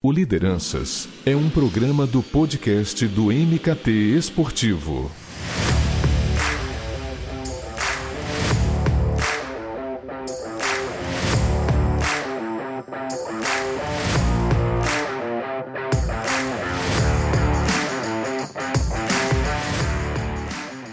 O 0.00 0.12
Lideranças 0.12 1.08
é 1.26 1.34
um 1.34 1.50
programa 1.50 2.06
do 2.06 2.22
podcast 2.22 3.04
do 3.08 3.32
MKT 3.32 3.90
Esportivo. 4.16 5.10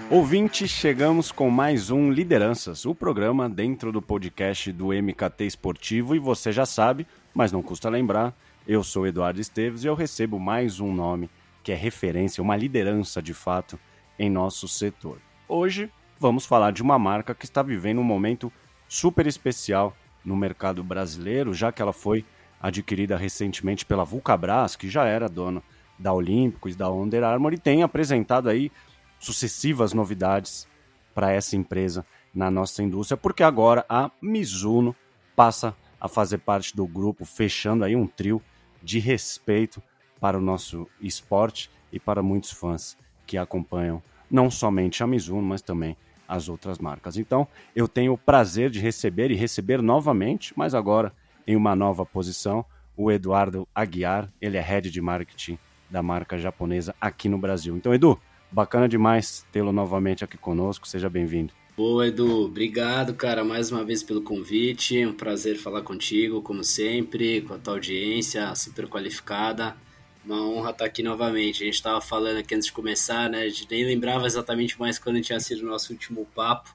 Ouvinte, 0.10 0.68
chegamos 0.68 1.32
com 1.32 1.52
mais 1.52 1.92
um 1.92 2.10
Lideranças, 2.12 2.88
o 2.88 2.96
programa 2.96 3.48
dentro 3.48 3.92
do 3.92 4.02
podcast 4.02 4.72
do 4.72 4.88
MKT 4.88 5.46
Esportivo 5.46 6.16
e 6.16 6.20
você 6.20 6.52
já 6.52 6.66
sabe, 6.66 7.06
mas 7.36 7.52
não 7.52 7.62
custa 7.62 7.88
lembrar, 7.88 8.36
eu 8.68 8.84
sou 8.84 9.06
Eduardo 9.06 9.40
Esteves 9.40 9.84
e 9.84 9.88
eu 9.88 9.94
recebo 9.94 10.40
mais 10.40 10.80
um 10.80 10.92
nome 10.92 11.30
que 11.64 11.72
é 11.72 11.76
referência, 11.76 12.42
uma 12.42 12.56
liderança 12.56 13.22
de 13.22 13.34
fato 13.34 13.80
em 14.18 14.30
nosso 14.30 14.68
setor. 14.68 15.20
Hoje 15.48 15.92
vamos 16.20 16.46
falar 16.46 16.72
de 16.72 16.82
uma 16.82 16.98
marca 16.98 17.36
que 17.36 17.46
está 17.46 17.62
vivendo 17.62 18.00
um 18.00 18.04
momento 18.04 18.52
super 18.88 19.28
especial 19.28 19.96
no 20.24 20.36
mercado 20.36 20.84
brasileiro, 20.84 21.54
já 21.54 21.72
que 21.72 21.82
ela 21.82 21.94
foi 21.94 22.26
adquirida 22.60 23.16
recentemente 23.16 23.86
pela 23.86 24.04
Vulcabras, 24.04 24.76
que 24.76 24.90
já 24.90 25.06
era 25.06 25.30
dona 25.30 25.62
da 25.98 26.12
Olímpicos, 26.12 26.76
da 26.76 26.90
Under 26.92 27.24
Armour 27.24 27.54
e 27.54 27.60
tem 27.60 27.84
apresentado 27.84 28.50
aí 28.50 28.72
sucessivas 29.20 29.94
novidades 29.94 30.68
para 31.14 31.32
essa 31.32 31.56
empresa 31.56 32.06
na 32.34 32.50
nossa 32.50 32.82
indústria, 32.82 33.16
porque 33.16 33.44
agora 33.44 33.86
a 33.88 34.10
Mizuno 34.22 34.96
passa 35.36 35.76
a 36.02 36.08
fazer 36.08 36.40
parte 36.40 36.76
do 36.76 36.86
grupo, 36.86 37.26
fechando 37.26 37.86
aí 37.86 37.96
um 37.96 38.08
trio 38.08 38.42
de 38.86 39.00
respeito 39.00 39.84
para 40.22 40.38
o 40.38 40.42
nosso 40.42 40.88
esporte 41.02 41.70
e 41.92 42.00
para 42.00 42.24
muitos 42.24 42.52
fãs 42.52 42.98
que 43.28 43.38
acompanham 43.38 44.02
não 44.32 44.50
somente 44.50 45.04
a 45.04 45.08
Mizuno, 45.08 45.42
mas 45.42 45.62
também 45.62 45.98
as 46.28 46.48
outras 46.48 46.80
marcas. 46.80 47.18
Então, 47.18 47.48
eu 47.76 47.88
tenho 47.88 48.14
o 48.14 48.18
prazer 48.18 48.70
de 48.70 48.80
receber 48.80 49.30
e 49.32 49.36
receber 49.36 49.82
novamente, 49.82 50.54
mas 50.56 50.74
agora 50.74 51.12
em 51.46 51.56
uma 51.56 51.76
nova 51.76 52.06
posição, 52.06 52.66
o 52.96 53.12
Eduardo 53.12 53.68
Aguiar, 53.76 54.32
ele 54.40 54.58
é 54.58 54.62
head 54.62 54.90
de 54.90 55.02
marketing 55.02 55.58
da 55.90 56.02
marca 56.02 56.38
japonesa 56.38 56.96
aqui 57.02 57.28
no 57.28 57.38
Brasil. 57.38 57.76
Então, 57.76 57.94
Edu, 57.94 58.20
Bacana 58.56 58.88
demais 58.88 59.46
tê-lo 59.52 59.74
novamente 59.74 60.24
aqui 60.24 60.38
conosco. 60.38 60.88
Seja 60.88 61.10
bem-vindo. 61.10 61.54
Boa, 61.78 62.08
Edu. 62.08 62.46
Obrigado, 62.46 63.14
cara, 63.16 63.44
mais 63.44 63.70
uma 63.70 63.84
vez 63.84 64.02
pelo 64.02 64.22
convite. 64.22 64.98
É 64.98 65.06
um 65.06 65.14
prazer 65.14 65.58
falar 65.58 65.82
contigo, 65.82 66.42
como 66.42 66.64
sempre, 66.64 67.42
com 67.42 67.54
a 67.54 67.58
tua 67.58 67.74
audiência 67.74 68.56
super 68.56 68.88
qualificada. 68.88 69.76
Uma 70.24 70.42
honra 70.42 70.70
estar 70.72 70.86
aqui 70.86 71.04
novamente. 71.04 71.64
A 71.64 71.66
gente 71.66 71.76
estava 71.76 72.00
falando 72.00 72.38
aqui 72.38 72.56
antes 72.56 72.68
de 72.68 72.72
começar, 72.72 73.30
né? 73.30 73.42
A 73.42 73.50
gente 73.50 73.68
nem 73.70 73.86
lembrava 73.86 74.26
exatamente 74.26 74.80
mais 74.80 74.98
quando 74.98 75.20
tinha 75.20 75.38
sido 75.42 75.64
o 75.64 75.66
nosso 75.66 75.92
último 75.92 76.26
papo. 76.34 76.74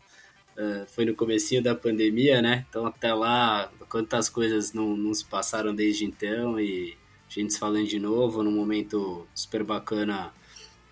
Uh, 0.54 0.84
foi 0.88 1.06
no 1.06 1.14
comecinho 1.14 1.62
da 1.62 1.74
pandemia, 1.74 2.42
né? 2.42 2.66
Então 2.68 2.84
até 2.84 3.14
lá, 3.14 3.72
quantas 3.88 4.28
coisas 4.28 4.74
não, 4.74 4.94
não 4.94 5.14
se 5.14 5.24
passaram 5.24 5.74
desde 5.74 6.04
então 6.04 6.60
e 6.60 6.94
a 7.26 7.32
gente 7.32 7.54
se 7.54 7.58
falando 7.58 7.86
de 7.86 7.98
novo 7.98 8.42
num 8.42 8.52
momento 8.52 9.26
super 9.34 9.64
bacana 9.64 10.30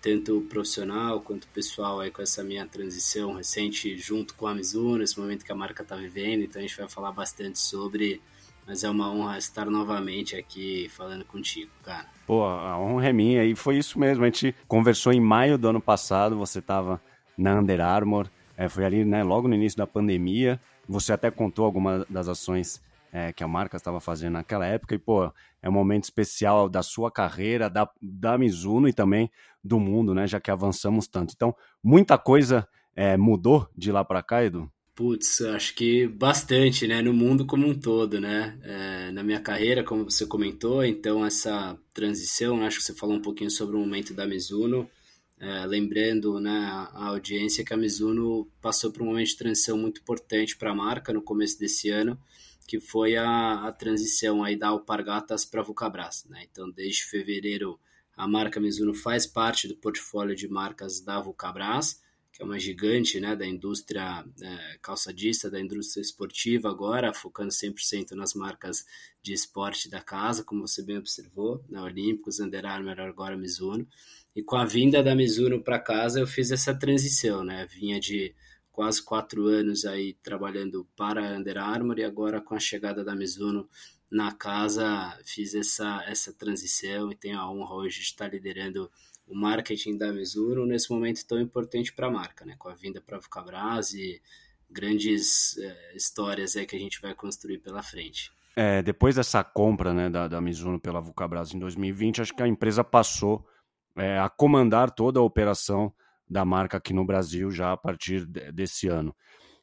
tanto 0.01 0.41
profissional 0.49 1.21
quanto 1.21 1.47
pessoal 1.49 1.99
aí 1.99 2.11
com 2.11 2.21
essa 2.21 2.43
minha 2.43 2.65
transição 2.65 3.33
recente 3.33 3.97
junto 3.97 4.33
com 4.33 4.47
a 4.47 4.53
Mizuno, 4.53 5.03
esse 5.03 5.19
momento 5.19 5.43
que 5.43 5.51
a 5.51 5.55
marca 5.55 5.83
está 5.83 5.95
vivendo, 5.95 6.43
então 6.43 6.59
a 6.59 6.65
gente 6.65 6.77
vai 6.77 6.87
falar 6.87 7.11
bastante 7.11 7.59
sobre, 7.59 8.21
mas 8.65 8.83
é 8.83 8.89
uma 8.89 9.11
honra 9.11 9.37
estar 9.37 9.65
novamente 9.65 10.35
aqui 10.35 10.89
falando 10.89 11.25
contigo, 11.25 11.71
cara. 11.83 12.05
Pô, 12.25 12.43
a 12.45 12.79
honra 12.79 13.09
é 13.09 13.13
minha 13.13 13.43
e 13.43 13.55
foi 13.55 13.77
isso 13.77 13.99
mesmo, 13.99 14.23
a 14.23 14.27
gente 14.27 14.55
conversou 14.67 15.11
em 15.11 15.19
maio 15.19 15.57
do 15.57 15.67
ano 15.67 15.81
passado, 15.81 16.37
você 16.37 16.59
estava 16.59 17.01
na 17.37 17.59
Under 17.59 17.81
Armour, 17.81 18.27
é, 18.55 18.67
foi 18.69 18.85
ali, 18.85 19.03
né, 19.03 19.23
logo 19.23 19.47
no 19.47 19.55
início 19.55 19.77
da 19.77 19.87
pandemia, 19.87 20.59
você 20.87 21.13
até 21.13 21.29
contou 21.29 21.65
algumas 21.65 22.05
das 22.09 22.27
ações 22.27 22.81
é, 23.11 23.33
que 23.33 23.43
a 23.43 23.47
marca 23.47 23.77
estava 23.77 23.99
fazendo 23.99 24.33
naquela 24.33 24.65
época. 24.65 24.95
E, 24.95 24.99
pô, 24.99 25.31
é 25.61 25.69
um 25.69 25.73
momento 25.73 26.05
especial 26.05 26.69
da 26.69 26.83
sua 26.83 27.11
carreira, 27.11 27.69
da, 27.69 27.89
da 28.01 28.37
Mizuno 28.37 28.87
e 28.87 28.93
também 28.93 29.29
do 29.63 29.79
mundo, 29.79 30.13
né? 30.13 30.27
Já 30.27 30.39
que 30.39 30.51
avançamos 30.51 31.07
tanto. 31.07 31.33
Então, 31.35 31.55
muita 31.83 32.17
coisa 32.17 32.67
é, 32.95 33.17
mudou 33.17 33.67
de 33.75 33.91
lá 33.91 34.03
para 34.03 34.23
cá, 34.23 34.43
Edu? 34.43 34.71
Putz, 34.95 35.39
acho 35.41 35.75
que 35.75 36.07
bastante, 36.07 36.85
né? 36.85 37.01
No 37.01 37.13
mundo 37.13 37.45
como 37.45 37.65
um 37.65 37.73
todo, 37.73 38.19
né? 38.19 38.59
É, 38.61 39.11
na 39.11 39.23
minha 39.23 39.39
carreira, 39.39 39.81
como 39.81 40.03
você 40.03 40.25
comentou, 40.25 40.83
então 40.83 41.25
essa 41.25 41.77
transição, 41.93 42.57
né? 42.57 42.67
acho 42.67 42.79
que 42.79 42.83
você 42.83 42.93
falou 42.93 43.15
um 43.15 43.21
pouquinho 43.21 43.49
sobre 43.49 43.77
o 43.77 43.79
momento 43.79 44.13
da 44.13 44.27
Mizuno. 44.27 44.89
É, 45.39 45.65
lembrando 45.65 46.37
né, 46.41 46.51
a 46.51 47.07
audiência 47.07 47.63
que 47.63 47.73
a 47.73 47.77
Mizuno 47.77 48.45
passou 48.61 48.91
por 48.91 49.01
um 49.01 49.05
momento 49.05 49.27
de 49.27 49.37
transição 49.37 49.77
muito 49.77 50.01
importante 50.01 50.57
para 50.57 50.71
a 50.71 50.75
marca 50.75 51.13
no 51.13 51.21
começo 51.21 51.57
desse 51.57 51.89
ano, 51.89 52.19
que 52.69 52.79
foi 52.79 53.15
a, 53.17 53.65
a 53.65 53.71
transição 53.71 54.43
aí 54.43 54.55
da 54.55 54.67
Alpargatas 54.67 55.43
para 55.43 55.59
a 55.59 55.63
Vulcabras. 55.63 56.23
Né? 56.29 56.45
Então, 56.51 56.69
desde 56.69 57.03
fevereiro, 57.03 57.79
a 58.15 58.27
marca 58.27 58.59
Mizuno 58.59 58.93
faz 58.93 59.25
parte 59.25 59.67
do 59.67 59.75
portfólio 59.75 60.35
de 60.35 60.47
marcas 60.47 61.01
da 61.01 61.19
Vulcabras, 61.19 61.99
que 62.31 62.43
é 62.43 62.45
uma 62.45 62.59
gigante 62.59 63.19
né, 63.19 63.35
da 63.35 63.43
indústria 63.43 64.23
é, 64.39 64.77
calçadista, 64.83 65.49
da 65.49 65.59
indústria 65.59 65.99
esportiva 65.99 66.69
agora, 66.69 67.11
focando 67.11 67.49
100% 67.49 68.11
nas 68.11 68.35
marcas 68.35 68.85
de 69.19 69.33
esporte 69.33 69.89
da 69.89 69.99
casa, 69.99 70.43
como 70.43 70.67
você 70.67 70.83
bem 70.83 70.99
observou, 70.99 71.65
né, 71.67 71.81
Olímpicos, 71.81 72.39
Under 72.39 72.67
Armour, 72.67 72.99
agora 72.99 73.35
Mizuno. 73.35 73.87
E 74.35 74.43
com 74.43 74.57
a 74.57 74.63
vinda 74.63 75.01
da 75.01 75.15
Mizuno 75.15 75.59
para 75.59 75.79
casa, 75.79 76.19
eu 76.19 76.27
fiz 76.27 76.51
essa 76.51 76.71
transição, 76.71 77.43
né? 77.43 77.65
Vinha 77.65 77.99
de 77.99 78.35
quase 78.79 79.03
quatro 79.03 79.47
anos 79.47 79.83
aí 79.83 80.13
trabalhando 80.23 80.87
para 80.95 81.19
a 81.19 81.37
Under 81.37 81.57
Armour 81.57 81.99
e 81.99 82.03
agora 82.05 82.39
com 82.39 82.55
a 82.55 82.59
chegada 82.61 83.03
da 83.03 83.13
Mizuno 83.13 83.67
na 84.09 84.31
casa 84.31 85.19
fiz 85.25 85.53
essa, 85.53 86.01
essa 86.07 86.31
transição 86.31 87.11
e 87.11 87.15
tenho 87.15 87.37
a 87.37 87.51
honra 87.51 87.75
hoje 87.75 87.97
de 87.97 88.05
estar 88.05 88.29
liderando 88.29 88.89
o 89.27 89.35
marketing 89.35 89.97
da 89.97 90.13
Mizuno 90.13 90.65
nesse 90.65 90.89
momento 90.89 91.27
tão 91.27 91.41
importante 91.41 91.91
para 91.91 92.07
a 92.07 92.09
marca, 92.09 92.45
né? 92.45 92.55
Com 92.57 92.69
a 92.69 92.73
vinda 92.73 93.01
para 93.01 93.17
a 93.17 93.19
Vucabras 93.19 93.93
e 93.93 94.21
grandes 94.71 95.57
é, 95.57 95.97
histórias 95.97 96.55
aí 96.55 96.65
que 96.65 96.77
a 96.77 96.79
gente 96.79 97.01
vai 97.01 97.13
construir 97.13 97.57
pela 97.57 97.83
frente. 97.83 98.31
É, 98.55 98.81
depois 98.81 99.15
dessa 99.15 99.43
compra 99.43 99.93
né, 99.93 100.09
da, 100.09 100.29
da 100.29 100.39
Mizuno 100.39 100.79
pela 100.79 101.01
Vucabras 101.01 101.53
em 101.53 101.59
2020, 101.59 102.21
acho 102.21 102.33
que 102.33 102.43
a 102.43 102.47
empresa 102.47 102.81
passou 102.81 103.45
é, 103.97 104.17
a 104.17 104.29
comandar 104.29 104.89
toda 104.89 105.19
a 105.19 105.23
operação 105.23 105.93
da 106.29 106.45
marca 106.45 106.77
aqui 106.77 106.93
no 106.93 107.05
Brasil 107.05 107.49
já 107.49 107.71
a 107.71 107.77
partir 107.77 108.25
desse 108.25 108.87
ano. 108.87 109.15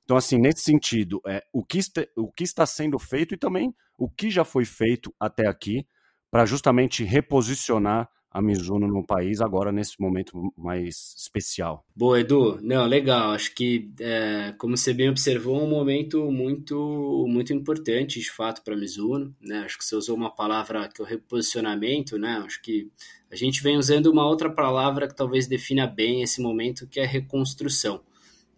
Então, 0.05 0.17
assim, 0.17 0.39
nesse 0.39 0.63
sentido, 0.63 1.21
é, 1.27 1.43
o, 1.53 1.65
que 1.65 1.79
está, 1.79 2.05
o 2.17 2.31
que 2.31 2.45
está 2.45 2.65
sendo 2.65 2.99
feito 2.99 3.35
e 3.35 3.37
também 3.37 3.75
o 3.99 4.09
que 4.09 4.31
já 4.31 4.45
foi 4.45 4.65
feito 4.65 5.15
até 5.19 5.49
aqui 5.49 5.87
para 6.31 6.47
justamente 6.47 7.03
reposicionar 7.03 8.09
a 8.37 8.43
Mizuno 8.43 8.87
no 8.87 9.03
país 9.03 9.41
agora 9.41 9.73
nesse 9.73 9.99
momento 9.99 10.53
mais 10.59 11.15
especial. 11.17 11.87
Boa, 11.97 12.21
Edu. 12.21 12.59
Não, 12.61 12.87
legal. 12.87 13.31
Acho 13.31 13.55
que, 13.55 13.91
é, 13.99 14.53
como 14.59 14.77
você 14.77 14.93
bem 14.93 15.09
observou, 15.09 15.59
é 15.59 15.63
um 15.63 15.71
momento 15.71 16.31
muito 16.31 17.25
muito 17.27 17.55
importante, 17.55 18.21
de 18.21 18.31
fato, 18.31 18.63
para 18.63 18.75
a 18.75 18.77
Mizuno. 18.77 19.35
Né? 19.41 19.61
Acho 19.61 19.79
que 19.79 19.85
você 19.87 19.97
usou 19.97 20.15
uma 20.15 20.31
palavra 20.31 20.87
que 20.87 21.01
é 21.01 21.05
o 21.05 21.09
reposicionamento, 21.09 22.19
né? 22.19 22.43
Acho 22.45 22.61
que 22.61 22.91
a 23.31 23.37
gente 23.37 23.63
vem 23.63 23.79
usando 23.79 24.09
uma 24.09 24.29
outra 24.29 24.51
palavra 24.51 25.09
que 25.09 25.17
talvez 25.17 25.47
defina 25.47 25.87
bem 25.87 26.23
esse 26.23 26.43
momento, 26.43 26.87
que 26.87 27.01
é 27.01 27.07
reconstrução. 27.07 28.03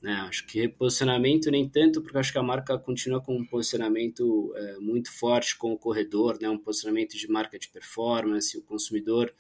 Né? 0.03 0.13
Acho 0.29 0.47
que 0.47 0.61
reposicionamento 0.61 1.51
nem 1.51 1.69
tanto, 1.69 2.01
porque 2.01 2.19
acho 2.19 2.33
que 2.33 2.39
a 2.39 2.43
marca 2.43 2.79
continua 2.79 3.21
com 3.21 3.37
um 3.37 3.45
posicionamento 3.45 4.53
é, 4.55 4.79
muito 4.79 5.11
forte 5.11 5.57
com 5.57 5.73
o 5.73 5.79
corredor, 5.79 6.39
né? 6.41 6.49
um 6.49 6.59
posicionamento 6.59 7.17
de 7.17 7.29
marca 7.29 7.59
de 7.59 7.69
performance, 7.69 8.57
o 8.57 8.63
consumidor 8.63 9.33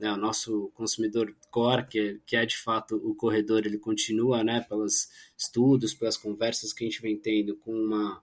né, 0.00 0.12
o 0.12 0.16
nosso 0.16 0.70
consumidor 0.74 1.34
core, 1.50 1.86
que, 1.86 1.98
é, 1.98 2.16
que 2.26 2.36
é 2.36 2.46
de 2.46 2.56
fato 2.56 2.96
o 2.96 3.14
corredor, 3.14 3.66
ele 3.66 3.78
continua, 3.78 4.42
né, 4.42 4.64
pelos 4.68 5.08
estudos, 5.36 5.94
pelas 5.94 6.16
conversas 6.16 6.72
que 6.72 6.84
a 6.84 6.88
gente 6.88 7.02
vem 7.02 7.16
tendo, 7.16 7.56
com 7.56 7.72
uma 7.72 8.22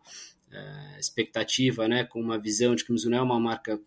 é, 0.52 1.00
expectativa, 1.00 1.88
né, 1.88 2.04
com 2.04 2.20
uma 2.20 2.40
visão 2.40 2.76
de 2.76 2.84
que 2.84 2.92
Mizuno 2.92 3.16
é 3.16 3.22
uma 3.22 3.40
marca 3.40 3.80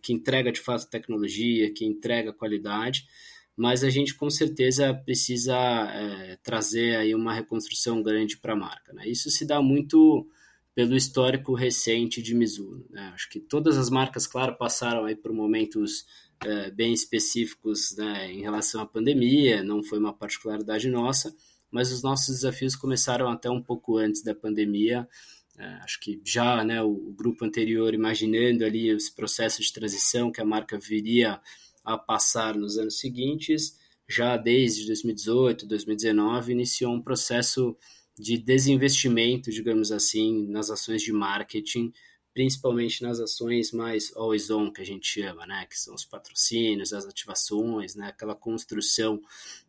que 0.00 0.12
entrega 0.12 0.52
de 0.52 0.60
fato 0.60 0.88
tecnologia, 0.88 1.72
que 1.72 1.84
entrega 1.84 2.32
qualidade, 2.32 3.08
mas 3.56 3.82
a 3.82 3.90
gente 3.90 4.14
com 4.14 4.30
certeza 4.30 4.94
precisa 4.94 5.56
é, 5.56 6.36
trazer 6.42 6.96
aí 6.96 7.14
uma 7.14 7.34
reconstrução 7.34 8.02
grande 8.02 8.36
para 8.36 8.52
a 8.52 8.56
marca. 8.56 8.92
Né? 8.92 9.08
Isso 9.08 9.30
se 9.30 9.44
dá 9.44 9.60
muito 9.60 10.28
pelo 10.74 10.96
histórico 10.96 11.54
recente 11.54 12.20
de 12.20 12.34
Mizuno. 12.34 12.84
Né? 12.90 13.12
Acho 13.14 13.28
que 13.30 13.38
todas 13.38 13.78
as 13.78 13.88
marcas, 13.88 14.26
claro, 14.26 14.56
passaram 14.56 15.04
aí 15.04 15.14
por 15.14 15.32
momentos 15.32 16.04
é, 16.44 16.70
bem 16.70 16.92
específicos 16.92 17.96
né, 17.96 18.30
em 18.30 18.42
relação 18.42 18.80
à 18.82 18.86
pandemia, 18.86 19.62
não 19.62 19.82
foi 19.82 19.98
uma 19.98 20.12
particularidade 20.12 20.88
nossa, 20.88 21.34
mas 21.70 21.90
os 21.90 22.02
nossos 22.02 22.36
desafios 22.36 22.76
começaram 22.76 23.28
até 23.28 23.50
um 23.50 23.62
pouco 23.62 23.96
antes 23.96 24.22
da 24.22 24.34
pandemia. 24.34 25.08
É, 25.58 25.64
acho 25.82 25.98
que 26.00 26.20
já 26.24 26.62
né, 26.64 26.82
o, 26.82 26.90
o, 26.90 27.12
grupo 27.12 27.44
anterior 27.44 27.94
imaginando 27.94 28.64
ali 28.64 28.90
esse 28.90 29.12
processo 29.14 29.62
de 29.62 29.72
transição 29.72 30.30
que 30.30 30.40
a 30.40 30.44
marca 30.44 30.78
viria 30.78 31.40
a 31.84 31.96
passar 31.96 32.54
nos 32.56 32.78
anos 32.78 32.98
seguintes, 32.98 33.78
já 34.08 34.36
desde 34.36 34.86
2018, 34.86 35.66
2019, 35.66 36.52
iniciou 36.52 36.92
um 36.92 37.02
processo 37.02 37.76
de 38.18 38.38
desinvestimento, 38.38 39.50
digamos 39.50 39.90
assim, 39.90 40.46
nas 40.48 40.70
ações 40.70 41.02
de 41.02 41.12
marketing, 41.12 41.92
principalmente 42.34 43.00
nas 43.02 43.20
ações 43.20 43.70
mais 43.70 44.14
always 44.16 44.50
on, 44.50 44.72
que 44.72 44.82
a 44.82 44.84
gente 44.84 45.06
chama, 45.06 45.46
né? 45.46 45.64
Que 45.70 45.78
são 45.78 45.94
os 45.94 46.04
patrocínios, 46.04 46.92
as 46.92 47.06
ativações, 47.06 47.94
né? 47.94 48.08
Aquela 48.08 48.34
construção 48.34 49.22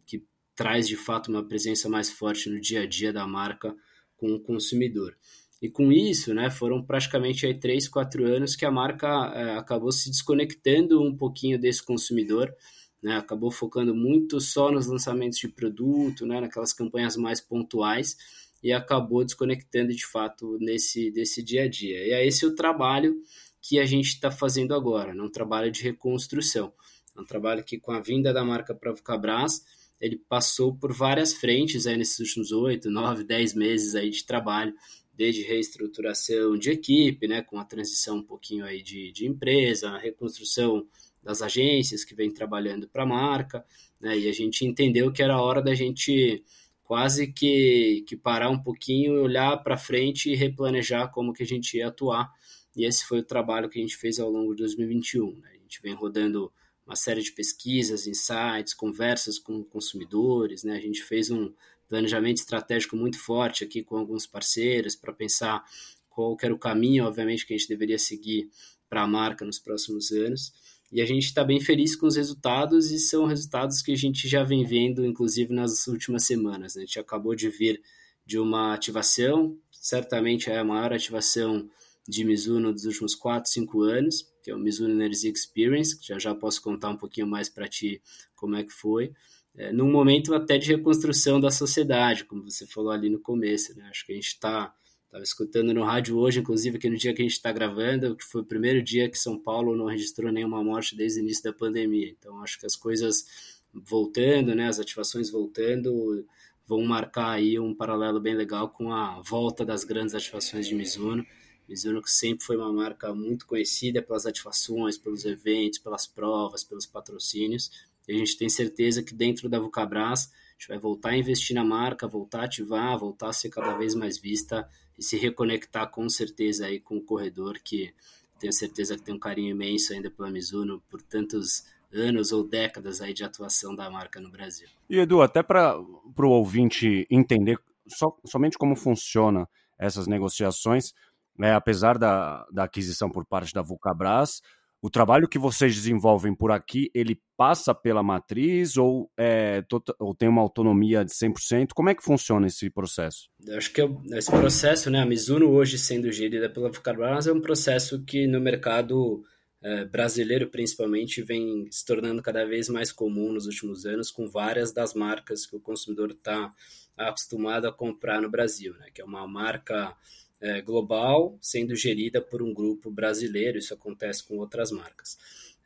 que 0.06 0.26
traz 0.56 0.88
de 0.88 0.98
fato 0.98 1.30
uma 1.30 1.48
presença 1.48 1.88
mais 1.88 2.10
forte 2.10 2.50
no 2.50 2.60
dia 2.60 2.82
a 2.82 2.88
dia 2.88 3.14
da 3.14 3.28
marca 3.28 3.76
com 4.18 4.34
o 4.34 4.40
consumidor. 4.40 5.16
E 5.62 5.70
com 5.70 5.92
isso, 5.92 6.34
né, 6.34 6.50
foram 6.50 6.84
praticamente 6.84 7.46
aí 7.46 7.58
três, 7.58 7.88
quatro 7.88 8.26
anos 8.26 8.56
que 8.56 8.66
a 8.66 8.72
marca 8.72 9.08
é, 9.34 9.58
acabou 9.58 9.92
se 9.92 10.10
desconectando 10.10 11.02
um 11.02 11.16
pouquinho 11.16 11.60
desse 11.60 11.84
consumidor, 11.84 12.54
né, 13.02 13.16
acabou 13.18 13.52
focando 13.52 13.96
muito 13.96 14.40
só 14.42 14.72
nos 14.72 14.88
lançamentos 14.88 15.40
de 15.40 15.48
produto, 15.48 16.26
né, 16.26 16.42
naquelas 16.42 16.74
campanhas 16.74 17.16
mais 17.16 17.40
pontuais, 17.40 18.18
e 18.66 18.74
acabou 18.74 19.24
desconectando 19.24 19.94
de 19.94 20.04
fato 20.08 20.58
nesse 20.60 21.12
desse 21.12 21.44
dia 21.44 21.66
a 21.66 21.68
dia. 21.68 22.04
E 22.04 22.12
é 22.14 22.26
esse 22.26 22.48
o 22.48 22.56
trabalho 22.56 23.16
que 23.62 23.80
a 23.80 23.86
gente 23.86 24.08
está 24.08 24.32
fazendo 24.32 24.74
agora, 24.74 25.14
né? 25.14 25.22
um 25.22 25.30
trabalho 25.30 25.70
de 25.70 25.84
reconstrução. 25.84 26.74
É 27.16 27.22
um 27.22 27.26
trabalho 27.26 27.64
que, 27.64 27.78
com 27.78 27.92
a 27.92 28.00
vinda 28.00 28.34
da 28.34 28.44
marca 28.44 28.74
para 28.74 28.92
o 28.92 29.04
Cabras, 29.04 29.64
ele 30.02 30.18
passou 30.18 30.76
por 30.76 30.92
várias 30.92 31.32
frentes 31.32 31.86
aí 31.86 31.96
nesses 31.96 32.18
últimos 32.18 32.52
oito, 32.52 32.90
nove, 32.90 33.24
dez 33.24 33.54
meses 33.54 33.94
aí 33.94 34.10
de 34.10 34.26
trabalho, 34.26 34.74
desde 35.14 35.44
reestruturação 35.44 36.58
de 36.58 36.72
equipe, 36.72 37.28
né, 37.28 37.44
com 37.44 37.60
a 37.60 37.66
transição 37.66 38.18
um 38.18 38.24
pouquinho 38.24 38.66
aí 38.66 38.82
de, 38.82 39.12
de 39.12 39.28
empresa, 39.28 39.92
a 39.92 40.00
reconstrução 40.00 40.88
das 41.22 41.44
agências 41.44 42.04
que 42.04 42.16
vem 42.16 42.32
trabalhando 42.32 42.88
para 42.90 43.04
a 43.04 43.08
marca, 43.08 43.64
né, 44.02 44.18
e 44.18 44.28
a 44.28 44.34
gente 44.34 44.66
entendeu 44.66 45.12
que 45.12 45.22
era 45.22 45.40
hora 45.40 45.62
da 45.62 45.76
gente 45.76 46.44
quase 46.86 47.28
que, 47.28 48.06
que 48.08 48.16
parar 48.16 48.50
um 48.50 48.62
pouquinho, 48.62 49.24
olhar 49.24 49.58
para 49.58 49.76
frente 49.76 50.32
e 50.32 50.36
replanejar 50.36 51.12
como 51.12 51.34
que 51.34 51.44
a 51.44 51.46
gente 51.46 51.78
ia 51.78 51.88
atuar. 51.88 52.32
E 52.76 52.86
esse 52.86 53.06
foi 53.06 53.20
o 53.20 53.24
trabalho 53.24 53.68
que 53.68 53.80
a 53.80 53.82
gente 53.82 53.98
fez 53.98 54.20
ao 54.20 54.30
longo 54.30 54.54
de 54.54 54.60
2021. 54.60 55.40
Né? 55.40 55.50
A 55.56 55.58
gente 55.58 55.82
vem 55.82 55.94
rodando 55.94 56.54
uma 56.86 56.96
série 56.96 57.22
de 57.22 57.32
pesquisas, 57.32 58.06
insights, 58.06 58.74
conversas 58.74 59.40
com 59.40 59.64
consumidores, 59.64 60.64
né? 60.64 60.78
A 60.78 60.80
gente 60.80 61.02
fez 61.04 61.32
um 61.32 61.52
planejamento 61.90 62.38
estratégico 62.38 62.96
muito 62.96 63.18
forte 63.18 63.64
aqui 63.64 63.84
com 63.84 63.98
alguns 63.98 64.28
parceiros 64.28 64.96
para 64.96 65.12
pensar 65.12 65.64
qual 66.08 66.38
era 66.42 66.54
o 66.54 66.60
caminho, 66.60 67.06
obviamente, 67.06 67.46
que 67.46 67.56
a 67.56 67.58
gente 67.58 67.68
deveria 67.68 67.98
seguir 67.98 68.50
para 68.88 69.02
a 69.02 69.08
marca 69.08 69.44
nos 69.44 69.58
próximos 69.58 70.12
anos. 70.12 70.54
E 70.96 71.02
a 71.02 71.06
gente 71.06 71.26
está 71.26 71.44
bem 71.44 71.60
feliz 71.60 71.94
com 71.94 72.08
os 72.08 72.16
resultados 72.16 72.90
e 72.90 72.98
são 72.98 73.26
resultados 73.26 73.82
que 73.82 73.92
a 73.92 73.98
gente 73.98 74.30
já 74.30 74.46
vem 74.46 74.64
vendo, 74.64 75.06
inclusive 75.06 75.54
nas 75.54 75.88
últimas 75.88 76.24
semanas. 76.24 76.76
Né? 76.76 76.84
A 76.84 76.86
gente 76.86 76.98
acabou 76.98 77.36
de 77.36 77.50
vir 77.50 77.82
de 78.26 78.40
uma 78.40 78.74
ativação, 78.74 79.60
certamente 79.70 80.50
é 80.50 80.58
a 80.58 80.64
maior 80.64 80.94
ativação 80.94 81.70
de 82.08 82.24
Mizuno 82.24 82.72
dos 82.72 82.86
últimos 82.86 83.14
4, 83.14 83.52
5 83.52 83.82
anos, 83.82 84.32
que 84.42 84.50
é 84.50 84.56
o 84.56 84.58
Mizuno 84.58 84.94
Energy 84.94 85.28
Experience, 85.28 86.00
que 86.00 86.08
já 86.08 86.18
já 86.18 86.34
posso 86.34 86.62
contar 86.62 86.92
um 86.92 86.98
pouquinho 86.98 87.28
mais 87.28 87.50
para 87.50 87.68
ti 87.68 88.02
como 88.34 88.56
é 88.56 88.64
que 88.64 88.72
foi. 88.72 89.12
É, 89.54 89.74
num 89.74 89.92
momento 89.92 90.34
até 90.34 90.58
de 90.58 90.72
reconstrução 90.72 91.42
da 91.42 91.52
sociedade, 91.52 92.24
como 92.24 92.50
você 92.50 92.66
falou 92.66 92.92
ali 92.92 93.10
no 93.10 93.20
começo. 93.20 93.76
Né? 93.76 93.86
Acho 93.90 94.06
que 94.06 94.14
a 94.14 94.16
gente 94.16 94.28
está 94.28 94.74
Estava 95.16 95.24
escutando 95.24 95.74
no 95.74 95.82
rádio 95.82 96.18
hoje, 96.18 96.42
inclusive, 96.42 96.78
que 96.78 96.90
no 96.90 96.98
dia 96.98 97.14
que 97.14 97.22
a 97.22 97.24
gente 97.26 97.36
está 97.36 97.50
gravando, 97.50 98.18
que 98.18 98.26
foi 98.26 98.42
o 98.42 98.46
primeiro 98.46 98.84
dia 98.84 99.10
que 99.10 99.18
São 99.18 99.40
Paulo 99.40 99.74
não 99.74 99.86
registrou 99.86 100.30
nenhuma 100.30 100.62
morte 100.62 100.94
desde 100.94 101.22
o 101.22 101.24
início 101.24 101.42
da 101.42 101.54
pandemia. 101.54 102.10
Então, 102.10 102.44
acho 102.44 102.60
que 102.60 102.66
as 102.66 102.76
coisas 102.76 103.26
voltando, 103.74 104.54
né, 104.54 104.68
as 104.68 104.78
ativações 104.78 105.30
voltando, 105.30 106.26
vão 106.68 106.84
marcar 106.84 107.30
aí 107.30 107.58
um 107.58 107.74
paralelo 107.74 108.20
bem 108.20 108.36
legal 108.36 108.68
com 108.68 108.92
a 108.92 109.22
volta 109.22 109.64
das 109.64 109.86
grandes 109.86 110.14
ativações 110.14 110.68
de 110.68 110.76
Mizuno. 110.76 111.26
Mizuno 111.66 112.02
que 112.02 112.12
sempre 112.12 112.46
foi 112.46 112.58
uma 112.58 112.74
marca 112.74 113.16
muito 113.16 113.48
conhecida 113.48 114.02
pelas 114.02 114.26
ativações, 114.26 114.98
pelos 114.98 115.24
eventos, 115.24 115.80
pelas 115.80 116.06
provas, 116.06 116.62
pelos 116.62 116.86
patrocínios. 116.86 117.72
E 118.06 118.12
a 118.12 118.18
gente 118.18 118.38
tem 118.38 118.50
certeza 118.50 119.02
que 119.02 119.14
dentro 119.14 119.48
da 119.48 119.60
Vulcabras 119.60 120.30
a 120.56 120.62
gente 120.62 120.68
vai 120.70 120.78
voltar 120.78 121.10
a 121.10 121.18
investir 121.18 121.54
na 121.54 121.66
marca, 121.66 122.08
voltar 122.08 122.42
a 122.42 122.46
ativar, 122.46 122.98
voltar 122.98 123.30
a 123.30 123.34
ser 123.34 123.50
cada 123.50 123.74
vez 123.74 123.94
mais 123.94 124.18
vista 124.18 124.68
e 124.98 125.04
se 125.04 125.18
reconectar 125.18 125.90
com 125.90 126.08
certeza 126.08 126.66
aí 126.66 126.80
com 126.80 126.98
o 126.98 127.02
corredor 127.02 127.60
que 127.62 127.94
tenho 128.40 128.54
certeza 128.54 128.96
que 128.96 129.04
tem 129.04 129.16
um 129.16 129.20
carinho 129.20 129.52
imenso 129.52 129.94
ainda 129.94 130.10
pela 130.10 130.30
Mizuno 130.30 130.82
por 130.90 131.02
tantos 131.02 131.66
anos 131.94 132.32
ou 132.32 132.44
décadas 132.44 133.02
aí 133.02 133.14
de 133.14 133.24
atuação 133.24 133.76
da 133.76 133.90
marca 133.90 134.20
no 134.20 134.30
Brasil. 134.30 134.68
E 134.90 134.98
Edu, 134.98 135.22
até 135.22 135.42
para 135.42 135.78
o 135.78 136.30
ouvinte 136.30 137.08
entender 137.10 137.58
so, 137.88 138.14
somente 138.26 138.58
como 138.58 138.76
funciona 138.76 139.48
essas 139.78 140.08
negociações, 140.08 140.94
né, 141.38 141.54
apesar 141.54 141.98
da, 141.98 142.46
da 142.52 142.64
aquisição 142.64 143.10
por 143.10 143.26
parte 143.26 143.54
da 143.54 143.62
Vulcabras, 143.62 144.42
o 144.86 144.90
trabalho 144.90 145.28
que 145.28 145.40
vocês 145.40 145.74
desenvolvem 145.74 146.36
por 146.36 146.52
aqui, 146.52 146.92
ele 146.94 147.20
passa 147.36 147.74
pela 147.74 148.04
matriz 148.04 148.78
ou, 148.78 149.12
é, 149.18 149.64
tota, 149.64 149.96
ou 150.00 150.14
tem 150.14 150.30
uma 150.30 150.44
autonomia 150.44 151.04
de 151.04 151.12
100%? 151.12 151.70
Como 151.74 151.90
é 151.90 151.96
que 151.96 152.04
funciona 152.04 152.46
esse 152.46 152.70
processo? 152.70 153.28
Eu 153.48 153.58
acho 153.58 153.74
que 153.74 153.82
eu, 153.82 154.00
esse 154.12 154.30
processo, 154.30 154.92
né, 154.92 155.02
a 155.02 155.06
Mizuno 155.06 155.50
hoje 155.50 155.80
sendo 155.80 156.12
gerida 156.12 156.48
pela 156.52 156.70
Vulcabras 156.70 157.26
é 157.26 157.34
um 157.34 157.42
processo 157.42 158.04
que 158.06 158.28
no 158.28 158.40
mercado 158.40 159.24
é, 159.60 159.86
brasileiro 159.86 160.52
principalmente 160.52 161.24
vem 161.24 161.66
se 161.72 161.84
tornando 161.84 162.22
cada 162.22 162.46
vez 162.46 162.70
mais 162.70 162.92
comum 162.92 163.34
nos 163.34 163.48
últimos 163.48 163.88
anos 163.88 164.12
com 164.12 164.30
várias 164.30 164.72
das 164.72 164.94
marcas 164.94 165.48
que 165.48 165.56
o 165.56 165.60
consumidor 165.60 166.12
está 166.12 166.54
acostumado 166.96 167.68
a 167.68 167.74
comprar 167.74 168.22
no 168.22 168.30
Brasil, 168.30 168.76
né, 168.76 168.90
que 168.94 169.02
é 169.02 169.06
uma 169.06 169.28
marca 169.28 169.96
é, 170.42 170.62
global 170.62 171.38
sendo 171.42 171.76
gerida 171.76 172.22
por 172.22 172.42
um 172.42 172.54
grupo 172.54 172.92
brasileiro, 172.92 173.58
isso 173.58 173.74
acontece 173.74 174.24
com 174.24 174.38
outras 174.38 174.72
marcas. 174.72 175.18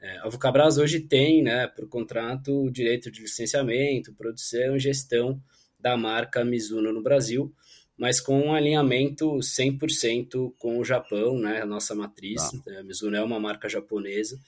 É, 0.02 0.18
a 0.20 0.30
Vulcabras 0.30 0.78
hoje 0.78 1.00
tem, 1.02 1.44
né, 1.44 1.68
por 1.68 1.88
contrato, 1.88 2.66
o 2.66 2.72
direito 2.72 3.12
de 3.12 3.22
licenciamento, 3.22 4.14
produção 4.14 4.76
e 4.76 4.80
gestão 4.80 5.42
da 5.80 5.98
marca 5.98 6.44
Mizuno 6.44 6.94
no 6.94 7.02
Brasil, 7.02 7.54
mas 7.98 8.22
com 8.22 8.40
um 8.40 8.54
alinhamento 8.54 9.26
100% 9.40 10.54
com 10.58 10.80
o 10.80 10.86
Japão, 10.86 11.38
né, 11.38 11.62
a 11.62 11.66
nossa 11.66 11.94
matriz. 11.94 12.42
Ah. 12.68 12.80
A 12.80 12.84
Mizuno 12.84 13.18
é 13.18 13.22
uma 13.22 13.40
marca 13.40 13.68
japonesa, 13.68 14.40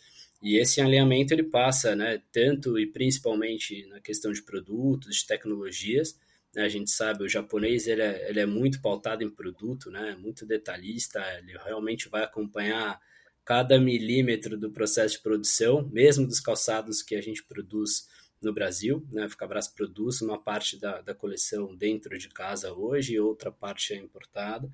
e 0.42 0.58
esse 0.58 0.82
alinhamento 0.82 1.34
ele 1.34 1.44
passa, 1.44 1.96
né, 1.96 2.22
tanto 2.32 2.80
e 2.80 2.88
principalmente 2.88 3.86
na 3.88 4.00
questão 4.00 4.32
de 4.32 4.42
produtos, 4.42 5.18
de 5.18 5.28
tecnologias? 5.28 6.18
A 6.58 6.68
gente 6.68 6.92
sabe, 6.92 7.24
o 7.24 7.30
japonês 7.30 7.88
ele 7.88 8.02
é, 8.02 8.30
ele 8.30 8.40
é 8.40 8.46
muito 8.46 8.82
pautado 8.82 9.24
em 9.24 9.30
produto, 9.30 9.90
né? 9.90 10.18
muito 10.20 10.46
detalhista, 10.46 11.20
ele 11.38 11.58
realmente 11.58 12.10
vai 12.10 12.24
acompanhar 12.24 13.00
cada 13.46 13.80
milímetro 13.80 14.58
do 14.58 14.70
processo 14.70 15.16
de 15.16 15.22
produção, 15.22 15.88
mesmo 15.92 16.28
dos 16.28 16.40
calçados 16.40 17.02
que 17.02 17.16
a 17.16 17.22
gente 17.22 17.44
produz 17.44 18.08
no 18.42 18.54
Brasil. 18.54 19.06
Né? 19.12 19.30
Ficabras 19.30 19.68
produz 19.68 20.22
uma 20.22 20.38
parte 20.42 20.78
da, 20.78 21.02
da 21.02 21.16
coleção 21.16 21.76
dentro 21.76 22.18
de 22.18 22.28
casa 22.28 22.74
hoje, 22.74 23.20
outra 23.20 23.52
parte 23.52 23.94
é 23.94 23.98
importada. 23.98 24.70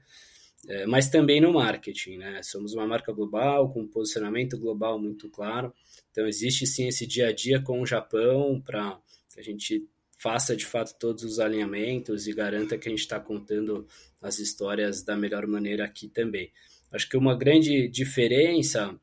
É, 0.68 0.86
mas 0.86 1.10
também 1.10 1.40
no 1.40 1.54
marketing, 1.54 2.18
né? 2.18 2.42
Somos 2.42 2.74
uma 2.74 2.88
marca 2.88 3.14
global, 3.14 3.72
com 3.72 3.82
um 3.82 3.88
posicionamento 3.88 4.58
global 4.58 5.00
muito 5.00 5.30
claro. 5.30 5.72
Então, 6.12 6.28
existe 6.28 6.66
sim 6.66 6.88
esse 6.88 7.06
dia 7.06 7.28
a 7.28 7.32
dia 7.32 7.62
com 7.62 7.80
o 7.80 7.86
Japão 7.86 8.60
para 8.60 9.00
a 9.38 9.42
gente 9.42 9.88
faça 10.18 10.56
de 10.56 10.66
fato 10.66 10.98
todos 11.00 11.24
os 11.24 11.40
alinhamentos 11.40 12.28
e 12.28 12.34
garanta 12.34 12.78
que 12.78 12.88
a 12.88 12.92
gente 12.92 13.02
está 13.02 13.20
contando 13.20 13.88
as 14.22 14.40
histórias 14.40 15.04
da 15.04 15.16
melhor 15.16 15.46
maneira 15.46 15.86
aqui 15.86 16.08
também. 16.08 16.52
Acho 16.92 17.08
que 17.08 17.18
uma 17.18 17.36
grande 17.36 17.88
diferença 17.88 19.00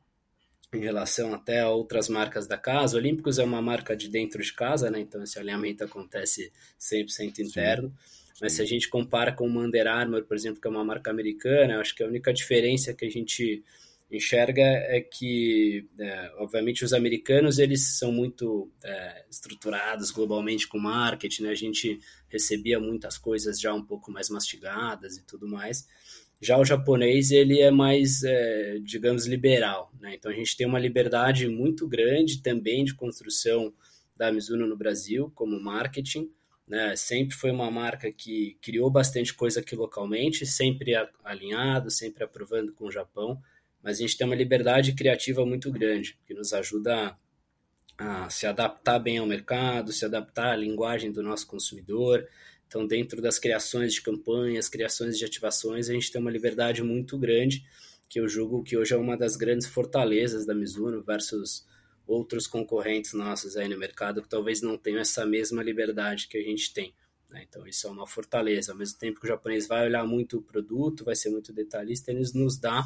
em 0.73 0.79
relação 0.79 1.33
até 1.33 1.61
a 1.61 1.69
outras 1.69 2.09
marcas 2.09 2.47
da 2.47 2.57
casa, 2.57 2.97
Olímpicos 2.97 3.39
é 3.39 3.43
uma 3.43 3.61
marca 3.61 3.95
de 3.95 4.09
dentro 4.09 4.43
de 4.43 4.51
casa, 4.53 4.91
né? 4.91 4.99
então 4.99 5.23
esse 5.23 5.39
alinhamento 5.39 5.83
acontece 5.83 6.51
100% 6.79 7.39
interno. 7.39 7.89
Sim. 7.89 8.15
Mas 8.41 8.53
se 8.53 8.61
a 8.61 8.65
gente 8.65 8.89
compara 8.89 9.31
com 9.31 9.47
o 9.47 9.59
Under 9.59 9.87
Armour, 9.87 10.25
por 10.25 10.35
exemplo, 10.35 10.59
que 10.59 10.67
é 10.67 10.69
uma 10.69 10.83
marca 10.83 11.09
americana, 11.09 11.79
acho 11.79 11.95
que 11.95 12.03
a 12.03 12.07
única 12.07 12.33
diferença 12.33 12.93
que 12.93 13.05
a 13.05 13.09
gente 13.09 13.63
enxerga 14.11 14.61
é 14.61 15.01
que, 15.01 15.87
é, 15.99 16.31
obviamente, 16.37 16.85
os 16.85 16.93
americanos 16.93 17.57
eles 17.57 17.97
são 17.97 18.11
muito 18.11 18.71
é, 18.83 19.25
estruturados 19.29 20.11
globalmente 20.11 20.67
com 20.67 20.77
marketing, 20.77 21.43
né? 21.43 21.49
a 21.49 21.55
gente 21.55 21.99
recebia 22.29 22.79
muitas 22.79 23.17
coisas 23.17 23.59
já 23.59 23.73
um 23.73 23.83
pouco 23.83 24.11
mais 24.11 24.29
mastigadas 24.29 25.17
e 25.17 25.25
tudo 25.25 25.47
mais. 25.47 25.87
Já 26.41 26.57
o 26.57 26.65
japonês 26.65 27.31
ele 27.31 27.61
é 27.61 27.71
mais, 27.71 28.23
é, 28.23 28.77
digamos, 28.83 29.25
liberal, 29.25 29.91
né? 29.99 30.13
então 30.15 30.31
a 30.31 30.35
gente 30.35 30.55
tem 30.55 30.67
uma 30.67 30.79
liberdade 30.79 31.47
muito 31.47 31.87
grande 31.87 32.41
também 32.41 32.83
de 32.83 32.93
construção 32.93 33.73
da 34.15 34.31
Mizuno 34.31 34.67
no 34.67 34.77
Brasil 34.77 35.31
como 35.33 35.59
marketing, 35.59 36.29
né? 36.67 36.95
Sempre 36.95 37.35
foi 37.35 37.51
uma 37.51 37.69
marca 37.69 38.11
que 38.11 38.57
criou 38.61 38.89
bastante 38.89 39.33
coisa 39.33 39.59
aqui 39.59 39.75
localmente, 39.75 40.45
sempre 40.45 40.93
alinhado, 41.23 41.91
sempre 41.91 42.23
aprovando 42.23 42.73
com 42.73 42.85
o 42.85 42.91
Japão, 42.91 43.39
mas 43.85 43.99
a 43.99 44.01
gente 44.01 44.17
tem 44.17 44.25
uma 44.25 44.35
liberdade 44.35 44.93
criativa 44.93 45.45
muito 45.45 45.71
grande, 45.71 46.17
que 46.25 46.33
nos 46.33 46.53
ajuda 46.53 47.15
a, 47.95 48.27
se 48.31 48.47
adaptar 48.47 48.97
bem 48.97 49.19
ao 49.19 49.27
mercado, 49.27 49.93
se 49.93 50.03
adaptar 50.03 50.53
à 50.53 50.55
linguagem 50.55 51.11
do 51.11 51.21
nosso 51.21 51.45
consumidor. 51.45 52.27
Então, 52.65 52.87
dentro 52.87 53.21
das 53.21 53.37
criações 53.37 53.93
de 53.93 54.01
campanhas, 54.01 54.67
criações 54.67 55.19
de 55.19 55.23
ativações, 55.23 55.87
a 55.87 55.93
gente 55.93 56.11
tem 56.11 56.19
uma 56.19 56.31
liberdade 56.31 56.81
muito 56.81 57.15
grande, 57.15 57.63
que 58.09 58.19
eu 58.19 58.27
julgo 58.27 58.63
que 58.63 58.75
hoje 58.75 58.95
é 58.95 58.97
uma 58.97 59.15
das 59.15 59.35
grandes 59.35 59.67
fortalezas 59.67 60.47
da 60.47 60.55
Mizuno 60.55 61.03
versus 61.03 61.63
outros 62.07 62.47
concorrentes 62.47 63.13
nossos 63.13 63.55
aí 63.55 63.69
no 63.69 63.77
mercado 63.77 64.19
que 64.23 64.27
talvez 64.27 64.63
não 64.63 64.79
tenham 64.79 64.99
essa 64.99 65.27
mesma 65.27 65.61
liberdade 65.61 66.27
que 66.27 66.39
a 66.39 66.43
gente 66.43 66.73
tem. 66.73 66.91
Né? 67.29 67.45
Então, 67.47 67.67
isso 67.67 67.85
é 67.85 67.91
uma 67.91 68.07
fortaleza. 68.07 68.71
Ao 68.71 68.77
mesmo 68.77 68.97
tempo 68.97 69.19
que 69.19 69.27
o 69.27 69.29
japonês 69.29 69.67
vai 69.67 69.85
olhar 69.85 70.07
muito 70.07 70.39
o 70.39 70.41
produto, 70.41 71.05
vai 71.05 71.15
ser 71.15 71.29
muito 71.29 71.53
detalhista, 71.53 72.09
eles 72.09 72.33
nos 72.33 72.57
dá 72.57 72.83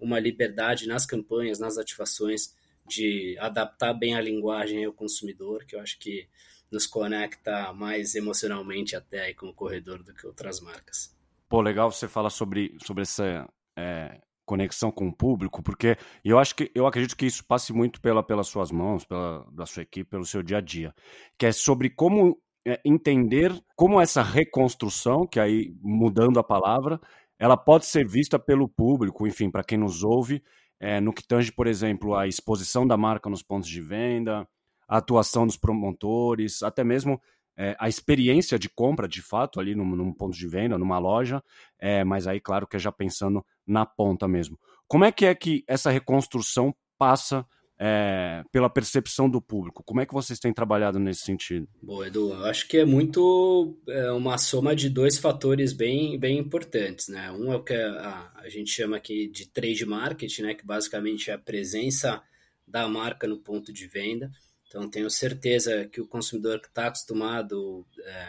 uma 0.00 0.18
liberdade 0.18 0.86
nas 0.86 1.04
campanhas, 1.06 1.58
nas 1.58 1.78
ativações, 1.78 2.54
de 2.86 3.36
adaptar 3.38 3.94
bem 3.94 4.14
a 4.14 4.20
linguagem 4.20 4.84
ao 4.84 4.92
consumidor, 4.92 5.64
que 5.64 5.76
eu 5.76 5.80
acho 5.80 5.98
que 5.98 6.28
nos 6.70 6.86
conecta 6.86 7.72
mais 7.72 8.14
emocionalmente 8.14 8.96
até 8.96 9.22
aí 9.22 9.34
com 9.34 9.48
o 9.48 9.54
corredor 9.54 10.02
do 10.02 10.14
que 10.14 10.26
outras 10.26 10.60
marcas. 10.60 11.14
Pô, 11.48 11.60
legal 11.60 11.90
você 11.90 12.06
falar 12.06 12.30
sobre, 12.30 12.76
sobre 12.84 13.02
essa 13.02 13.48
é, 13.76 14.20
conexão 14.46 14.90
com 14.90 15.08
o 15.08 15.14
público, 15.14 15.62
porque 15.62 15.96
eu 16.24 16.38
acho 16.38 16.54
que 16.54 16.70
eu 16.74 16.86
acredito 16.86 17.16
que 17.16 17.26
isso 17.26 17.44
passe 17.44 17.72
muito 17.72 18.00
pela, 18.00 18.22
pelas 18.22 18.48
suas 18.48 18.70
mãos, 18.70 19.04
pela 19.04 19.44
da 19.52 19.66
sua 19.66 19.82
equipe, 19.82 20.10
pelo 20.10 20.24
seu 20.24 20.42
dia 20.42 20.58
a 20.58 20.60
dia, 20.60 20.94
que 21.38 21.46
é 21.46 21.52
sobre 21.52 21.90
como 21.90 22.36
é, 22.66 22.80
entender 22.84 23.52
como 23.74 24.00
essa 24.00 24.22
reconstrução, 24.22 25.26
que 25.26 25.40
aí 25.40 25.74
mudando 25.80 26.38
a 26.38 26.44
palavra, 26.44 27.00
ela 27.40 27.56
pode 27.56 27.86
ser 27.86 28.06
vista 28.06 28.38
pelo 28.38 28.68
público, 28.68 29.26
enfim, 29.26 29.50
para 29.50 29.64
quem 29.64 29.78
nos 29.78 30.04
ouve, 30.04 30.42
é, 30.78 31.00
no 31.00 31.10
que 31.10 31.26
tange, 31.26 31.50
por 31.50 31.66
exemplo, 31.66 32.14
a 32.14 32.28
exposição 32.28 32.86
da 32.86 32.98
marca 32.98 33.30
nos 33.30 33.42
pontos 33.42 33.66
de 33.66 33.80
venda, 33.80 34.46
a 34.86 34.98
atuação 34.98 35.46
dos 35.46 35.56
promotores, 35.56 36.62
até 36.62 36.84
mesmo 36.84 37.18
é, 37.56 37.74
a 37.80 37.88
experiência 37.88 38.58
de 38.58 38.68
compra, 38.68 39.08
de 39.08 39.22
fato, 39.22 39.58
ali 39.58 39.74
num, 39.74 39.86
num 39.86 40.12
ponto 40.12 40.36
de 40.36 40.46
venda, 40.46 40.76
numa 40.76 40.98
loja, 40.98 41.42
é, 41.78 42.04
mas 42.04 42.26
aí, 42.26 42.40
claro, 42.40 42.66
que 42.66 42.76
é 42.76 42.78
já 42.78 42.92
pensando 42.92 43.42
na 43.66 43.86
ponta 43.86 44.28
mesmo. 44.28 44.58
Como 44.86 45.06
é 45.06 45.10
que 45.10 45.24
é 45.24 45.34
que 45.34 45.64
essa 45.66 45.90
reconstrução 45.90 46.74
passa 46.98 47.46
é, 47.82 48.44
pela 48.52 48.68
percepção 48.68 49.28
do 49.28 49.40
público? 49.40 49.82
Como 49.82 50.02
é 50.02 50.06
que 50.06 50.12
vocês 50.12 50.38
têm 50.38 50.52
trabalhado 50.52 50.98
nesse 50.98 51.24
sentido? 51.24 51.66
Bom, 51.82 52.04
Edu, 52.04 52.34
eu 52.34 52.44
acho 52.44 52.68
que 52.68 52.76
é 52.76 52.84
muito 52.84 53.74
é, 53.88 54.12
uma 54.12 54.36
soma 54.36 54.76
de 54.76 54.90
dois 54.90 55.16
fatores 55.16 55.72
bem, 55.72 56.18
bem 56.18 56.38
importantes, 56.38 57.08
né? 57.08 57.32
Um 57.32 57.50
é 57.50 57.56
o 57.56 57.64
que 57.64 57.72
a, 57.72 58.32
a 58.34 58.48
gente 58.50 58.70
chama 58.70 58.98
aqui 58.98 59.26
de 59.28 59.48
trade 59.48 59.86
marketing, 59.86 60.42
né? 60.42 60.54
Que 60.54 60.66
basicamente 60.66 61.30
é 61.30 61.34
a 61.34 61.38
presença 61.38 62.22
da 62.68 62.86
marca 62.86 63.26
no 63.26 63.38
ponto 63.38 63.72
de 63.72 63.86
venda. 63.86 64.30
Então, 64.68 64.88
tenho 64.88 65.08
certeza 65.08 65.88
que 65.88 66.02
o 66.02 66.06
consumidor 66.06 66.60
que 66.60 66.68
está 66.68 66.86
acostumado 66.86 67.84
é, 67.98 68.28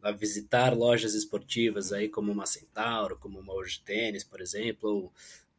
a 0.00 0.12
visitar 0.12 0.76
lojas 0.76 1.12
esportivas, 1.12 1.92
aí 1.92 2.08
como 2.08 2.30
uma 2.30 2.46
Centauro, 2.46 3.18
como 3.18 3.40
uma 3.40 3.52
Hoje 3.52 3.82
Tênis, 3.84 4.24
por 4.24 4.40
exemplo, 4.40 4.88
ou 4.88 5.12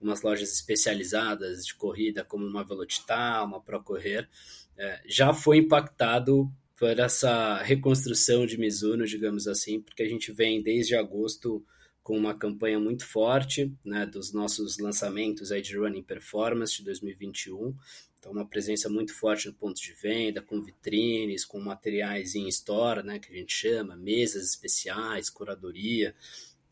umas 0.04 0.22
lojas 0.22 0.54
especializadas 0.54 1.66
de 1.66 1.76
corrida, 1.76 2.24
como 2.24 2.46
uma 2.46 2.64
Velocitar, 2.64 3.44
uma 3.46 3.62
Procorrer, 3.62 4.30
é, 4.78 5.02
já 5.06 5.34
foi 5.34 5.58
impactado 5.58 6.52
por 6.78 7.00
essa 7.00 7.62
reconstrução 7.64 8.46
de 8.46 8.58
Mizuno, 8.58 9.06
digamos 9.06 9.48
assim, 9.48 9.80
porque 9.80 10.04
a 10.04 10.10
gente 10.10 10.32
vem 10.32 10.62
desde 10.62 10.96
agosto 10.96 11.66
com 12.04 12.18
uma 12.18 12.34
campanha 12.34 12.80
muito 12.80 13.06
forte 13.06 13.74
né, 13.86 14.06
dos 14.06 14.34
nossos 14.34 14.78
lançamentos 14.78 15.52
aí 15.52 15.62
de 15.62 15.78
Running 15.78 16.04
Performance 16.04 16.76
de 16.76 16.84
2021. 16.84 17.74
Então, 18.20 18.32
uma 18.32 18.46
presença 18.46 18.90
muito 18.90 19.14
forte 19.14 19.48
no 19.48 19.54
ponto 19.54 19.82
de 19.82 19.94
venda, 19.94 20.42
com 20.42 20.62
vitrines, 20.62 21.46
com 21.46 21.60
materiais 21.60 22.36
em 22.36 22.48
store, 22.50 23.04
né, 23.04 23.20
que 23.20 23.32
a 23.32 23.36
gente 23.36 23.54
chama, 23.54 23.96
mesas 23.96 24.44
especiais, 24.44 25.30
curadoria. 25.30 26.14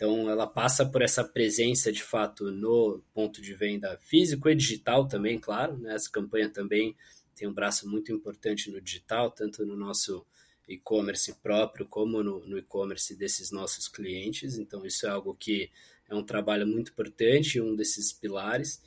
Então, 0.02 0.28
ela 0.28 0.48
passa 0.48 0.84
por 0.84 1.04
essa 1.04 1.24
presença, 1.24 1.92
de 1.92 2.02
fato, 2.02 2.52
no 2.52 3.04
ponto 3.14 3.40
de 3.40 3.54
venda 3.54 4.00
físico 4.02 4.50
e 4.50 4.56
digital 4.56 5.08
também, 5.08 5.38
claro. 5.38 5.78
Né? 5.78 5.94
Essa 5.94 6.10
campanha 6.10 6.50
também 6.50 6.98
tem 7.36 7.48
um 7.48 7.54
braço 7.54 7.88
muito 7.88 8.12
importante 8.12 8.72
no 8.72 8.82
digital, 8.82 9.30
tanto 9.30 9.64
no 9.64 9.78
nosso 9.78 10.26
e-commerce 10.68 11.32
próprio 11.44 11.86
como 11.86 12.24
no, 12.24 12.44
no 12.48 12.58
e-commerce 12.58 13.16
desses 13.16 13.52
nossos 13.52 13.88
clientes. 13.88 14.58
Então, 14.58 14.84
isso 14.88 15.06
é 15.06 15.10
algo 15.10 15.36
que 15.36 15.70
é 16.10 16.16
um 16.16 16.24
trabalho 16.24 16.66
muito 16.66 16.90
importante, 16.90 17.62
um 17.62 17.76
desses 17.76 18.12
pilares. 18.12 18.82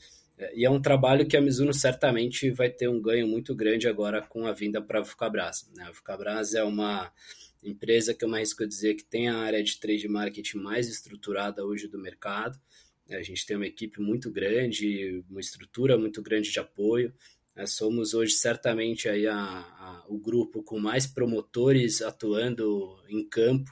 E 0.53 0.65
é 0.65 0.71
um 0.71 0.83
trabalho 0.83 1.29
que 1.29 1.37
a 1.37 1.41
Mizuno 1.41 1.73
certamente 1.73 2.51
vai 2.51 2.71
ter 2.71 2.89
um 2.89 3.01
ganho 3.01 3.29
muito 3.29 3.55
grande 3.55 3.87
agora 3.87 4.21
com 4.21 4.49
a 4.49 4.53
vinda 4.53 4.83
para 4.83 4.99
a 4.99 5.03
Vucabras. 5.03 5.71
Né? 5.77 5.85
A 5.85 5.93
Vucabras 5.93 6.55
é 6.55 6.65
uma 6.65 7.13
empresa 7.65 8.15
que 8.15 8.25
eu 8.25 8.35
arrisco 8.35 8.63
a 8.63 8.67
dizer 8.67 8.95
que 8.95 9.05
tem 9.05 9.29
a 9.29 9.39
área 9.39 9.63
de 9.63 9.79
trade 9.79 10.09
marketing 10.09 10.59
mais 10.59 10.89
estruturada 10.89 11.65
hoje 11.65 11.89
do 11.89 11.99
mercado. 11.99 12.59
A 13.11 13.23
gente 13.23 13.45
tem 13.45 13.57
uma 13.57 13.67
equipe 13.67 14.01
muito 14.01 14.31
grande, 14.31 15.25
uma 15.29 15.41
estrutura 15.41 15.99
muito 15.99 16.23
grande 16.23 16.51
de 16.51 16.59
apoio. 16.59 17.15
Somos 17.67 18.15
hoje 18.15 18.33
certamente 18.33 19.09
aí 19.09 19.27
a, 19.27 19.37
a, 19.37 20.05
o 20.09 20.19
grupo 20.19 20.63
com 20.63 20.79
mais 20.79 21.07
promotores 21.07 22.03
atuando 22.03 22.99
em 23.09 23.27
campo 23.29 23.71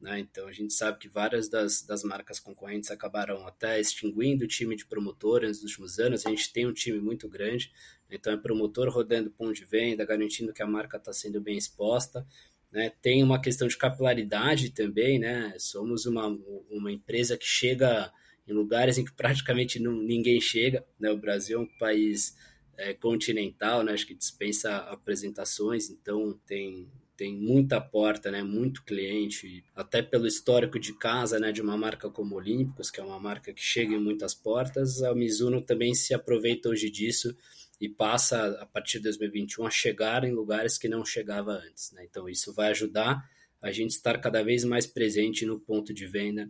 né? 0.00 0.20
Então 0.20 0.46
a 0.46 0.52
gente 0.52 0.72
sabe 0.72 0.98
que 0.98 1.08
várias 1.08 1.48
das, 1.48 1.82
das 1.82 2.04
marcas 2.04 2.38
concorrentes 2.38 2.90
acabaram 2.90 3.46
até 3.46 3.80
extinguindo 3.80 4.44
o 4.44 4.48
time 4.48 4.76
de 4.76 4.86
promotor 4.86 5.42
nos 5.42 5.62
últimos 5.62 5.98
anos. 5.98 6.24
A 6.24 6.30
gente 6.30 6.52
tem 6.52 6.66
um 6.66 6.72
time 6.72 7.00
muito 7.00 7.28
grande, 7.28 7.72
então 8.08 8.32
é 8.32 8.36
promotor 8.36 8.88
rodando 8.88 9.30
ponto 9.30 9.54
de 9.54 9.64
venda, 9.64 10.04
garantindo 10.04 10.52
que 10.52 10.62
a 10.62 10.66
marca 10.66 10.98
está 10.98 11.12
sendo 11.12 11.40
bem 11.40 11.56
exposta. 11.56 12.26
Né? 12.70 12.92
Tem 13.00 13.22
uma 13.22 13.40
questão 13.40 13.66
de 13.66 13.76
capilaridade 13.76 14.70
também, 14.70 15.18
né? 15.18 15.54
Somos 15.58 16.06
uma, 16.06 16.26
uma 16.70 16.92
empresa 16.92 17.36
que 17.36 17.46
chega 17.46 18.12
em 18.46 18.52
lugares 18.52 18.98
em 18.98 19.04
que 19.04 19.12
praticamente 19.12 19.78
não, 19.78 19.92
ninguém 19.92 20.40
chega. 20.40 20.84
Né? 20.98 21.10
O 21.10 21.18
Brasil 21.18 21.58
é 21.58 21.62
um 21.62 21.78
país 21.78 22.36
é, 22.76 22.94
continental, 22.94 23.82
né? 23.82 23.92
acho 23.92 24.06
que 24.06 24.14
dispensa 24.14 24.76
apresentações, 24.76 25.90
então 25.90 26.38
tem 26.46 26.88
tem 27.18 27.34
muita 27.34 27.80
porta, 27.80 28.30
né, 28.30 28.44
muito 28.44 28.84
cliente, 28.84 29.64
até 29.74 30.00
pelo 30.00 30.24
histórico 30.24 30.78
de 30.78 30.92
casa, 30.96 31.40
né, 31.40 31.50
de 31.50 31.60
uma 31.60 31.76
marca 31.76 32.08
como 32.08 32.36
Olímpicos, 32.36 32.92
que 32.92 33.00
é 33.00 33.02
uma 33.02 33.18
marca 33.18 33.52
que 33.52 33.60
chega 33.60 33.92
em 33.92 34.00
muitas 34.00 34.34
portas, 34.34 35.02
a 35.02 35.12
Mizuno 35.12 35.60
também 35.60 35.94
se 35.94 36.14
aproveita 36.14 36.68
hoje 36.68 36.88
disso 36.88 37.36
e 37.80 37.88
passa 37.88 38.58
a 38.60 38.66
partir 38.66 38.98
de 38.98 39.04
2021 39.04 39.66
a 39.66 39.70
chegar 39.70 40.24
em 40.24 40.32
lugares 40.32 40.76
que 40.76 40.88
não 40.88 41.04
chegava 41.04 41.52
antes, 41.52 41.92
né? 41.92 42.04
Então 42.04 42.28
isso 42.28 42.52
vai 42.52 42.70
ajudar 42.70 43.22
a 43.60 43.70
gente 43.70 43.90
estar 43.90 44.18
cada 44.18 44.42
vez 44.42 44.64
mais 44.64 44.86
presente 44.86 45.44
no 45.44 45.58
ponto 45.58 45.92
de 45.92 46.06
venda, 46.06 46.48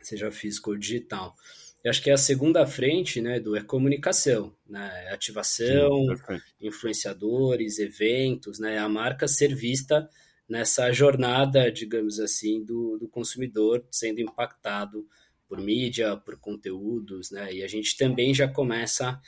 seja 0.00 0.30
físico 0.30 0.70
ou 0.70 0.76
digital. 0.76 1.34
Eu 1.82 1.90
acho 1.90 2.02
que 2.02 2.10
a 2.10 2.16
segunda 2.16 2.66
frente, 2.66 3.20
né, 3.20 3.38
do 3.38 3.54
é 3.56 3.62
comunicação, 3.62 4.52
né, 4.68 5.04
é 5.06 5.12
ativação, 5.12 6.04
Sim, 6.26 6.40
influenciadores, 6.60 7.78
eventos, 7.78 8.58
né, 8.58 8.78
a 8.78 8.88
marca 8.88 9.28
ser 9.28 9.54
vista 9.54 10.08
nessa 10.48 10.92
jornada, 10.92 11.70
digamos 11.70 12.18
assim, 12.18 12.64
do, 12.64 12.98
do 12.98 13.08
consumidor 13.08 13.86
sendo 13.90 14.20
impactado 14.20 15.06
por 15.48 15.60
mídia, 15.60 16.16
por 16.16 16.38
conteúdos, 16.40 17.30
né, 17.30 17.54
e 17.54 17.62
a 17.62 17.68
gente 17.68 17.96
também 17.96 18.34
já 18.34 18.48
começa 18.48 19.10
a 19.10 19.20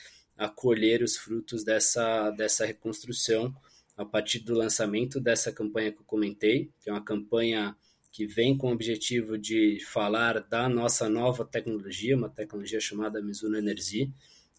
colher 0.47 1.03
os 1.03 1.17
frutos 1.17 1.65
dessa, 1.65 2.31
dessa 2.33 2.67
reconstrução 2.67 3.53
a 3.97 4.05
partir 4.05 4.41
do 4.41 4.55
lançamento 4.55 5.19
dessa 5.19 5.51
campanha 5.51 5.91
que 5.91 5.99
eu 5.99 6.05
comentei, 6.05 6.71
que 6.81 6.89
é 6.89 6.93
uma 6.93 7.03
campanha 7.03 7.75
que 8.13 8.27
vem 8.27 8.57
com 8.57 8.69
o 8.69 8.73
objetivo 8.73 9.39
de 9.39 9.79
falar 9.85 10.41
da 10.41 10.69
nossa 10.69 11.09
nova 11.09 11.45
tecnologia, 11.45 12.17
uma 12.17 12.29
tecnologia 12.29 12.81
chamada 12.81 13.21
Mizuno 13.23 13.57
Energy, 13.57 14.13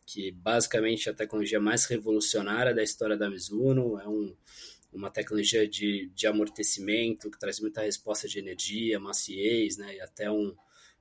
que 0.06 0.32
basicamente 0.32 1.08
é 1.08 1.12
a 1.12 1.16
tecnologia 1.16 1.60
mais 1.60 1.86
revolucionária 1.86 2.74
da 2.74 2.84
história 2.84 3.16
da 3.16 3.30
Mizuno, 3.30 4.00
é 4.00 4.08
um, 4.08 4.36
uma 4.92 5.10
tecnologia 5.10 5.68
de, 5.68 6.12
de 6.16 6.28
amortecimento 6.28 7.30
que 7.30 7.40
traz 7.40 7.60
muita 7.60 7.82
resposta 7.82 8.28
de 8.28 8.40
energia, 8.40 9.00
maciez, 9.00 9.78
né, 9.78 9.96
e 9.96 10.02
até 10.02 10.30
um, 10.30 10.54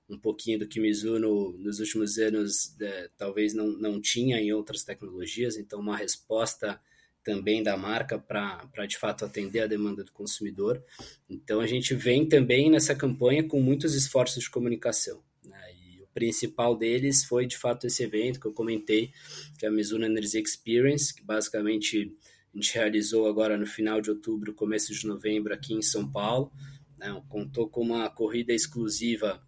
um 0.09 0.19
pouquinho 0.19 0.59
do 0.59 0.67
que 0.67 0.81
Mizuno 0.81 1.53
nos 1.59 1.81
últimos 1.81 2.19
anos 2.19 2.75
é, 2.81 3.11
talvez 3.17 3.53
não, 3.53 3.67
não 3.67 4.01
tinha 4.01 4.41
em 4.41 4.53
outras 4.53 4.83
tecnologias, 4.83 5.57
então 5.57 5.81
uma 5.81 5.97
resposta 5.97 6.81
também 7.23 7.63
da 7.63 7.77
marca 7.77 8.19
para 8.19 8.87
de 8.87 8.97
fato 8.97 9.25
atender 9.25 9.61
a 9.61 9.67
demanda 9.67 10.03
do 10.03 10.13
consumidor. 10.13 10.83
Então 11.29 11.61
a 11.61 11.67
gente 11.67 11.95
vem 11.95 12.27
também 12.27 12.71
nessa 12.71 12.95
campanha 12.95 13.47
com 13.47 13.61
muitos 13.61 13.95
esforços 13.95 14.45
de 14.45 14.51
comunicação. 14.51 15.23
Né? 15.45 15.75
E 15.75 16.03
o 16.03 16.07
principal 16.15 16.75
deles 16.75 17.25
foi 17.25 17.47
de 17.47 17.59
fato 17.59 17.87
esse 17.87 18.03
evento 18.03 18.41
que 18.41 18.47
eu 18.47 18.53
comentei, 18.53 19.13
que 19.59 19.67
é 19.67 19.69
a 19.69 19.73
Mizuno 19.73 20.07
Energy 20.07 20.41
Experience, 20.41 21.15
que 21.15 21.23
basicamente 21.23 22.17
a 22.55 22.57
gente 22.57 22.75
realizou 22.75 23.27
agora 23.29 23.59
no 23.59 23.67
final 23.67 24.01
de 24.01 24.09
outubro, 24.09 24.55
começo 24.55 24.95
de 24.95 25.07
novembro 25.07 25.53
aqui 25.53 25.75
em 25.75 25.83
São 25.83 26.11
Paulo. 26.11 26.51
né? 26.97 27.23
contou 27.29 27.69
com 27.69 27.83
uma 27.83 28.09
corrida 28.09 28.55
exclusiva 28.55 29.47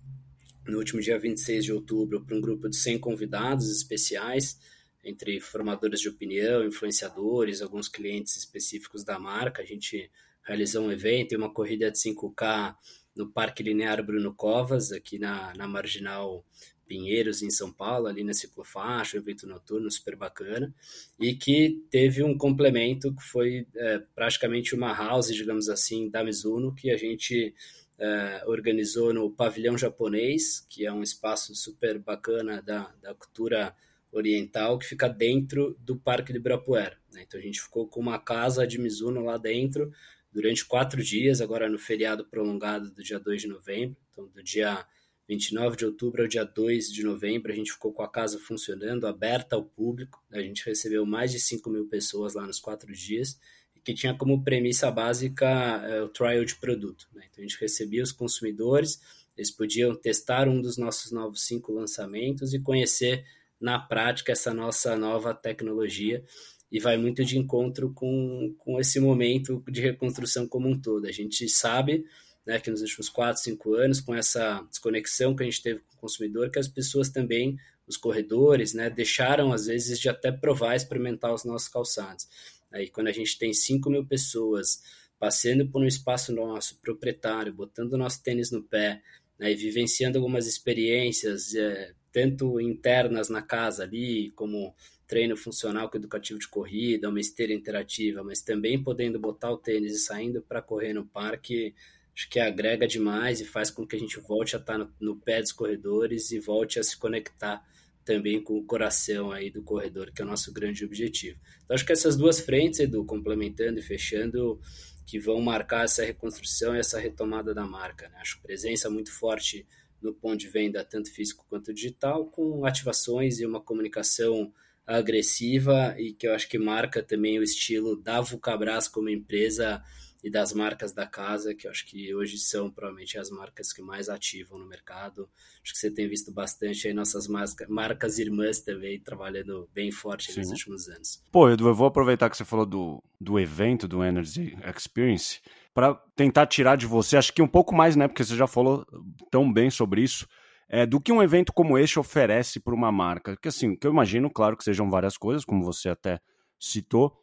no 0.66 0.78
último 0.78 1.00
dia 1.00 1.18
26 1.18 1.64
de 1.64 1.72
outubro 1.72 2.24
para 2.24 2.36
um 2.36 2.40
grupo 2.40 2.68
de 2.68 2.76
100 2.76 2.98
convidados 2.98 3.70
especiais, 3.70 4.58
entre 5.04 5.40
formadores 5.40 6.00
de 6.00 6.08
opinião, 6.08 6.64
influenciadores, 6.64 7.62
alguns 7.62 7.88
clientes 7.88 8.36
específicos 8.36 9.02
da 9.02 9.18
marca. 9.18 9.62
A 9.62 9.66
gente 9.66 10.10
realizou 10.42 10.84
um 10.84 10.92
evento 10.92 11.32
e 11.32 11.36
uma 11.36 11.52
corrida 11.52 11.90
de 11.90 11.98
5K 11.98 12.76
no 13.14 13.30
Parque 13.30 13.62
Linear 13.62 14.04
Bruno 14.04 14.34
Covas, 14.34 14.92
aqui 14.92 15.18
na, 15.18 15.52
na 15.54 15.66
Marginal 15.66 16.44
Pinheiros, 16.86 17.40
em 17.42 17.50
São 17.50 17.72
Paulo, 17.72 18.08
ali 18.08 18.24
na 18.24 18.34
ciclofaixa, 18.34 19.16
um 19.16 19.20
evento 19.20 19.46
noturno 19.46 19.88
super 19.90 20.16
bacana, 20.16 20.74
e 21.18 21.34
que 21.34 21.84
teve 21.88 22.22
um 22.22 22.36
complemento 22.36 23.14
que 23.14 23.22
foi 23.22 23.66
é, 23.76 24.00
praticamente 24.14 24.74
uma 24.74 24.92
house, 24.92 25.32
digamos 25.32 25.68
assim, 25.68 26.10
da 26.10 26.24
Mizuno, 26.24 26.74
que 26.74 26.90
a 26.90 26.96
gente 26.96 27.54
é, 28.00 28.42
organizou 28.46 29.12
no 29.12 29.30
Pavilhão 29.30 29.76
Japonês, 29.76 30.64
que 30.68 30.86
é 30.86 30.92
um 30.92 31.02
espaço 31.02 31.54
super 31.54 31.98
bacana 31.98 32.62
da, 32.62 32.92
da 33.02 33.14
cultura 33.14 33.76
oriental, 34.10 34.78
que 34.78 34.86
fica 34.86 35.06
dentro 35.06 35.76
do 35.78 35.96
Parque 35.96 36.32
de 36.32 36.38
Ibirapuera. 36.38 36.98
Né? 37.12 37.24
Então 37.26 37.38
a 37.38 37.42
gente 37.42 37.60
ficou 37.60 37.86
com 37.86 38.00
uma 38.00 38.18
casa 38.18 38.66
de 38.66 38.80
Mizuno 38.80 39.22
lá 39.22 39.36
dentro 39.36 39.92
durante 40.32 40.64
quatro 40.64 41.02
dias, 41.02 41.40
agora 41.40 41.68
no 41.68 41.78
feriado 41.78 42.24
prolongado 42.24 42.90
do 42.90 43.02
dia 43.02 43.18
2 43.18 43.42
de 43.42 43.48
novembro, 43.48 43.96
então 44.10 44.26
do 44.28 44.42
dia 44.42 44.86
29 45.28 45.76
de 45.76 45.84
outubro 45.84 46.22
ao 46.22 46.28
dia 46.28 46.44
2 46.44 46.90
de 46.90 47.04
novembro, 47.04 47.52
a 47.52 47.54
gente 47.54 47.72
ficou 47.72 47.92
com 47.92 48.02
a 48.02 48.10
casa 48.10 48.38
funcionando, 48.38 49.06
aberta 49.06 49.56
ao 49.56 49.64
público, 49.64 50.24
a 50.32 50.40
gente 50.40 50.64
recebeu 50.64 51.04
mais 51.04 51.30
de 51.32 51.38
5 51.38 51.68
mil 51.68 51.86
pessoas 51.86 52.34
lá 52.34 52.46
nos 52.46 52.58
quatro 52.58 52.92
dias, 52.92 53.38
que 53.84 53.94
tinha 53.94 54.14
como 54.14 54.42
premissa 54.42 54.90
básica 54.90 55.46
é, 55.46 56.02
o 56.02 56.08
trial 56.08 56.44
de 56.44 56.56
produto. 56.56 57.06
Né? 57.12 57.24
Então 57.30 57.44
a 57.44 57.46
gente 57.48 57.60
recebia 57.60 58.02
os 58.02 58.12
consumidores, 58.12 59.00
eles 59.36 59.50
podiam 59.50 59.94
testar 59.94 60.48
um 60.48 60.60
dos 60.60 60.76
nossos 60.76 61.12
novos 61.12 61.42
cinco 61.42 61.72
lançamentos 61.72 62.52
e 62.52 62.60
conhecer 62.60 63.24
na 63.60 63.78
prática 63.78 64.32
essa 64.32 64.52
nossa 64.54 64.96
nova 64.96 65.34
tecnologia 65.34 66.24
e 66.70 66.78
vai 66.78 66.96
muito 66.96 67.24
de 67.24 67.36
encontro 67.36 67.92
com, 67.92 68.54
com 68.58 68.80
esse 68.80 69.00
momento 69.00 69.62
de 69.68 69.80
reconstrução 69.80 70.46
como 70.46 70.68
um 70.68 70.78
todo. 70.78 71.06
A 71.06 71.12
gente 71.12 71.48
sabe 71.48 72.04
né, 72.46 72.60
que 72.60 72.70
nos 72.70 72.80
últimos 72.80 73.08
4, 73.08 73.42
5 73.42 73.74
anos, 73.74 74.00
com 74.00 74.14
essa 74.14 74.62
desconexão 74.70 75.34
que 75.34 75.42
a 75.42 75.46
gente 75.46 75.62
teve 75.62 75.80
com 75.80 75.94
o 75.94 76.00
consumidor, 76.00 76.50
que 76.50 76.58
as 76.58 76.68
pessoas 76.68 77.08
também, 77.08 77.58
os 77.86 77.96
corredores, 77.96 78.72
né, 78.72 78.88
deixaram 78.88 79.52
às 79.52 79.66
vezes 79.66 79.98
de 79.98 80.08
até 80.08 80.30
provar, 80.30 80.76
experimentar 80.76 81.34
os 81.34 81.44
nossos 81.44 81.68
calçados. 81.68 82.28
Aí 82.72 82.88
quando 82.88 83.08
a 83.08 83.12
gente 83.12 83.38
tem 83.38 83.52
5 83.52 83.90
mil 83.90 84.04
pessoas 84.06 84.82
passando 85.18 85.68
por 85.68 85.82
um 85.82 85.86
espaço 85.86 86.32
nosso, 86.32 86.78
proprietário, 86.80 87.52
botando 87.52 87.98
nosso 87.98 88.22
tênis 88.22 88.50
no 88.50 88.62
pé, 88.62 89.02
né, 89.38 89.52
e 89.52 89.54
vivenciando 89.54 90.18
algumas 90.18 90.46
experiências, 90.46 91.54
é, 91.54 91.92
tanto 92.12 92.60
internas 92.60 93.28
na 93.28 93.42
casa 93.42 93.82
ali, 93.82 94.30
como 94.30 94.74
treino 95.06 95.36
funcional 95.36 95.90
com 95.90 95.98
educativo 95.98 96.38
de 96.38 96.48
corrida, 96.48 97.08
uma 97.08 97.20
esteira 97.20 97.52
interativa, 97.52 98.22
mas 98.22 98.42
também 98.42 98.82
podendo 98.82 99.18
botar 99.18 99.50
o 99.50 99.58
tênis 99.58 99.92
e 99.92 99.98
saindo 99.98 100.40
para 100.40 100.62
correr 100.62 100.92
no 100.92 101.04
parque, 101.04 101.74
acho 102.14 102.30
que 102.30 102.38
agrega 102.38 102.86
demais 102.86 103.40
e 103.40 103.44
faz 103.44 103.70
com 103.70 103.86
que 103.86 103.96
a 103.96 103.98
gente 103.98 104.20
volte 104.20 104.54
a 104.54 104.58
estar 104.58 104.78
no, 104.78 104.92
no 105.00 105.16
pé 105.16 105.40
dos 105.40 105.52
corredores 105.52 106.30
e 106.30 106.38
volte 106.38 106.78
a 106.78 106.84
se 106.84 106.96
conectar 106.96 107.62
também 108.10 108.42
com 108.42 108.58
o 108.58 108.64
coração 108.64 109.30
aí 109.30 109.52
do 109.52 109.62
corredor, 109.62 110.10
que 110.12 110.20
é 110.20 110.24
o 110.24 110.28
nosso 110.28 110.52
grande 110.52 110.84
objetivo. 110.84 111.38
Então, 111.64 111.76
acho 111.76 111.86
que 111.86 111.92
essas 111.92 112.16
duas 112.16 112.40
frentes, 112.40 112.80
Edu, 112.80 113.04
complementando 113.04 113.78
e 113.78 113.82
fechando, 113.82 114.60
que 115.06 115.16
vão 115.20 115.40
marcar 115.40 115.84
essa 115.84 116.04
reconstrução 116.04 116.74
e 116.74 116.80
essa 116.80 116.98
retomada 116.98 117.54
da 117.54 117.64
marca. 117.64 118.08
Né? 118.08 118.18
Acho 118.20 118.42
presença 118.42 118.90
muito 118.90 119.12
forte 119.12 119.64
no 120.02 120.12
ponto 120.12 120.38
de 120.38 120.48
venda, 120.48 120.84
tanto 120.84 121.12
físico 121.12 121.46
quanto 121.48 121.72
digital, 121.72 122.26
com 122.26 122.64
ativações 122.64 123.38
e 123.38 123.46
uma 123.46 123.60
comunicação 123.60 124.52
agressiva 124.84 125.94
e 125.96 126.12
que 126.12 126.26
eu 126.26 126.34
acho 126.34 126.48
que 126.48 126.58
marca 126.58 127.00
também 127.00 127.38
o 127.38 127.44
estilo 127.44 127.94
da 127.94 128.20
Vulcabras 128.20 128.88
como 128.88 129.08
empresa 129.08 129.80
e 130.22 130.30
das 130.30 130.52
marcas 130.52 130.92
da 130.92 131.06
casa, 131.06 131.54
que 131.54 131.66
eu 131.66 131.70
acho 131.70 131.86
que 131.86 132.14
hoje 132.14 132.38
são 132.38 132.70
provavelmente 132.70 133.18
as 133.18 133.30
marcas 133.30 133.72
que 133.72 133.82
mais 133.82 134.08
ativam 134.08 134.58
no 134.58 134.66
mercado. 134.66 135.28
Acho 135.62 135.72
que 135.72 135.78
você 135.78 135.90
tem 135.90 136.08
visto 136.08 136.32
bastante 136.32 136.86
aí 136.86 136.94
nossas 136.94 137.26
marcas, 137.26 137.68
marcas 137.68 138.18
irmãs 138.18 138.60
também 138.60 139.00
trabalhando 139.00 139.68
bem 139.74 139.90
forte 139.90 140.36
nos 140.36 140.50
últimos 140.50 140.88
anos. 140.88 141.24
Pô, 141.32 141.48
Edu, 141.48 141.68
eu 141.68 141.74
vou 141.74 141.86
aproveitar 141.86 142.28
que 142.28 142.36
você 142.36 142.44
falou 142.44 142.66
do, 142.66 143.02
do 143.20 143.38
evento, 143.38 143.88
do 143.88 144.04
Energy 144.04 144.56
Experience, 144.76 145.40
para 145.72 145.94
tentar 146.14 146.46
tirar 146.46 146.76
de 146.76 146.86
você, 146.86 147.16
acho 147.16 147.32
que 147.32 147.42
um 147.42 147.48
pouco 147.48 147.74
mais, 147.74 147.96
né, 147.96 148.08
porque 148.08 148.24
você 148.24 148.36
já 148.36 148.46
falou 148.46 148.86
tão 149.30 149.50
bem 149.50 149.70
sobre 149.70 150.02
isso, 150.02 150.26
é, 150.68 150.86
do 150.86 151.00
que 151.00 151.12
um 151.12 151.22
evento 151.22 151.52
como 151.52 151.76
este 151.76 151.98
oferece 151.98 152.60
para 152.60 152.74
uma 152.74 152.92
marca. 152.92 153.36
Que 153.36 153.48
assim, 153.48 153.74
que 153.74 153.86
eu 153.86 153.90
imagino, 153.90 154.30
claro, 154.30 154.56
que 154.56 154.64
sejam 154.64 154.88
várias 154.88 155.16
coisas, 155.16 155.44
como 155.44 155.64
você 155.64 155.88
até 155.88 156.20
citou, 156.58 157.19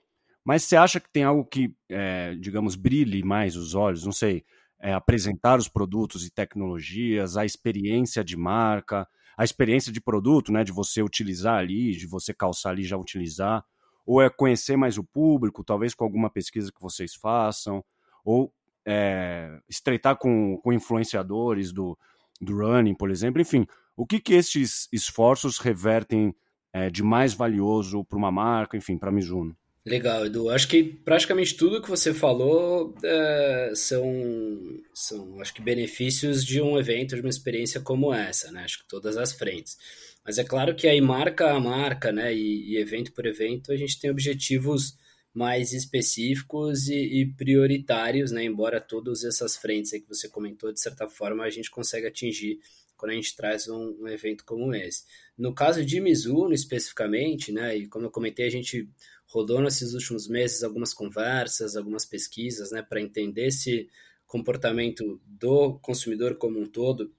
mas 0.47 0.63
você 0.63 0.77
acha 0.77 0.97
que 0.97 1.09
tem 1.11 1.25
algo 1.25 1.43
que, 1.43 1.75
é, 1.89 2.33
digamos, 2.35 2.77
brilhe 2.77 3.21
mais 3.21 3.57
os 3.57 3.75
olhos? 3.75 4.05
Não 4.05 4.13
sei, 4.13 4.45
é, 4.79 4.93
apresentar 4.93 5.59
os 5.59 5.67
produtos 5.67 6.25
e 6.25 6.31
tecnologias, 6.31 7.35
a 7.35 7.43
experiência 7.43 8.23
de 8.23 8.37
marca, 8.37 9.05
a 9.37 9.43
experiência 9.43 9.91
de 9.91 9.99
produto, 9.99 10.49
né, 10.49 10.63
de 10.63 10.71
você 10.71 11.03
utilizar 11.03 11.57
ali, 11.57 11.91
de 11.91 12.07
você 12.07 12.33
calçar 12.33 12.69
ali 12.69 12.85
já 12.85 12.95
utilizar, 12.95 13.61
ou 14.05 14.21
é 14.21 14.29
conhecer 14.29 14.77
mais 14.77 14.97
o 14.97 15.03
público, 15.03 15.65
talvez 15.65 15.93
com 15.93 16.05
alguma 16.05 16.29
pesquisa 16.29 16.71
que 16.71 16.81
vocês 16.81 17.13
façam, 17.13 17.83
ou 18.23 18.53
é, 18.85 19.59
estreitar 19.67 20.15
com, 20.15 20.57
com 20.63 20.71
influenciadores 20.71 21.73
do, 21.73 21.99
do 22.39 22.55
running, 22.55 22.95
por 22.95 23.11
exemplo, 23.11 23.41
enfim, 23.41 23.67
o 23.97 24.05
que 24.05 24.17
que 24.17 24.33
esses 24.33 24.87
esforços 24.93 25.57
revertem 25.57 26.33
é, 26.71 26.89
de 26.89 27.03
mais 27.03 27.33
valioso 27.33 28.05
para 28.05 28.17
uma 28.17 28.31
marca, 28.31 28.77
enfim, 28.77 28.97
para 28.97 29.09
a 29.09 29.11
Mizuno? 29.11 29.53
Legal, 29.87 30.25
Edu. 30.25 30.49
Acho 30.49 30.67
que 30.67 30.83
praticamente 30.83 31.55
tudo 31.55 31.81
que 31.81 31.89
você 31.89 32.13
falou 32.13 32.93
é, 33.01 33.71
são, 33.73 34.83
são, 34.93 35.39
acho 35.39 35.53
que, 35.53 35.61
benefícios 35.61 36.43
de 36.43 36.61
um 36.61 36.77
evento, 36.77 37.15
de 37.15 37.21
uma 37.21 37.29
experiência 37.29 37.79
como 37.79 38.13
essa, 38.13 38.51
né? 38.51 38.65
Acho 38.65 38.79
que 38.79 38.87
todas 38.89 39.15
as 39.15 39.31
frentes. 39.31 39.77
Mas 40.25 40.37
é 40.37 40.43
claro 40.43 40.75
que 40.75 40.89
aí 40.89 40.99
marca 40.99 41.53
a 41.53 41.59
marca, 41.59 42.11
né? 42.11 42.35
E, 42.35 42.73
e 42.73 42.77
evento 42.77 43.13
por 43.13 43.25
evento, 43.25 43.71
a 43.71 43.77
gente 43.77 43.97
tem 43.97 44.11
objetivos 44.11 44.97
mais 45.33 45.71
específicos 45.71 46.89
e, 46.89 47.21
e, 47.21 47.25
prioritários, 47.25 48.29
né? 48.29 48.43
Embora 48.43 48.81
todas 48.81 49.23
essas 49.23 49.55
frentes 49.55 49.91
que 49.91 50.07
você 50.09 50.27
comentou, 50.27 50.73
de 50.73 50.81
certa 50.81 51.07
forma, 51.07 51.45
a 51.45 51.49
gente 51.49 51.71
consegue 51.71 52.07
atingir 52.07 52.59
quando 52.97 53.11
a 53.11 53.15
gente 53.15 53.35
traz 53.37 53.69
um, 53.69 53.95
um 54.01 54.07
evento 54.09 54.43
como 54.43 54.73
esse. 54.75 55.03
No 55.37 55.53
caso 55.53 55.85
de 55.85 56.01
Mizuno, 56.01 56.53
especificamente, 56.53 57.53
né? 57.53 57.77
E 57.77 57.87
como 57.87 58.07
eu 58.07 58.11
comentei, 58.11 58.47
a 58.47 58.51
gente 58.51 58.89
rodou 59.27 59.61
nesses 59.61 59.93
últimos 59.93 60.27
meses 60.27 60.63
algumas 60.63 60.93
conversas, 60.93 61.75
algumas 61.75 62.05
pesquisas, 62.05 62.71
né, 62.71 62.81
para 62.81 63.01
entender 63.01 63.47
esse 63.47 63.89
comportamento 64.25 65.21
do 65.25 65.79
consumidor 65.79 66.35
como 66.35 66.59
um 66.59 66.67
todo. 66.67 67.13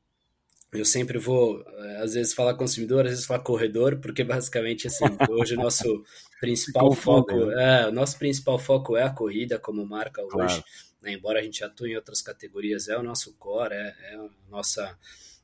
Eu 0.71 0.85
sempre 0.85 1.19
vou, 1.19 1.63
eh, 1.67 1.97
às 2.03 2.13
vezes, 2.13 2.35
falar 2.35 2.55
consumidor, 2.55 3.07
às 3.07 3.13
vezes 3.13 3.25
falar 3.25 3.43
corredor, 3.43 3.99
porque 4.01 4.23
basicamente, 4.23 4.87
assim, 4.87 5.05
hoje 5.31 5.55
o 5.55 5.57
nosso 5.57 6.05
principal 6.41 6.93
foco, 6.93 7.47
né? 7.47 7.85
é, 7.85 7.89
o 7.89 7.93
nosso 7.93 8.19
principal 8.19 8.59
foco 8.59 8.95
é 8.95 9.03
a 9.03 9.11
corrida 9.11 9.59
como 9.59 9.87
marca 9.87 10.23
hoje, 10.23 10.31
claro. 10.31 10.65
né, 11.01 11.13
embora 11.15 11.41
a 11.41 11.43
gente 11.43 11.65
atue 11.65 11.93
em 11.93 11.97
outras 11.97 12.21
categorias, 12.21 12.89
é 12.89 12.99
o 12.99 13.03
nosso 13.03 13.35
core, 13.39 13.75
é, 13.75 13.95
é 14.11 14.17
a 14.17 14.29
nossa 14.51 14.99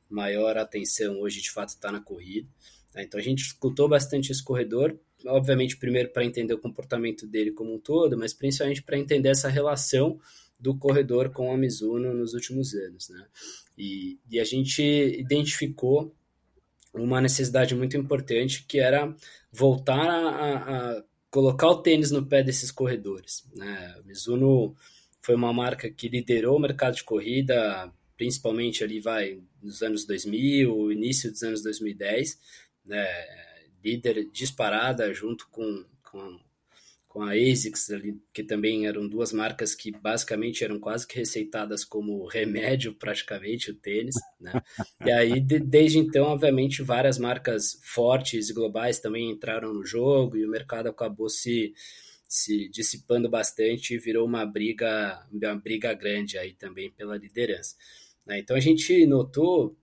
maior 0.07 0.57
atenção 0.57 1.19
hoje, 1.19 1.41
de 1.41 1.49
fato, 1.49 1.69
está 1.69 1.91
na 1.91 1.99
corrida. 1.99 2.47
Né, 2.95 3.03
então 3.03 3.19
a 3.19 3.23
gente 3.23 3.41
escutou 3.41 3.89
bastante 3.89 4.31
esse 4.31 4.43
corredor, 4.43 4.97
obviamente, 5.27 5.75
primeiro 5.75 6.09
para 6.09 6.23
entender 6.23 6.53
o 6.53 6.59
comportamento 6.59 7.27
dele 7.27 7.51
como 7.51 7.75
um 7.75 7.79
todo, 7.79 8.17
mas 8.17 8.33
principalmente 8.33 8.81
para 8.81 8.97
entender 8.97 9.29
essa 9.29 9.49
relação 9.49 10.17
do 10.57 10.77
corredor 10.77 11.31
com 11.31 11.51
a 11.51 11.57
Mizuno 11.57 12.13
nos 12.13 12.33
últimos 12.33 12.73
anos, 12.73 13.09
né? 13.09 13.27
E, 13.77 14.17
e 14.31 14.39
a 14.39 14.45
gente 14.45 14.81
identificou 14.81 16.15
uma 16.93 17.19
necessidade 17.19 17.75
muito 17.75 17.97
importante 17.97 18.65
que 18.65 18.79
era 18.79 19.13
voltar 19.51 19.99
a, 19.99 20.55
a, 20.97 21.03
colocar 21.29 21.67
o 21.67 21.81
tênis 21.81 22.09
no 22.09 22.25
pé 22.25 22.41
desses 22.41 22.71
corredores, 22.71 23.45
né? 23.53 23.95
A 23.97 24.03
Mizuno 24.03 24.73
foi 25.19 25.35
uma 25.35 25.51
marca 25.51 25.89
que 25.89 26.07
liderou 26.07 26.55
o 26.55 26.61
mercado 26.61 26.95
de 26.95 27.03
corrida, 27.03 27.91
principalmente 28.15 28.83
ali 28.83 29.01
vai 29.01 29.41
nos 29.61 29.81
anos 29.81 30.05
2000, 30.05 30.91
início 30.91 31.31
dos 31.31 31.43
anos 31.43 31.61
2010, 31.63 32.39
né? 32.85 33.05
líder 33.85 34.27
disparada 34.31 35.13
junto 35.13 35.47
com, 35.49 35.85
com, 36.03 36.39
com 37.07 37.21
a 37.21 37.33
ASICS, 37.33 37.91
ali, 37.91 38.19
que 38.33 38.43
também 38.43 38.87
eram 38.87 39.07
duas 39.07 39.31
marcas 39.31 39.75
que 39.75 39.91
basicamente 39.91 40.63
eram 40.63 40.79
quase 40.79 41.07
que 41.07 41.15
receitadas 41.15 41.85
como 41.85 42.25
remédio 42.27 42.95
praticamente 42.95 43.69
o 43.69 43.75
tênis, 43.75 44.15
né? 44.41 44.59
E 45.05 45.11
aí 45.11 45.39
de, 45.39 45.59
desde 45.59 45.99
então, 45.99 46.25
obviamente, 46.25 46.81
várias 46.81 47.19
marcas 47.19 47.79
fortes 47.83 48.49
e 48.49 48.53
globais 48.53 48.99
também 48.99 49.29
entraram 49.29 49.71
no 49.71 49.85
jogo 49.85 50.35
e 50.35 50.45
o 50.45 50.49
mercado 50.49 50.89
acabou 50.89 51.29
se 51.29 51.73
se 52.27 52.67
dissipando 52.69 53.29
bastante 53.29 53.93
e 53.93 53.99
virou 53.99 54.25
uma 54.25 54.45
briga, 54.45 55.25
uma 55.31 55.55
briga 55.55 55.93
grande 55.93 56.39
aí 56.39 56.53
também 56.53 56.91
pela 56.91 57.15
liderança. 57.15 57.75
Né? 58.25 58.39
Então 58.39 58.57
a 58.57 58.59
gente 58.59 59.05
notou 59.05 59.77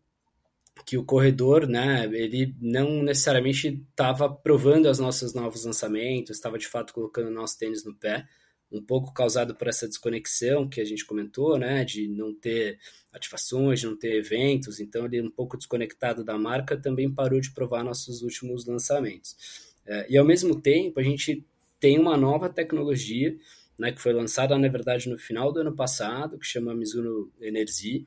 que 0.87 0.97
o 0.97 1.05
corredor, 1.05 1.67
né, 1.69 2.05
ele 2.13 2.55
não 2.61 3.03
necessariamente 3.03 3.83
estava 3.91 4.29
provando 4.29 4.89
os 4.89 4.99
nossos 4.99 5.35
novos 5.35 5.65
lançamentos, 5.65 6.37
estava 6.37 6.59
de 6.59 6.67
fato 6.67 6.93
colocando 6.93 7.31
nosso 7.31 7.59
tênis 7.59 7.85
no 7.85 7.95
pé, 7.95 8.27
um 8.71 8.83
pouco 8.83 9.13
causado 9.13 9.55
por 9.55 9.69
essa 9.69 9.87
desconexão 9.87 10.67
que 10.67 10.81
a 10.81 10.85
gente 10.85 11.05
comentou, 11.05 11.59
né, 11.59 11.85
de 11.85 12.09
não 12.09 12.35
ter 12.35 12.79
ativações, 13.13 13.81
de 13.81 13.87
não 13.87 13.97
ter 13.97 14.17
eventos, 14.17 14.81
então 14.81 15.05
ele 15.05 15.21
um 15.21 15.31
pouco 15.31 15.59
desconectado 15.59 16.25
da 16.25 16.39
marca 16.39 16.77
também 16.77 17.13
parou 17.13 17.41
de 17.41 17.53
provar 17.53 17.85
nossos 17.85 18.23
últimos 18.23 18.67
lançamentos. 18.67 19.37
É, 19.87 20.07
e 20.09 20.17
ao 20.17 20.25
mesmo 20.25 20.61
tempo 20.61 20.99
a 20.99 21.03
gente 21.03 21.45
tem 21.79 21.99
uma 21.99 22.17
nova 22.17 22.49
tecnologia, 22.49 23.37
né, 23.79 23.93
que 23.93 24.01
foi 24.01 24.13
lançada 24.13 24.57
na 24.57 24.69
verdade 24.69 25.09
no 25.09 25.19
final 25.19 25.53
do 25.53 25.61
ano 25.61 25.75
passado, 25.75 26.39
que 26.39 26.47
chama 26.47 26.75
Mizuno 26.75 27.31
Energy, 27.41 28.07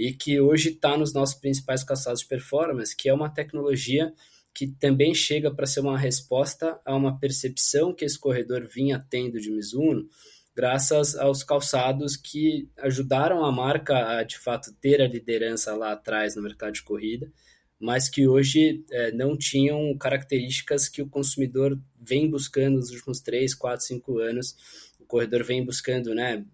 e 0.00 0.14
que 0.14 0.40
hoje 0.40 0.70
está 0.70 0.96
nos 0.96 1.12
nossos 1.12 1.34
principais 1.34 1.84
calçados 1.84 2.20
de 2.20 2.26
performance, 2.26 2.96
que 2.96 3.06
é 3.06 3.12
uma 3.12 3.28
tecnologia 3.28 4.14
que 4.54 4.66
também 4.66 5.14
chega 5.14 5.54
para 5.54 5.66
ser 5.66 5.80
uma 5.80 5.98
resposta 5.98 6.80
a 6.86 6.96
uma 6.96 7.20
percepção 7.20 7.92
que 7.92 8.06
esse 8.06 8.18
corredor 8.18 8.66
vinha 8.66 9.04
tendo 9.10 9.38
de 9.38 9.50
Mizuno, 9.50 10.08
graças 10.56 11.14
aos 11.16 11.44
calçados 11.44 12.16
que 12.16 12.66
ajudaram 12.78 13.44
a 13.44 13.52
marca 13.52 14.16
a 14.16 14.22
de 14.22 14.38
fato 14.38 14.72
ter 14.80 15.02
a 15.02 15.06
liderança 15.06 15.76
lá 15.76 15.92
atrás 15.92 16.34
no 16.34 16.42
mercado 16.42 16.72
de 16.72 16.82
corrida, 16.82 17.30
mas 17.78 18.08
que 18.08 18.26
hoje 18.26 18.82
é, 18.90 19.12
não 19.12 19.36
tinham 19.36 19.94
características 19.98 20.88
que 20.88 21.02
o 21.02 21.10
consumidor 21.10 21.78
vem 22.00 22.28
buscando 22.30 22.76
nos 22.76 22.90
últimos 22.90 23.20
3, 23.20 23.54
4, 23.54 23.84
5 23.86 24.18
anos. 24.18 24.56
O 24.98 25.04
corredor 25.04 25.44
vem 25.44 25.64
buscando, 25.64 26.14
né? 26.14 26.44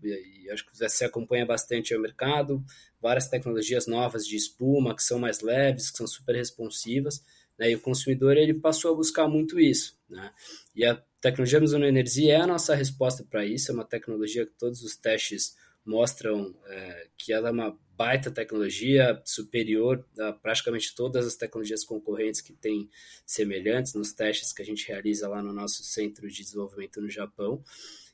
Acho 0.52 0.64
que 0.64 0.78
você 0.78 1.04
acompanha 1.04 1.44
bastante 1.44 1.94
o 1.94 2.00
mercado, 2.00 2.64
várias 3.06 3.28
tecnologias 3.28 3.86
novas 3.86 4.26
de 4.26 4.34
espuma 4.34 4.94
que 4.96 5.02
são 5.02 5.16
mais 5.16 5.40
leves, 5.40 5.92
que 5.92 5.98
são 5.98 6.08
super 6.08 6.34
responsivas, 6.34 7.22
né? 7.56 7.70
E 7.70 7.76
o 7.76 7.80
consumidor 7.80 8.36
ele 8.36 8.54
passou 8.54 8.92
a 8.92 8.96
buscar 8.96 9.28
muito 9.28 9.60
isso, 9.60 9.96
né? 10.10 10.32
E 10.74 10.84
a 10.84 11.00
tecnologia 11.20 11.60
Mizuno 11.60 11.86
Energia 11.86 12.34
é 12.34 12.40
a 12.40 12.46
nossa 12.48 12.74
resposta 12.74 13.22
para 13.22 13.46
isso, 13.46 13.70
é 13.70 13.74
uma 13.74 13.84
tecnologia 13.84 14.44
que 14.44 14.58
todos 14.58 14.82
os 14.82 14.96
testes 14.96 15.54
mostram 15.84 16.52
é, 16.66 17.06
que 17.16 17.32
ela 17.32 17.48
é 17.48 17.52
uma 17.52 17.78
baita 17.96 18.28
tecnologia, 18.28 19.22
superior 19.24 20.04
a 20.18 20.32
praticamente 20.32 20.92
todas 20.92 21.24
as 21.24 21.36
tecnologias 21.36 21.84
concorrentes 21.84 22.40
que 22.40 22.52
têm 22.52 22.90
semelhantes 23.24 23.94
nos 23.94 24.12
testes 24.12 24.52
que 24.52 24.62
a 24.62 24.64
gente 24.64 24.88
realiza 24.88 25.28
lá 25.28 25.40
no 25.40 25.52
nosso 25.52 25.84
centro 25.84 26.28
de 26.28 26.42
desenvolvimento 26.42 27.00
no 27.00 27.08
Japão. 27.08 27.62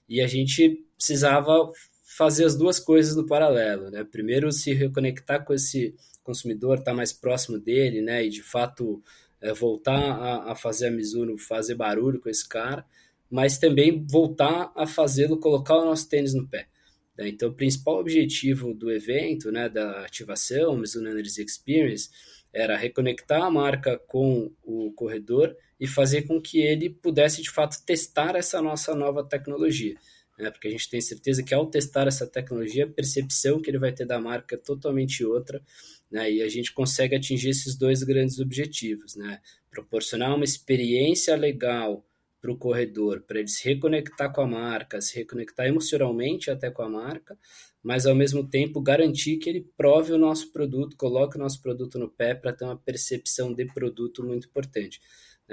E 0.07 0.21
a 0.21 0.27
gente 0.27 0.85
precisava 0.99 1.73
fazer 2.17 2.45
as 2.45 2.57
duas 2.57 2.79
coisas 2.79 3.17
no 3.17 3.27
paralelo, 3.27 3.91
né? 3.91 4.05
Primeiro 4.05 4.53
se 4.53 4.73
reconectar 4.73 5.45
com 5.45 5.55
esse 5.55 5.95
consumidor, 6.23 6.79
estar 6.79 6.91
tá 6.91 6.97
mais 6.97 7.13
próximo 7.13 7.59
dele, 7.59 8.03
né? 8.03 8.25
E 8.25 8.29
de 8.29 8.43
fato 8.43 9.03
é, 9.41 9.53
voltar 9.53 9.99
a, 9.99 10.53
a, 10.53 10.55
fazer 10.55 10.89
a 10.89 10.91
Mizuno 10.91 11.39
fazer 11.39 11.75
barulho 11.75 12.21
com 12.21 12.29
esse 12.29 12.47
cara, 12.47 12.85
mas 13.31 13.59
também 13.59 14.05
voltar 14.07 14.71
a 14.77 14.87
fazê-lo 14.87 15.39
colocar 15.39 15.77
o 15.77 15.85
nosso 15.85 16.09
tênis 16.09 16.35
no 16.35 16.47
pé. 16.47 16.69
Né? 17.17 17.29
Então, 17.29 17.49
o 17.49 17.55
principal 17.55 17.99
objetivo 17.99 18.75
do 18.75 18.91
evento, 18.91 19.51
né, 19.51 19.69
da 19.69 20.05
ativação 20.05 20.77
Mizuno 20.77 21.09
Energy 21.09 21.43
Experience, 21.43 22.11
era 22.53 22.77
reconectar 22.77 23.43
a 23.43 23.51
marca 23.51 23.99
com 24.07 24.53
o 24.63 24.93
corredor 24.93 25.57
e 25.81 25.87
fazer 25.87 26.23
com 26.23 26.41
que 26.41 26.61
ele 26.61 26.91
pudesse 26.91 27.41
de 27.41 27.51
fato 27.51 27.83
testar 27.85 28.37
essa 28.37 28.61
nossa 28.61 28.95
nova 28.95 29.25
tecnologia 29.25 29.97
né? 30.39 30.51
porque 30.51 30.69
a 30.69 30.71
gente 30.71 30.89
tem 30.89 31.01
certeza 31.01 31.43
que 31.43 31.55
ao 31.55 31.67
testar 31.67 32.07
essa 32.07 32.27
tecnologia, 32.27 32.85
a 32.85 32.91
percepção 32.91 33.61
que 33.61 33.71
ele 33.71 33.79
vai 33.79 33.93
ter 33.93 34.07
da 34.07 34.21
marca 34.21 34.55
é 34.55 34.59
totalmente 34.59 35.25
outra, 35.25 35.63
né? 36.11 36.31
e 36.31 36.43
a 36.43 36.49
gente 36.49 36.73
consegue 36.73 37.15
atingir 37.15 37.51
esses 37.51 37.77
dois 37.77 38.03
grandes 38.03 38.39
objetivos, 38.39 39.17
né? 39.17 39.41
proporcionar 39.71 40.35
uma 40.35 40.45
experiência 40.45 41.37
legal 41.37 42.07
para 42.43 42.51
o 42.51 42.59
corredor, 42.59 43.23
para 43.23 43.39
ele 43.39 43.49
se 43.49 43.65
reconectar 43.69 44.33
com 44.33 44.41
a 44.41 44.47
marca, 44.47 45.01
se 45.01 45.17
reconectar 45.17 45.65
emocionalmente 45.67 46.51
até 46.51 46.71
com 46.71 46.83
a 46.83 46.89
marca, 46.89 47.39
mas 47.81 48.05
ao 48.05 48.17
mesmo 48.17 48.49
tempo 48.49 48.81
garantir 48.81 49.37
que 49.37 49.49
ele 49.49 49.69
prove 49.77 50.13
o 50.13 50.19
nosso 50.19 50.53
produto, 50.53 50.97
coloque 50.97 51.37
o 51.37 51.39
nosso 51.39 51.63
produto 51.63 52.01
no 52.01 52.09
pé 52.11 52.35
para 52.35 52.53
ter 52.53 52.65
uma 52.65 52.77
percepção 52.77 53.55
de 53.55 53.65
produto 53.67 54.25
muito 54.25 54.49
importante. 54.49 55.01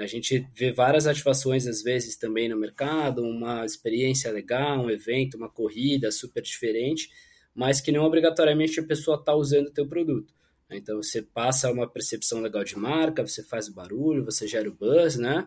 A 0.00 0.06
gente 0.06 0.46
vê 0.54 0.72
várias 0.72 1.06
ativações, 1.06 1.66
às 1.66 1.82
vezes, 1.82 2.16
também 2.16 2.48
no 2.48 2.56
mercado, 2.56 3.22
uma 3.22 3.64
experiência 3.64 4.30
legal, 4.32 4.84
um 4.84 4.90
evento, 4.90 5.36
uma 5.36 5.48
corrida 5.48 6.10
super 6.10 6.42
diferente, 6.42 7.10
mas 7.54 7.80
que 7.80 7.92
não 7.92 8.04
obrigatoriamente 8.04 8.80
a 8.80 8.82
pessoa 8.82 9.18
está 9.18 9.34
usando 9.34 9.66
o 9.66 9.72
teu 9.72 9.86
produto. 9.86 10.32
Então, 10.70 11.02
você 11.02 11.20
passa 11.20 11.70
uma 11.70 11.88
percepção 11.88 12.40
legal 12.40 12.64
de 12.64 12.78
marca, 12.78 13.26
você 13.26 13.42
faz 13.42 13.68
o 13.68 13.74
barulho, 13.74 14.24
você 14.24 14.46
gera 14.46 14.68
o 14.68 14.74
buzz, 14.74 15.16
né? 15.16 15.46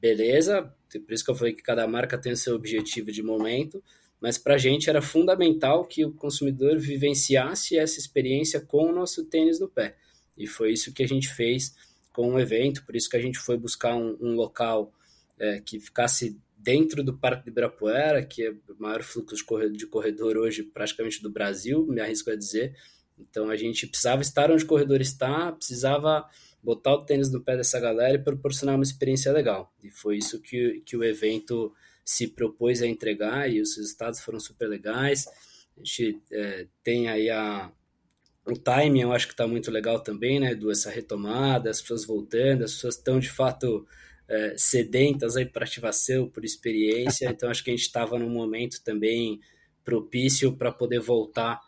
Beleza, 0.00 0.72
por 0.92 1.12
isso 1.12 1.24
que 1.24 1.30
eu 1.30 1.34
falei 1.34 1.52
que 1.52 1.62
cada 1.62 1.86
marca 1.86 2.16
tem 2.16 2.32
o 2.32 2.36
seu 2.36 2.54
objetivo 2.54 3.10
de 3.10 3.22
momento, 3.22 3.82
mas 4.20 4.36
para 4.38 4.54
a 4.54 4.58
gente 4.58 4.88
era 4.88 5.00
fundamental 5.00 5.84
que 5.86 6.04
o 6.04 6.12
consumidor 6.12 6.78
vivenciasse 6.78 7.76
essa 7.76 7.98
experiência 7.98 8.60
com 8.60 8.90
o 8.90 8.92
nosso 8.92 9.24
tênis 9.24 9.58
no 9.58 9.68
pé. 9.68 9.96
E 10.36 10.46
foi 10.46 10.72
isso 10.72 10.92
que 10.92 11.02
a 11.02 11.08
gente 11.08 11.28
fez 11.28 11.74
com 12.12 12.34
o 12.34 12.40
evento, 12.40 12.84
por 12.84 12.96
isso 12.96 13.08
que 13.08 13.16
a 13.16 13.20
gente 13.20 13.38
foi 13.38 13.56
buscar 13.56 13.94
um, 13.96 14.16
um 14.20 14.34
local 14.34 14.92
é, 15.38 15.60
que 15.60 15.78
ficasse 15.78 16.38
dentro 16.56 17.02
do 17.02 17.16
Parque 17.16 17.44
de 17.44 17.50
Ibirapuera, 17.50 18.24
que 18.24 18.46
é 18.46 18.50
o 18.50 18.76
maior 18.78 19.02
fluxo 19.02 19.36
de 19.72 19.86
corredor, 19.86 20.36
hoje 20.36 20.62
praticamente 20.62 21.22
do 21.22 21.30
Brasil, 21.30 21.86
me 21.86 22.00
arrisco 22.00 22.30
a 22.30 22.36
dizer. 22.36 22.76
Então 23.18 23.48
a 23.48 23.56
gente 23.56 23.86
precisava 23.86 24.22
estar 24.22 24.50
onde 24.50 24.64
o 24.64 24.66
corredor 24.66 25.00
está, 25.00 25.52
precisava 25.52 26.28
botar 26.62 26.94
o 26.94 27.04
tênis 27.04 27.30
no 27.30 27.42
pé 27.42 27.56
dessa 27.56 27.80
galera 27.80 28.14
e 28.14 28.22
proporcionar 28.22 28.74
uma 28.74 28.84
experiência 28.84 29.32
legal. 29.32 29.72
E 29.82 29.90
foi 29.90 30.18
isso 30.18 30.40
que, 30.40 30.82
que 30.84 30.96
o 30.96 31.04
evento 31.04 31.72
se 32.04 32.28
propôs 32.28 32.82
a 32.82 32.86
entregar 32.86 33.50
e 33.50 33.60
os 33.60 33.76
resultados 33.76 34.20
foram 34.20 34.40
super 34.40 34.68
legais. 34.68 35.26
A 35.76 35.78
gente 35.78 36.20
é, 36.30 36.66
tem 36.82 37.08
aí 37.08 37.30
a, 37.30 37.72
o 38.52 38.58
timing 38.58 39.02
eu 39.02 39.12
acho 39.12 39.26
que 39.26 39.32
está 39.32 39.46
muito 39.46 39.70
legal 39.70 40.00
também, 40.00 40.40
né? 40.40 40.54
Do 40.54 40.70
essa 40.70 40.90
retomada, 40.90 41.70
as 41.70 41.80
pessoas 41.80 42.04
voltando, 42.04 42.64
as 42.64 42.74
pessoas 42.74 42.96
estão 42.96 43.18
de 43.18 43.30
fato 43.30 43.86
é, 44.28 44.54
sedentas 44.56 45.36
aí 45.36 45.46
para 45.46 45.64
ativação, 45.64 46.28
por 46.28 46.44
experiência. 46.44 47.28
Então 47.30 47.50
acho 47.50 47.64
que 47.64 47.70
a 47.70 47.74
gente 47.74 47.86
estava 47.86 48.18
num 48.18 48.30
momento 48.30 48.82
também 48.82 49.40
propício 49.84 50.56
para 50.56 50.70
poder 50.70 51.00
voltar 51.00 51.60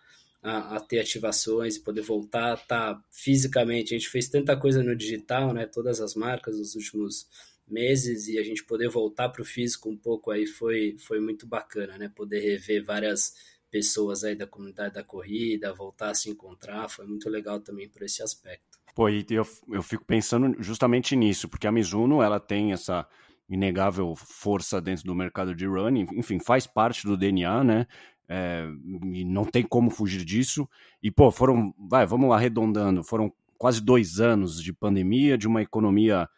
a, 0.43 0.77
a, 0.77 0.81
ter 0.81 0.99
ativações 0.99 1.79
poder 1.79 2.03
voltar 2.03 2.51
a 2.51 2.55
estar 2.55 2.95
tá 2.95 3.05
fisicamente. 3.11 3.95
A 3.95 3.99
gente 3.99 4.11
fez 4.11 4.29
tanta 4.29 4.57
coisa 4.57 4.83
no 4.83 4.97
digital, 4.97 5.55
né? 5.55 5.67
Todas 5.67 6.01
as 6.01 6.15
marcas 6.15 6.59
nos 6.59 6.75
últimos 6.75 7.29
meses 7.69 8.29
e 8.29 8.39
a 8.39 8.43
gente 8.43 8.65
poder 8.65 8.89
voltar 8.89 9.29
para 9.29 9.43
o 9.43 9.45
físico 9.45 9.89
um 9.89 9.97
pouco 9.97 10.31
aí 10.31 10.47
foi, 10.47 10.97
foi 10.99 11.21
muito 11.21 11.47
bacana, 11.47 11.97
né? 11.97 12.11
Poder 12.15 12.41
rever 12.41 12.85
várias 12.85 13.35
pessoas 13.73 14.23
aí 14.23 14.37
da 14.37 14.47
comunidade 14.47 14.95
da 14.95 15.03
corrida, 15.03 15.73
voltar 15.73 16.11
a 16.11 16.15
se 16.15 16.29
encontrar, 16.29 16.91
foi 16.91 17.07
muito 17.07 17.31
legal 17.31 17.59
também 17.59 17.89
por 17.89 18.03
esse 18.03 18.23
aspecto. 18.23 18.79
Pô, 18.95 19.09
e 19.09 19.25
eu, 19.31 19.47
eu 19.71 19.83
fico 19.83 20.05
pensando 20.05 20.55
justamente 20.63 21.17
nisso, 21.17 21.49
porque 21.49 21.67
a 21.67 21.73
Mizuno, 21.73 22.23
ela 22.23 22.39
tem 22.39 22.73
essa 22.73 23.09
inegável 23.49 24.15
força 24.15 24.79
dentro 24.79 25.05
do 25.05 25.15
mercado 25.15 25.55
de 25.55 25.67
running, 25.67 26.07
enfim, 26.13 26.39
faz 26.39 26.67
parte 26.67 27.07
do 27.07 27.17
DNA, 27.17 27.65
né? 27.65 27.87
É, 28.29 28.67
e 29.13 29.25
não 29.25 29.45
tem 29.45 29.63
como 29.63 29.91
fugir 29.91 30.23
disso. 30.23 30.69
E, 31.03 31.11
pô, 31.11 31.31
foram, 31.31 31.75
vai, 31.79 32.05
vamos 32.05 32.29
lá, 32.29 32.37
arredondando, 32.37 33.03
foram 33.03 33.33
quase 33.57 33.81
dois 33.81 34.21
anos 34.21 34.63
de 34.63 34.73
pandemia, 34.73 35.39
de 35.39 35.49
uma 35.49 35.63
economia 35.63 36.29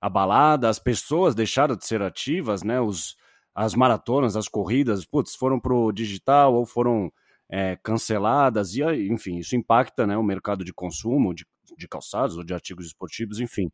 abalada, 0.00 0.70
as 0.70 0.78
pessoas 0.78 1.34
deixaram 1.34 1.76
de 1.76 1.86
ser 1.86 2.00
ativas, 2.00 2.62
né? 2.62 2.80
Os, 2.80 3.16
as 3.54 3.74
maratonas, 3.74 4.36
as 4.36 4.48
corridas, 4.48 5.04
putz, 5.04 5.34
foram 5.34 5.58
pro 5.58 5.92
digital 5.92 6.54
ou 6.54 6.64
foram 6.64 7.12
é, 7.48 7.76
canceladas, 7.82 8.74
e 8.74 8.82
enfim, 9.10 9.38
isso 9.38 9.56
impacta 9.56 10.06
né, 10.06 10.16
o 10.16 10.22
mercado 10.22 10.64
de 10.64 10.72
consumo 10.72 11.34
de, 11.34 11.44
de 11.76 11.88
calçados 11.88 12.36
ou 12.36 12.44
de 12.44 12.54
artigos 12.54 12.86
esportivos, 12.86 13.40
enfim. 13.40 13.70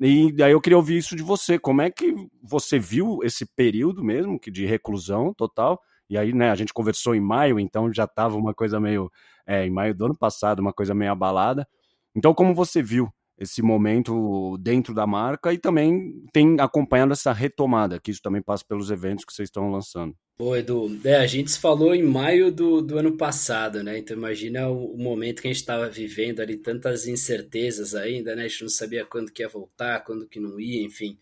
E 0.00 0.30
daí 0.32 0.52
eu 0.52 0.60
queria 0.60 0.76
ouvir 0.76 0.98
isso 0.98 1.16
de 1.16 1.22
você, 1.24 1.58
como 1.58 1.82
é 1.82 1.90
que 1.90 2.14
você 2.40 2.78
viu 2.78 3.18
esse 3.24 3.44
período 3.44 4.04
mesmo 4.04 4.38
que 4.38 4.50
de 4.50 4.64
reclusão 4.64 5.34
total? 5.34 5.80
E 6.08 6.16
aí, 6.16 6.32
né, 6.32 6.50
a 6.50 6.54
gente 6.54 6.72
conversou 6.72 7.14
em 7.14 7.20
maio, 7.20 7.58
então 7.58 7.92
já 7.92 8.04
estava 8.04 8.36
uma 8.36 8.54
coisa 8.54 8.78
meio, 8.78 9.10
é, 9.44 9.66
em 9.66 9.70
maio 9.70 9.94
do 9.94 10.06
ano 10.06 10.16
passado, 10.16 10.60
uma 10.60 10.72
coisa 10.72 10.94
meio 10.94 11.10
abalada. 11.10 11.66
Então, 12.14 12.32
como 12.32 12.54
você 12.54 12.80
viu 12.80 13.12
esse 13.38 13.62
momento 13.62 14.58
dentro 14.58 14.92
da 14.92 15.06
marca 15.06 15.52
e 15.52 15.58
também 15.58 16.12
tem 16.32 16.56
acompanhado 16.58 17.12
essa 17.12 17.32
retomada, 17.32 18.00
que 18.00 18.10
isso 18.10 18.20
também 18.20 18.42
passa 18.42 18.64
pelos 18.68 18.90
eventos 18.90 19.24
que 19.24 19.32
vocês 19.32 19.46
estão 19.46 19.70
lançando. 19.70 20.14
Pô, 20.36 20.56
Edu, 20.56 21.00
é, 21.04 21.16
a 21.16 21.26
gente 21.26 21.50
se 21.50 21.58
falou 21.58 21.94
em 21.94 22.02
maio 22.02 22.50
do, 22.50 22.80
do 22.82 22.98
ano 22.98 23.16
passado, 23.16 23.82
né? 23.82 23.98
Então 23.98 24.16
imagina 24.16 24.68
o, 24.68 24.94
o 24.94 24.98
momento 24.98 25.40
que 25.40 25.48
a 25.48 25.52
gente 25.52 25.60
estava 25.60 25.88
vivendo 25.88 26.40
ali, 26.40 26.56
tantas 26.56 27.06
incertezas 27.06 27.94
ainda, 27.94 28.34
né? 28.34 28.44
A 28.44 28.48
gente 28.48 28.62
não 28.62 28.68
sabia 28.68 29.04
quando 29.04 29.32
que 29.32 29.42
ia 29.42 29.48
voltar, 29.48 30.04
quando 30.04 30.28
que 30.28 30.40
não 30.40 30.58
ia, 30.58 30.82
enfim. 30.82 31.18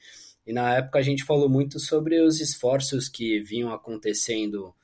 E 0.47 0.53
na 0.53 0.77
época 0.77 0.99
a 0.99 1.03
gente 1.03 1.25
falou 1.25 1.49
muito 1.49 1.79
sobre 1.79 2.21
os 2.21 2.41
esforços 2.41 3.09
que 3.09 3.41
vinham 3.41 3.73
acontecendo 3.73 4.75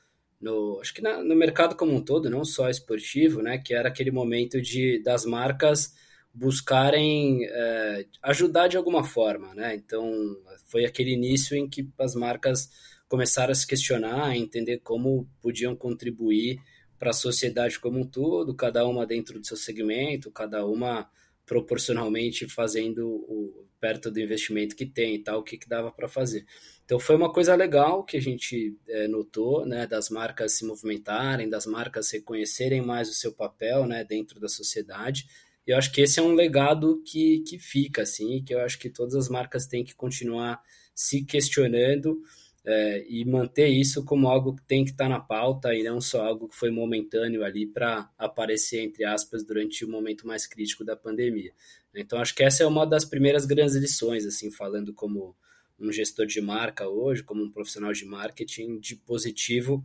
no, 0.41 0.81
acho 0.81 0.93
que 0.93 1.01
na, 1.01 1.23
no 1.23 1.37
mercado 1.37 1.77
como 1.77 1.95
um 1.95 2.03
todo, 2.03 2.29
não 2.29 2.45
só 2.45 2.69
esportivo, 2.69 3.41
né, 3.41 3.59
que 3.59 3.73
era 3.73 3.89
aquele 3.89 4.11
momento 4.11 4.61
de 4.61 5.01
das 5.03 5.25
marcas 5.25 5.95
buscarem 6.35 7.45
é, 7.45 8.07
ajudar 8.23 8.69
de 8.69 8.77
alguma 8.77 9.05
forma, 9.05 9.55
né? 9.55 9.75
Então 9.75 10.37
foi 10.67 10.85
aquele 10.85 11.13
início 11.13 11.57
em 11.57 11.69
que 11.69 11.89
as 11.99 12.15
marcas 12.15 12.71
começaram 13.09 13.53
a 13.53 13.55
se 13.55 13.67
questionar, 13.67 14.25
a 14.25 14.37
entender 14.37 14.79
como 14.79 15.29
podiam 15.41 15.77
contribuir 15.77 16.59
para 16.99 17.11
a 17.11 17.15
sociedade 17.15 17.79
como 17.79 18.01
um 18.01 18.07
todo, 18.07 18.55
cada 18.55 18.87
uma 18.87 19.05
dentro 19.05 19.39
do 19.39 19.47
seu 19.47 19.57
segmento, 19.57 20.31
cada 20.31 20.65
uma 20.65 21.11
proporcionalmente 21.45 22.49
fazendo 22.49 23.07
o, 23.07 23.67
perto 23.83 24.13
do 24.13 24.21
investimento 24.21 24.77
que 24.77 24.87
tem 24.87 25.17
e 25.17 25.19
tal, 25.19 25.41
o 25.41 25.43
que, 25.43 25.59
que 25.59 25.69
dava 25.69 25.91
para 25.91 26.07
fazer. 26.07 26.47
Então 26.85 27.01
foi 27.01 27.17
uma 27.17 27.33
coisa 27.33 27.53
legal 27.57 28.05
que 28.05 28.17
a 28.17 28.21
gente 28.21 28.79
é, 28.89 29.09
notou, 29.09 29.67
né, 29.67 29.89
das 29.89 30.09
marcas 30.09 30.53
se 30.53 30.65
movimentarem, 30.65 31.51
das 31.51 31.67
marcas 31.67 32.09
reconhecerem 32.13 32.81
mais 32.81 33.09
o 33.09 33.13
seu 33.13 33.33
papel, 33.33 33.85
né, 33.85 34.05
dentro 34.05 34.39
da 34.39 34.49
sociedade. 34.49 35.27
Eu 35.67 35.77
acho 35.77 35.93
que 35.93 36.01
esse 36.01 36.19
é 36.19 36.23
um 36.23 36.35
legado 36.35 37.03
que, 37.07 37.41
que 37.41 37.59
fica, 37.59 38.03
assim, 38.03 38.43
que 38.45 38.55
eu 38.55 38.61
acho 38.61 38.79
que 38.79 38.91
todas 38.91 39.15
as 39.15 39.29
marcas 39.29 39.67
têm 39.67 39.85
que 39.85 39.95
continuar 39.95 40.61
se 40.95 41.25
questionando 41.25 42.21
é, 42.65 43.05
e 43.09 43.25
manter 43.25 43.69
isso 43.69 44.05
como 44.05 44.29
algo 44.29 44.55
que 44.55 44.63
tem 44.65 44.85
que 44.85 44.91
estar 44.91 45.05
tá 45.05 45.11
na 45.11 45.21
pauta 45.21 45.75
e 45.75 45.83
não 45.83 46.01
só 46.01 46.25
algo 46.25 46.49
que 46.49 46.57
foi 46.57 46.71
momentâneo 46.71 47.45
ali 47.45 47.67
para 47.67 48.11
aparecer, 48.19 48.81
entre 48.81 49.05
aspas, 49.05 49.45
durante 49.45 49.85
o 49.85 49.91
momento 49.91 50.27
mais 50.27 50.47
crítico 50.47 50.85
da 50.85 50.97
pandemia. 50.97 51.53
Então, 51.95 52.19
acho 52.19 52.35
que 52.35 52.43
essa 52.43 52.63
é 52.63 52.67
uma 52.67 52.87
das 52.87 53.05
primeiras 53.05 53.45
grandes 53.45 53.75
lições, 53.75 54.27
assim, 54.27 54.51
falando 54.51 54.93
como 54.95 55.37
um 55.79 55.93
gestor 55.93 56.27
de 56.27 56.41
marca 56.41 56.89
hoje, 56.89 57.23
como 57.23 57.43
um 57.43 57.51
profissional 57.51 57.93
de 57.93 58.05
marketing 58.05 58.79
de 58.79 58.97
positivo, 58.97 59.85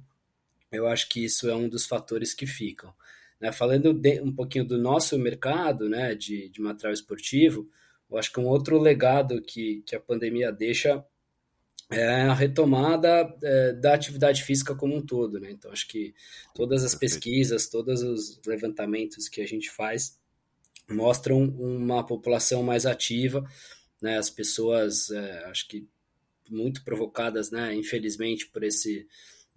eu 0.71 0.87
acho 0.87 1.09
que 1.09 1.23
isso 1.23 1.49
é 1.49 1.55
um 1.55 1.67
dos 1.67 1.85
fatores 1.85 2.33
que 2.33 2.45
ficam. 2.45 2.93
Né? 3.39 3.51
Falando 3.51 3.93
de, 3.93 4.21
um 4.21 4.33
pouquinho 4.33 4.65
do 4.65 4.77
nosso 4.77 5.17
mercado 5.17 5.89
né, 5.89 6.15
de, 6.15 6.49
de 6.49 6.61
material 6.61 6.93
esportivo, 6.93 7.69
eu 8.09 8.17
acho 8.17 8.31
que 8.31 8.39
um 8.39 8.47
outro 8.47 8.79
legado 8.79 9.41
que, 9.41 9.83
que 9.85 9.95
a 9.95 9.99
pandemia 9.99 10.51
deixa 10.51 11.03
é 11.89 12.23
a 12.23 12.33
retomada 12.33 13.33
é, 13.41 13.73
da 13.73 13.93
atividade 13.93 14.43
física 14.43 14.75
como 14.75 14.95
um 14.95 15.05
todo. 15.05 15.39
Né? 15.39 15.51
Então, 15.51 15.71
acho 15.71 15.87
que 15.87 16.13
todas 16.53 16.83
as 16.83 16.95
pesquisas, 16.95 17.69
todos 17.69 18.01
os 18.01 18.41
levantamentos 18.45 19.29
que 19.29 19.41
a 19.41 19.47
gente 19.47 19.69
faz 19.69 20.17
mostram 20.89 21.43
uma 21.43 22.05
população 22.05 22.63
mais 22.63 22.85
ativa, 22.85 23.45
né? 24.01 24.17
As 24.17 24.29
pessoas, 24.29 25.09
é, 25.11 25.43
acho 25.45 25.67
que 25.67 25.87
muito 26.49 26.83
provocadas, 26.83 27.51
né? 27.51 27.73
Infelizmente 27.75 28.47
por 28.47 28.63
esse 28.63 29.05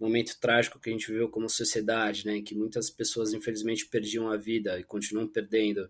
momento 0.01 0.37
trágico 0.39 0.79
que 0.79 0.89
a 0.89 0.93
gente 0.93 1.11
viveu 1.11 1.29
como 1.29 1.49
sociedade, 1.49 2.25
né? 2.25 2.41
Que 2.41 2.55
muitas 2.55 2.89
pessoas 2.89 3.33
infelizmente 3.33 3.87
perdiam 3.87 4.29
a 4.29 4.37
vida 4.37 4.79
e 4.79 4.83
continuam 4.83 5.27
perdendo, 5.27 5.89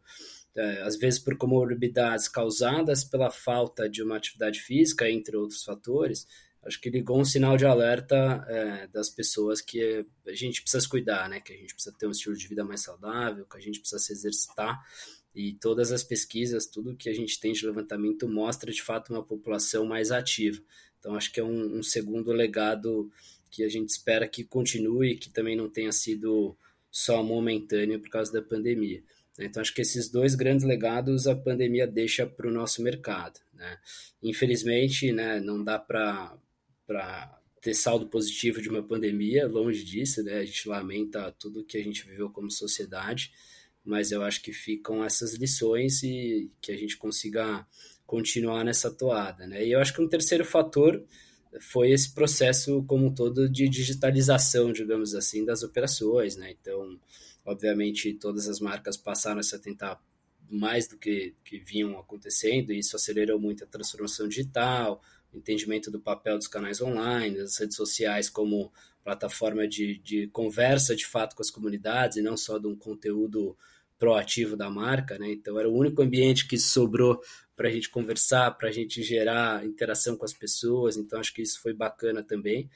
é, 0.56 0.82
às 0.82 0.98
vezes 0.98 1.20
por 1.20 1.38
comorbidades 1.38 2.28
causadas 2.28 3.04
pela 3.04 3.32
falta 3.32 3.90
de 3.90 4.04
uma 4.04 4.18
atividade 4.18 4.60
física, 4.60 5.10
entre 5.10 5.36
outros 5.38 5.64
fatores. 5.64 6.28
Acho 6.64 6.80
que 6.80 6.92
ligou 6.92 7.20
um 7.20 7.26
sinal 7.26 7.58
de 7.58 7.66
alerta 7.66 8.46
é, 8.48 8.88
das 8.88 9.10
pessoas 9.10 9.62
que 9.62 10.06
a 10.28 10.34
gente 10.34 10.62
precisa 10.62 10.88
cuidar, 10.88 11.28
né? 11.28 11.40
Que 11.40 11.54
a 11.54 11.58
gente 11.58 11.74
precisa 11.74 11.96
ter 11.98 12.06
um 12.06 12.12
estilo 12.12 12.36
de 12.36 12.48
vida 12.48 12.64
mais 12.64 12.82
saudável, 12.82 13.46
que 13.46 13.58
a 13.58 13.62
gente 13.62 13.80
precisa 13.80 14.00
se 14.00 14.14
exercitar 14.14 14.80
e 15.34 15.54
todas 15.54 15.92
as 15.92 16.04
pesquisas, 16.04 16.66
tudo 16.66 16.96
que 16.96 17.10
a 17.10 17.14
gente 17.14 17.40
tem 17.40 17.54
de 17.54 17.66
levantamento 17.66 18.28
mostra 18.28 18.72
de 18.72 18.82
fato 18.82 19.14
uma 19.14 19.24
população 19.24 19.86
mais 19.86 20.12
ativa. 20.12 20.62
Então, 21.00 21.16
acho 21.16 21.32
que 21.32 21.40
é 21.40 21.44
um, 21.44 21.80
um 21.80 21.84
segundo 21.84 22.32
legado 22.32 23.12
que 23.52 23.64
a 23.64 23.70
gente 23.70 23.90
espera 23.90 24.28
que 24.28 24.44
continue, 24.44 25.18
que 25.18 25.30
também 25.30 25.56
não 25.56 25.70
tenha 25.70 25.92
sido 25.92 26.58
só 26.90 27.22
momentâneo 27.22 28.00
por 28.00 28.10
causa 28.10 28.32
da 28.32 28.42
pandemia. 28.42 29.04
Né? 29.38 29.46
Então, 29.46 29.62
acho 29.62 29.74
que 29.74 29.82
esses 29.82 30.10
dois 30.10 30.34
grandes 30.34 30.66
legados 30.66 31.28
a 31.28 31.36
pandemia 31.36 31.86
deixa 31.86 32.26
para 32.26 32.48
o 32.48 32.52
nosso 32.52 32.82
mercado. 32.82 33.40
Né? 33.54 33.78
Infelizmente, 34.24 35.12
né, 35.12 35.40
não 35.40 35.64
dá 35.64 35.78
para 35.78 36.38
ter 37.62 37.74
saldo 37.76 38.08
positivo 38.08 38.62
de 38.62 38.70
uma 38.70 38.82
pandemia, 38.82 39.48
longe 39.48 39.84
disso, 39.84 40.24
né? 40.24 40.40
a 40.40 40.46
gente 40.46 40.68
lamenta 40.68 41.32
tudo 41.38 41.64
que 41.64 41.78
a 41.78 41.84
gente 41.84 42.06
viveu 42.08 42.30
como 42.30 42.50
sociedade, 42.50 43.32
mas 43.84 44.12
eu 44.12 44.24
acho 44.24 44.42
que 44.42 44.54
ficam 44.54 45.04
essas 45.04 45.34
lições 45.36 46.02
e 46.04 46.52
que 46.62 46.72
a 46.72 46.78
gente 46.78 46.98
consiga 46.98 47.66
continuar 48.06 48.64
nessa 48.64 48.92
toada, 48.92 49.48
né? 49.48 49.66
E 49.66 49.72
eu 49.72 49.80
acho 49.80 49.94
que 49.94 50.02
um 50.02 50.08
terceiro 50.08 50.44
fator 50.44 51.02
foi 51.60 51.92
esse 51.92 52.14
processo 52.14 52.84
como 52.84 53.08
um 53.08 53.14
todo 53.14 53.50
de 53.50 53.68
digitalização, 53.68 54.72
digamos 54.72 55.14
assim, 55.14 55.44
das 55.44 55.64
operações, 55.64 56.36
né? 56.36 56.52
Então, 56.52 56.98
obviamente, 57.46 58.14
todas 58.14 58.48
as 58.48 58.60
marcas 58.60 58.96
passaram 58.96 59.40
a 59.40 59.44
se 59.44 59.56
atentar 59.56 60.02
mais 60.50 60.88
do 60.88 60.98
que, 60.98 61.34
que 61.44 61.60
vinham 61.60 61.98
acontecendo, 61.98 62.72
e 62.72 62.80
isso 62.80 62.96
acelerou 62.96 63.40
muito 63.40 63.64
a 63.64 63.68
transformação 63.68 64.28
digital, 64.28 65.02
o 65.34 65.38
entendimento 65.38 65.90
do 65.90 66.00
papel 66.00 66.38
dos 66.38 66.48
canais 66.48 66.82
online, 66.82 67.38
das 67.38 67.58
redes 67.58 67.76
sociais 67.76 68.30
como 68.30 68.72
plataforma 69.04 69.68
de, 69.68 69.98
de 70.00 70.28
conversa 70.28 70.96
de 70.96 71.06
fato 71.06 71.36
com 71.36 71.42
as 71.42 71.50
comunidades 71.50 72.18
e 72.18 72.22
não 72.22 72.38
só 72.38 72.58
de 72.58 72.68
um 72.68 72.76
conteúdo 72.76 73.58
proativo 74.02 74.58
da 74.58 74.68
marca, 74.68 75.20
né? 75.20 75.32
Então 75.32 75.60
era 75.60 75.70
o 75.70 75.78
único 75.78 76.02
ambiente 76.02 76.48
que 76.48 76.58
sobrou 76.58 77.22
para 77.56 77.70
a 77.70 77.72
gente 77.72 77.88
conversar, 77.88 78.50
para 78.58 78.70
a 78.70 78.72
gente 78.72 79.04
gerar 79.04 79.64
interação 79.64 80.18
com 80.18 80.26
as 80.26 80.34
pessoas. 80.34 80.98
Então 80.98 81.20
acho 81.20 81.32
que 81.32 81.44
isso 81.44 81.62
foi 81.62 81.72
bacana 81.72 82.24
também. 82.24 82.68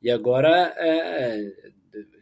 E 0.00 0.08
agora, 0.08 0.72
é, 0.78 1.52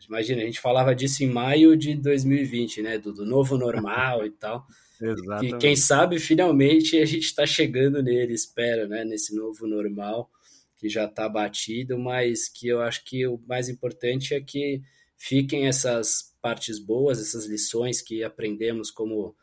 imagina, 0.08 0.40
a 0.40 0.46
gente 0.46 0.58
falava 0.58 0.94
disso 0.94 1.22
em 1.22 1.26
maio 1.26 1.76
de 1.76 1.94
2020, 1.96 2.80
né? 2.80 2.96
Do, 2.96 3.12
do 3.12 3.26
novo 3.26 3.58
normal 3.58 4.24
e 4.24 4.30
tal. 4.30 4.66
Exatamente. 4.98 5.54
E 5.54 5.58
quem 5.58 5.76
sabe 5.76 6.18
finalmente 6.18 6.98
a 6.98 7.04
gente 7.04 7.24
está 7.24 7.44
chegando 7.44 8.02
nele, 8.02 8.32
espero, 8.32 8.88
né? 8.88 9.04
Nesse 9.04 9.36
novo 9.36 9.66
normal 9.66 10.30
que 10.78 10.88
já 10.88 11.04
está 11.04 11.28
batido, 11.28 11.98
mas 11.98 12.48
que 12.48 12.68
eu 12.68 12.80
acho 12.80 13.04
que 13.04 13.26
o 13.26 13.38
mais 13.46 13.68
importante 13.68 14.32
é 14.32 14.40
que 14.40 14.80
fiquem 15.18 15.66
essas 15.66 16.34
partes 16.40 16.78
boas, 16.78 17.20
essas 17.20 17.46
lições 17.46 18.02
que 18.02 18.22
aprendemos 18.22 18.90
como 18.90 19.34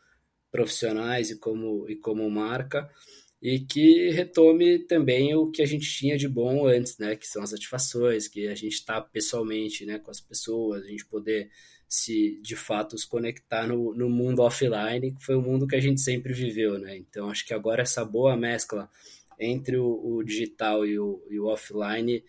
profissionais 0.50 1.30
e 1.30 1.38
como, 1.38 1.88
e 1.88 1.96
como 1.96 2.28
marca, 2.30 2.88
e 3.42 3.60
que 3.60 4.10
retome 4.10 4.78
também 4.78 5.34
o 5.34 5.50
que 5.50 5.60
a 5.60 5.66
gente 5.66 5.86
tinha 5.90 6.16
de 6.16 6.28
bom 6.28 6.66
antes, 6.66 6.96
né, 6.96 7.16
que 7.16 7.26
são 7.26 7.42
as 7.42 7.52
ativações, 7.52 8.28
que 8.28 8.48
a 8.48 8.54
gente 8.54 8.74
está 8.74 9.00
pessoalmente, 9.00 9.84
né, 9.84 9.98
com 9.98 10.10
as 10.10 10.20
pessoas, 10.20 10.84
a 10.84 10.86
gente 10.86 11.04
poder 11.04 11.50
se 11.88 12.40
de 12.42 12.56
fato 12.56 12.96
se 12.96 13.06
conectar 13.06 13.66
no, 13.66 13.94
no 13.94 14.08
mundo 14.08 14.42
offline, 14.42 15.14
que 15.14 15.22
foi 15.22 15.36
o 15.36 15.42
mundo 15.42 15.66
que 15.66 15.76
a 15.76 15.80
gente 15.80 16.00
sempre 16.00 16.32
viveu, 16.32 16.78
né? 16.78 16.96
Então 16.96 17.30
acho 17.30 17.46
que 17.46 17.54
agora 17.54 17.82
essa 17.82 18.04
boa 18.04 18.36
mescla 18.36 18.90
entre 19.38 19.76
o, 19.76 20.00
o 20.02 20.24
digital 20.24 20.86
e 20.86 20.98
o, 20.98 21.22
e 21.30 21.38
o 21.38 21.46
offline 21.46 22.24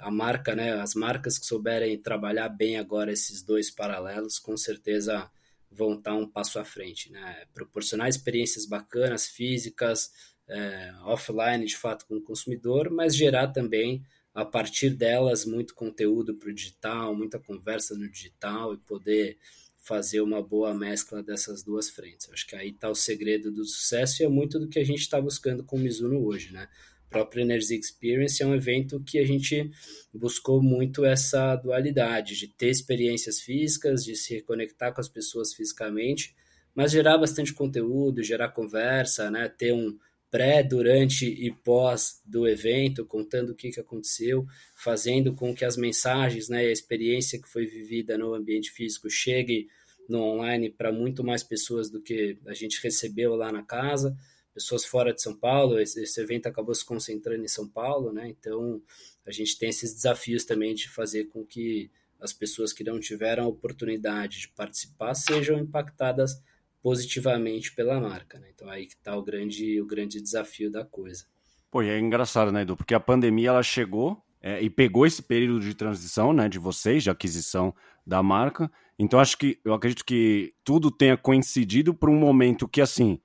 a 0.00 0.10
marca, 0.10 0.54
né, 0.54 0.72
as 0.80 0.94
marcas 0.94 1.38
que 1.38 1.46
souberem 1.46 1.98
trabalhar 2.00 2.48
bem 2.48 2.78
agora 2.78 3.12
esses 3.12 3.42
dois 3.42 3.70
paralelos, 3.70 4.38
com 4.38 4.56
certeza 4.56 5.30
vão 5.70 5.94
estar 5.94 6.14
um 6.14 6.28
passo 6.28 6.58
à 6.58 6.64
frente, 6.64 7.12
né? 7.12 7.44
Proporcionar 7.52 8.08
experiências 8.08 8.64
bacanas, 8.64 9.26
físicas, 9.26 10.10
é, 10.48 10.92
offline, 11.04 11.66
de 11.66 11.76
fato, 11.76 12.06
com 12.06 12.16
o 12.16 12.22
consumidor, 12.22 12.90
mas 12.90 13.14
gerar 13.14 13.48
também, 13.48 14.02
a 14.32 14.44
partir 14.44 14.90
delas, 14.90 15.44
muito 15.44 15.74
conteúdo 15.74 16.34
para 16.36 16.48
o 16.48 16.54
digital, 16.54 17.14
muita 17.14 17.38
conversa 17.38 17.94
no 17.94 18.08
digital 18.08 18.74
e 18.74 18.78
poder 18.78 19.38
fazer 19.78 20.20
uma 20.20 20.42
boa 20.42 20.74
mescla 20.74 21.22
dessas 21.22 21.62
duas 21.62 21.88
frentes. 21.90 22.28
Acho 22.32 22.46
que 22.46 22.56
aí 22.56 22.70
está 22.70 22.88
o 22.88 22.94
segredo 22.94 23.52
do 23.52 23.64
sucesso 23.64 24.22
e 24.22 24.26
é 24.26 24.28
muito 24.28 24.58
do 24.58 24.68
que 24.68 24.78
a 24.78 24.84
gente 24.84 25.00
está 25.00 25.20
buscando 25.20 25.62
com 25.64 25.76
o 25.76 25.78
Mizuno 25.78 26.24
hoje, 26.24 26.52
né? 26.52 26.68
Próprio 27.08 27.42
Energy 27.42 27.78
Experience 27.78 28.42
é 28.42 28.46
um 28.46 28.54
evento 28.54 29.02
que 29.04 29.18
a 29.18 29.24
gente 29.24 29.70
buscou 30.12 30.62
muito 30.62 31.04
essa 31.04 31.56
dualidade 31.56 32.36
de 32.36 32.48
ter 32.48 32.68
experiências 32.68 33.40
físicas, 33.40 34.04
de 34.04 34.16
se 34.16 34.34
reconectar 34.34 34.92
com 34.94 35.00
as 35.00 35.08
pessoas 35.08 35.54
fisicamente, 35.54 36.34
mas 36.74 36.92
gerar 36.92 37.18
bastante 37.18 37.52
conteúdo, 37.52 38.22
gerar 38.22 38.48
conversa, 38.50 39.30
né? 39.30 39.48
ter 39.48 39.72
um 39.72 39.96
pré, 40.30 40.62
durante 40.62 41.24
e 41.26 41.50
pós 41.50 42.20
do 42.24 42.46
evento, 42.46 43.06
contando 43.06 43.50
o 43.50 43.54
que, 43.54 43.70
que 43.70 43.80
aconteceu, 43.80 44.44
fazendo 44.74 45.34
com 45.34 45.54
que 45.54 45.64
as 45.64 45.76
mensagens 45.76 46.48
né, 46.48 46.64
e 46.64 46.68
a 46.68 46.72
experiência 46.72 47.40
que 47.40 47.48
foi 47.48 47.64
vivida 47.64 48.18
no 48.18 48.34
ambiente 48.34 48.70
físico 48.70 49.08
chegue 49.08 49.68
no 50.08 50.20
online 50.20 50.70
para 50.70 50.92
muito 50.92 51.24
mais 51.24 51.42
pessoas 51.42 51.90
do 51.90 52.02
que 52.02 52.38
a 52.46 52.54
gente 52.54 52.82
recebeu 52.82 53.34
lá 53.34 53.50
na 53.50 53.62
casa 53.62 54.16
pessoas 54.56 54.86
fora 54.86 55.12
de 55.12 55.20
São 55.20 55.36
Paulo. 55.36 55.78
Esse, 55.78 56.02
esse, 56.02 56.18
evento 56.18 56.46
acabou 56.46 56.74
se 56.74 56.84
concentrando 56.84 57.44
em 57.44 57.48
São 57.48 57.68
Paulo, 57.68 58.10
né? 58.10 58.26
Então 58.30 58.80
a 59.26 59.30
gente 59.30 59.58
tem 59.58 59.68
esses 59.68 59.92
desafios 59.92 60.46
também 60.46 60.74
de 60.74 60.88
fazer 60.88 61.24
com 61.24 61.44
que 61.44 61.90
as 62.18 62.32
pessoas 62.32 62.72
que 62.72 62.82
não 62.82 62.98
tiveram 62.98 63.44
a 63.44 63.48
oportunidade 63.48 64.40
de 64.40 64.48
participar 64.48 65.14
sejam 65.14 65.58
impactadas 65.58 66.42
positivamente 66.82 67.74
pela 67.74 68.00
marca. 68.00 68.38
Né? 68.38 68.48
Então 68.54 68.66
aí 68.70 68.86
que 68.86 68.94
está 68.94 69.14
o 69.14 69.22
grande, 69.22 69.78
o 69.78 69.86
grande 69.86 70.22
desafio 70.22 70.70
da 70.70 70.86
coisa. 70.86 71.26
Pô, 71.70 71.82
e 71.82 71.90
é 71.90 71.98
engraçado, 71.98 72.50
né, 72.50 72.62
Edu? 72.62 72.76
Porque 72.76 72.94
a 72.94 73.00
pandemia 73.00 73.50
ela 73.50 73.62
chegou 73.62 74.24
é, 74.40 74.62
e 74.62 74.70
pegou 74.70 75.04
esse 75.04 75.22
período 75.22 75.60
de 75.60 75.74
transição, 75.74 76.32
né, 76.32 76.48
de 76.48 76.58
vocês, 76.58 77.02
de 77.02 77.10
aquisição 77.10 77.74
da 78.06 78.22
marca. 78.22 78.70
Então 78.98 79.20
acho 79.20 79.36
que 79.36 79.60
eu 79.62 79.74
acredito 79.74 80.02
que 80.02 80.54
tudo 80.64 80.90
tenha 80.90 81.18
coincidido 81.18 81.92
para 81.92 82.10
um 82.10 82.18
momento 82.18 82.66
que 82.66 82.80
assim, 82.80 83.20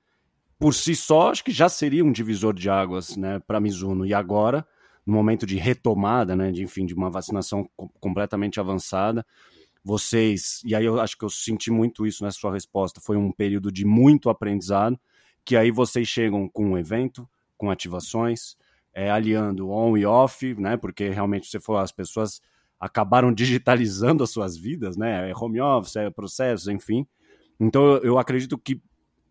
por 0.62 0.76
si 0.76 0.96
só, 0.96 1.32
acho 1.32 1.44
que 1.44 1.52
já 1.52 1.68
seria 1.68 2.06
um 2.06 2.12
divisor 2.12 2.54
de 2.54 2.70
águas, 2.70 3.18
né, 3.18 3.40
para 3.40 3.60
Mizuno. 3.60 4.06
E 4.06 4.14
agora, 4.14 4.64
no 5.04 5.12
momento 5.12 5.44
de 5.44 5.58
retomada, 5.58 6.36
né, 6.36 6.52
de 6.52 6.62
enfim, 6.62 6.86
de 6.86 6.94
uma 6.94 7.10
vacinação 7.10 7.68
completamente 8.00 8.60
avançada, 8.60 9.26
vocês, 9.84 10.62
e 10.64 10.76
aí 10.76 10.86
eu 10.86 11.02
acho 11.02 11.18
que 11.18 11.26
eu 11.26 11.32
senti 11.32 11.72
muito 11.72 12.06
isso 12.06 12.24
nessa 12.24 12.38
sua 12.38 12.54
resposta, 12.54 13.02
foi 13.02 13.18
um 13.18 13.32
período 13.32 13.72
de 13.72 13.84
muito 13.84 14.30
aprendizado, 14.30 15.00
que 15.44 15.58
aí 15.58 15.72
vocês 15.72 16.08
chegam 16.08 16.48
com 16.48 16.68
um 16.68 16.78
evento, 16.78 17.28
com 17.58 17.72
ativações, 17.72 18.56
é, 18.94 19.10
aliando 19.10 19.72
on 19.72 19.98
e 19.98 20.06
off, 20.06 20.54
né? 20.60 20.78
Porque 20.78 21.10
realmente 21.10 21.48
você 21.48 21.60
falou, 21.60 21.82
as 21.82 21.92
pessoas 21.92 22.40
acabaram 22.80 23.34
digitalizando 23.34 24.24
as 24.24 24.30
suas 24.30 24.56
vidas, 24.56 24.96
né? 24.96 25.28
É 25.28 25.34
home 25.36 25.60
office, 25.60 25.96
é 25.96 26.12
processos, 26.12 26.68
enfim. 26.68 27.08
Então 27.60 27.98
eu 28.04 28.20
acredito 28.20 28.60
que, 28.60 28.80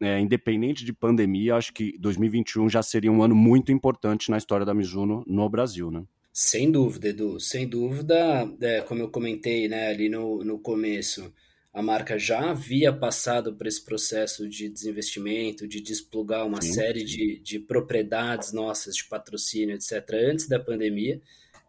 é, 0.00 0.18
independente 0.18 0.84
de 0.84 0.92
pandemia, 0.92 1.56
acho 1.56 1.72
que 1.72 1.96
2021 1.98 2.68
já 2.68 2.82
seria 2.82 3.12
um 3.12 3.22
ano 3.22 3.34
muito 3.34 3.70
importante 3.70 4.30
na 4.30 4.38
história 4.38 4.64
da 4.64 4.74
Mizuno 4.74 5.22
no 5.26 5.48
Brasil, 5.48 5.90
né? 5.90 6.04
Sem 6.32 6.70
dúvida, 6.70 7.08
Edu, 7.08 7.40
sem 7.40 7.68
dúvida, 7.68 8.48
é, 8.60 8.80
como 8.82 9.02
eu 9.02 9.10
comentei 9.10 9.68
né, 9.68 9.88
ali 9.88 10.08
no, 10.08 10.44
no 10.44 10.58
começo, 10.58 11.32
a 11.72 11.82
marca 11.82 12.18
já 12.18 12.50
havia 12.50 12.92
passado 12.92 13.54
por 13.54 13.66
esse 13.66 13.84
processo 13.84 14.48
de 14.48 14.68
desinvestimento, 14.68 15.68
de 15.68 15.80
desplugar 15.80 16.46
uma 16.46 16.62
sim, 16.62 16.72
série 16.72 17.00
sim. 17.00 17.06
De, 17.06 17.38
de 17.40 17.58
propriedades 17.58 18.52
nossas, 18.52 18.96
de 18.96 19.04
patrocínio, 19.04 19.74
etc., 19.74 19.92
antes 20.30 20.48
da 20.48 20.58
pandemia. 20.58 21.20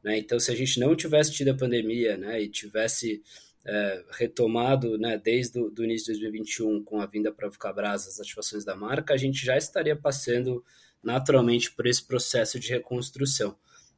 Né? 0.03 0.17
Então, 0.17 0.39
se 0.39 0.51
a 0.51 0.55
gente 0.55 0.79
não 0.79 0.95
tivesse 0.95 1.31
tido 1.31 1.49
a 1.49 1.57
pandemia 1.57 2.17
né, 2.17 2.41
e 2.41 2.47
tivesse 2.47 3.21
é, 3.65 4.03
retomado 4.11 4.97
né, 4.97 5.17
desde 5.23 5.59
o 5.59 5.83
início 5.83 6.13
de 6.13 6.19
2021 6.19 6.83
com 6.83 6.99
a 6.99 7.05
vinda 7.05 7.31
para 7.31 7.49
Vucabras 7.49 8.07
as 8.07 8.19
ativações 8.19 8.65
da 8.65 8.75
marca, 8.75 9.13
a 9.13 9.17
gente 9.17 9.45
já 9.45 9.57
estaria 9.57 9.95
passando 9.95 10.63
naturalmente 11.03 11.71
por 11.71 11.87
esse 11.87 12.05
processo 12.05 12.59
de 12.59 12.69
reconstrução. 12.69 13.55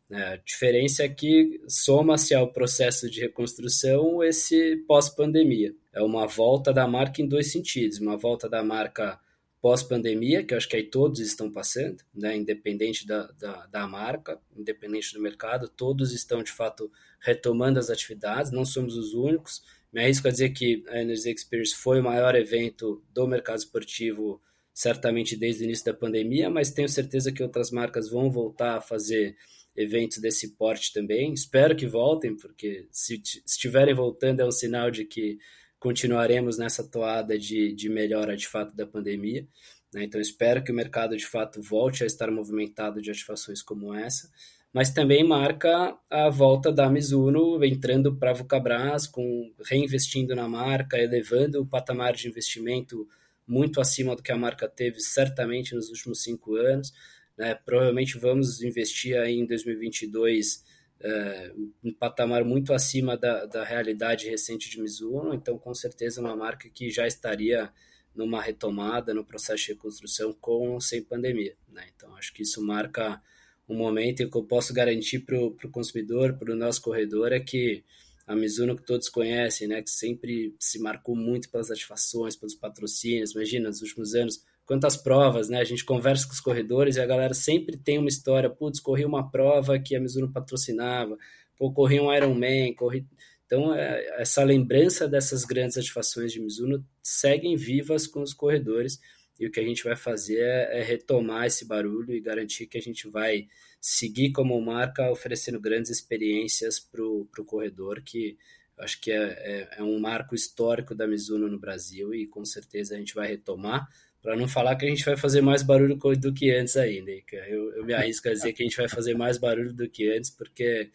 Né? 0.09 0.33
A 0.33 0.35
diferença 0.37 1.03
é 1.03 1.09
que 1.09 1.61
soma-se 1.67 2.33
ao 2.33 2.51
processo 2.51 3.09
de 3.09 3.21
reconstrução 3.21 4.23
esse 4.23 4.77
pós-pandemia. 4.87 5.73
É 5.93 6.01
uma 6.01 6.27
volta 6.27 6.73
da 6.73 6.87
marca 6.87 7.21
em 7.21 7.27
dois 7.27 7.51
sentidos. 7.51 7.99
Uma 7.99 8.17
volta 8.17 8.49
da 8.49 8.63
marca 8.63 9.19
pós-pandemia, 9.63 10.43
que 10.43 10.53
eu 10.53 10.57
acho 10.57 10.67
que 10.67 10.75
aí 10.75 10.83
todos 10.83 11.21
estão 11.21 11.49
passando, 11.49 12.03
né? 12.13 12.35
independente 12.35 13.07
da, 13.07 13.27
da, 13.39 13.65
da, 13.67 13.87
marca, 13.87 14.37
independente 14.53 15.13
do 15.13 15.21
mercado, 15.21 15.69
todos 15.69 16.11
estão 16.11 16.43
de 16.43 16.51
fato 16.51 16.91
retomando 17.21 17.79
as 17.79 17.89
atividades, 17.89 18.51
não 18.51 18.65
somos 18.65 18.97
os 18.97 19.13
únicos. 19.13 19.63
Me 19.93 20.01
arrisco 20.01 20.27
a 20.27 20.31
dizer 20.31 20.49
que 20.49 20.83
a 20.89 20.99
Energy 20.99 21.31
Experience 21.31 21.73
foi 21.73 22.01
o 22.01 22.03
maior 22.03 22.35
evento 22.35 23.01
do 23.13 23.25
mercado 23.25 23.59
esportivo, 23.59 24.41
certamente 24.73 25.37
desde 25.37 25.63
o 25.63 25.65
início 25.65 25.85
da 25.85 25.93
pandemia, 25.93 26.49
mas 26.49 26.71
tenho 26.71 26.89
certeza 26.89 27.31
que 27.31 27.41
outras 27.41 27.71
marcas 27.71 28.09
vão 28.09 28.29
voltar 28.29 28.79
a 28.79 28.81
fazer 28.81 29.33
eventos 29.77 30.17
desse 30.17 30.57
porte 30.57 30.91
também. 30.91 31.31
Espero 31.31 31.73
que 31.73 31.87
voltem, 31.87 32.35
porque 32.35 32.85
se 32.91 33.21
estiverem 33.45 33.95
voltando 33.95 34.41
é 34.41 34.45
um 34.45 34.51
sinal 34.51 34.91
de 34.91 35.05
que 35.05 35.37
continuaremos 35.83 36.57
nessa 36.57 36.81
toada 36.81 37.37
de, 37.37 37.73
de 37.73 37.89
melhora 37.89 38.37
de 38.37 38.47
fato 38.47 38.73
da 38.73 38.87
pandemia. 38.87 39.45
Né? 39.93 40.05
Então 40.05 40.21
espero 40.21 40.63
que 40.63 40.71
o 40.71 40.73
mercado 40.73 41.17
de 41.17 41.25
fato 41.25 41.61
volte 41.61 42.05
a 42.05 42.07
estar 42.07 42.31
movimentado 42.31 43.01
de 43.01 43.11
ativações 43.11 43.61
como 43.61 43.93
essa, 43.93 44.31
mas 44.71 44.91
também 44.91 45.25
marca 45.25 45.93
a 46.09 46.29
volta 46.29 46.71
da 46.71 46.89
Mizuno 46.89 47.61
entrando 47.65 48.15
para 48.15 48.31
a 48.31 48.33
Vucabras, 48.33 49.07
com 49.07 49.53
reinvestindo 49.65 50.33
na 50.33 50.47
marca, 50.47 50.97
elevando 50.97 51.61
o 51.61 51.67
patamar 51.67 52.13
de 52.13 52.29
investimento 52.29 53.05
muito 53.45 53.81
acima 53.81 54.15
do 54.15 54.23
que 54.23 54.31
a 54.31 54.37
marca 54.37 54.69
teve 54.69 55.01
certamente 55.01 55.75
nos 55.75 55.89
últimos 55.89 56.23
cinco 56.23 56.55
anos. 56.55 56.93
Né? 57.37 57.55
Provavelmente 57.55 58.17
vamos 58.17 58.61
investir 58.61 59.17
aí 59.17 59.37
em 59.37 59.45
2022 59.45 60.63
é, 60.99 61.53
um 61.83 61.93
patamar 61.93 62.43
muito 62.45 62.73
acima 62.73 63.17
da, 63.17 63.45
da 63.45 63.63
realidade 63.63 64.29
recente 64.29 64.69
de 64.69 64.79
Mizuno, 64.79 65.33
então 65.33 65.57
com 65.57 65.73
certeza 65.73 66.21
uma 66.21 66.35
marca 66.35 66.69
que 66.69 66.89
já 66.89 67.05
estaria 67.05 67.71
numa 68.15 68.41
retomada 68.41 69.13
no 69.13 69.25
processo 69.25 69.65
de 69.65 69.73
reconstrução 69.73 70.33
com 70.33 70.71
ou 70.71 70.81
sem 70.81 71.01
pandemia. 71.01 71.55
Né? 71.67 71.85
Então 71.95 72.15
acho 72.15 72.33
que 72.33 72.43
isso 72.43 72.61
marca 72.61 73.21
um 73.67 73.75
momento 73.75 74.21
e 74.21 74.25
o 74.25 74.31
que 74.31 74.37
eu 74.37 74.43
posso 74.43 74.73
garantir 74.73 75.19
para 75.19 75.37
o 75.37 75.71
consumidor, 75.71 76.33
para 76.33 76.53
o 76.53 76.55
nosso 76.55 76.81
corredor, 76.81 77.31
é 77.31 77.39
que 77.39 77.83
a 78.25 78.35
Mizuno 78.35 78.75
que 78.75 78.83
todos 78.83 79.09
conhecem, 79.09 79.67
né, 79.67 79.81
que 79.81 79.89
sempre 79.89 80.55
se 80.57 80.79
marcou 80.79 81.15
muito 81.15 81.49
pelas 81.49 81.69
ativações, 81.69 82.35
pelos 82.35 82.55
patrocínios, 82.55 83.31
imagina, 83.31 83.67
nos 83.67 83.81
últimos 83.81 84.15
anos, 84.15 84.43
quantas 84.65 84.97
provas, 84.97 85.49
né? 85.49 85.59
A 85.59 85.63
gente 85.63 85.83
conversa 85.83 86.25
com 86.25 86.33
os 86.33 86.39
corredores 86.39 86.95
e 86.95 87.01
a 87.01 87.05
galera 87.05 87.33
sempre 87.33 87.77
tem 87.77 87.97
uma 87.97 88.09
história, 88.09 88.49
putz, 88.49 88.79
corri 88.79 89.05
uma 89.05 89.29
prova 89.29 89.79
que 89.79 89.95
a 89.95 89.99
Mizuno 89.99 90.31
patrocinava, 90.31 91.17
pô, 91.57 91.71
corri 91.71 91.99
um 91.99 92.13
Ironman, 92.13 92.73
corri... 92.73 93.05
Então, 93.45 93.73
é, 93.73 94.21
essa 94.21 94.43
lembrança 94.43 95.07
dessas 95.07 95.43
grandes 95.45 95.77
ativações 95.77 96.31
de 96.31 96.39
Mizuno 96.39 96.85
seguem 97.01 97.55
vivas 97.55 98.07
com 98.07 98.21
os 98.21 98.33
corredores 98.33 98.99
e 99.39 99.45
o 99.45 99.51
que 99.51 99.59
a 99.59 99.63
gente 99.63 99.83
vai 99.83 99.95
fazer 99.95 100.39
é, 100.39 100.79
é 100.79 100.83
retomar 100.83 101.45
esse 101.45 101.65
barulho 101.65 102.13
e 102.13 102.21
garantir 102.21 102.67
que 102.67 102.77
a 102.77 102.81
gente 102.81 103.09
vai 103.09 103.47
seguir 103.81 104.31
como 104.31 104.59
marca 104.61 105.11
oferecendo 105.11 105.59
grandes 105.59 105.91
experiências 105.91 106.79
para 106.79 107.03
o 107.03 107.45
corredor, 107.45 108.01
que 108.01 108.37
acho 108.79 108.99
que 109.01 109.11
é, 109.11 109.17
é, 109.17 109.69
é 109.79 109.83
um 109.83 109.99
marco 109.99 110.33
histórico 110.33 110.95
da 110.95 111.07
Mizuno 111.07 111.47
no 111.47 111.59
Brasil 111.59 112.13
e 112.13 112.25
com 112.25 112.45
certeza 112.45 112.95
a 112.95 112.97
gente 112.97 113.13
vai 113.13 113.27
retomar 113.27 113.87
para 114.23 114.37
não 114.37 114.47
falar 114.47 114.77
que 114.77 114.85
a 114.85 114.89
gente 114.89 115.03
vai 115.03 115.17
fazer 115.17 115.41
mais 115.41 115.61
barulho 115.61 115.97
do 115.97 116.33
que 116.33 116.49
antes 116.49 116.77
ainda. 116.77 117.11
Eu, 117.11 117.75
eu 117.75 117.85
me 117.85 117.93
arrisco 117.93 118.29
a 118.29 118.31
dizer 118.31 118.53
que 118.53 118.63
a 118.63 118.65
gente 118.65 118.77
vai 118.77 118.87
fazer 118.87 119.13
mais 119.15 119.37
barulho 119.37 119.73
do 119.73 119.87
que 119.89 120.09
antes, 120.09 120.29
porque 120.29 120.89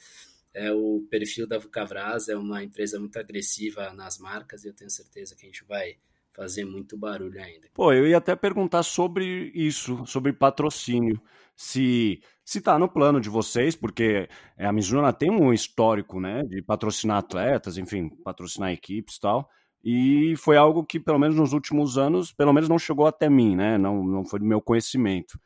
é 0.55 0.73
o 0.73 1.07
perfil 1.11 1.47
da 1.47 1.59
Vucavras 1.59 2.31
é 2.31 2.37
uma 2.37 2.65
empresa 2.65 2.99
muito 2.99 3.19
agressiva 3.19 3.93
nas 3.93 4.19
marcas 4.19 4.65
e 4.65 4.69
eu 4.69 4.75
tenho 4.75 4.91
certeza 4.91 5.37
que 5.37 5.45
a 5.45 5.49
gente 5.49 5.63
vai 5.69 5.97
fazer 6.33 6.65
muito 6.65 6.97
barulho 6.97 7.39
ainda. 7.39 7.69
Pô, 7.75 7.93
eu 7.93 8.07
ia 8.07 8.17
até 8.17 8.35
perguntar 8.35 8.83
sobre 8.83 9.53
isso, 9.55 10.07
sobre 10.07 10.33
patrocínio. 10.33 11.21
Se 11.55 12.23
se 12.43 12.61
está 12.61 12.79
no 12.79 12.89
plano 12.89 13.21
de 13.21 13.29
vocês, 13.29 13.77
porque 13.77 14.27
a 14.57 14.73
Mizuno 14.73 15.13
tem 15.13 15.31
um 15.31 15.53
histórico, 15.53 16.19
né, 16.19 16.43
de 16.45 16.63
patrocinar 16.63 17.19
atletas, 17.19 17.77
enfim, 17.77 18.09
patrocinar 18.25 18.73
equipes 18.73 19.17
e 19.17 19.21
tal. 19.21 19.51
E 19.83 20.35
foi 20.37 20.57
algo 20.57 20.85
que, 20.85 20.99
pelo 20.99 21.19
menos 21.19 21.37
nos 21.37 21.53
últimos 21.53 21.97
anos, 21.97 22.33
pelo 22.33 22.53
menos 22.53 22.69
não 22.69 22.79
chegou 22.79 23.07
até 23.07 23.29
mim, 23.31 23.57
né? 23.57 23.79
Não, 23.79 24.03
não 24.05 24.25
foi 24.25 24.41
do 24.41 24.45
meu 24.45 24.61
conhecimento. 24.61 25.39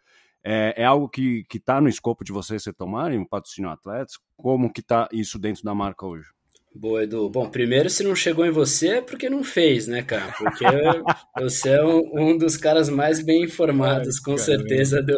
É, 0.43 0.75
é 0.79 0.85
algo 0.85 1.09
que 1.09 1.47
está 1.55 1.81
no 1.81 1.89
escopo 1.89 2.25
de 2.25 2.33
vocês 2.33 2.65
retomarem, 2.65 3.19
um 3.19 3.25
patrocínio 3.25 3.71
atletas? 3.71 4.19
Como 4.37 4.73
que 4.73 4.81
está 4.81 5.09
isso 5.13 5.39
dentro 5.39 5.63
da 5.63 5.75
marca 5.75 6.07
hoje? 6.07 6.31
Boa, 6.75 7.05
Edu. 7.05 7.29
Bom, 7.29 7.51
primeiro, 7.51 7.91
se 7.91 8.03
não 8.03 8.17
chegou 8.17 8.47
em 8.47 8.51
você 8.51 8.89
é 8.89 9.03
porque 9.03 9.29
não 9.29 9.45
fez, 9.45 9.87
né, 9.87 10.03
cara? 10.03 10.33
Porque 10.33 10.65
você 11.39 11.71
é 11.71 11.85
um, 11.85 12.03
um, 12.15 12.39
dos 12.39 12.57
caras 12.57 12.89
mais 12.89 13.23
bem 13.23 13.45
informados, 13.45 14.19
com 14.19 14.39
certeza, 14.39 15.03
do, 15.03 15.15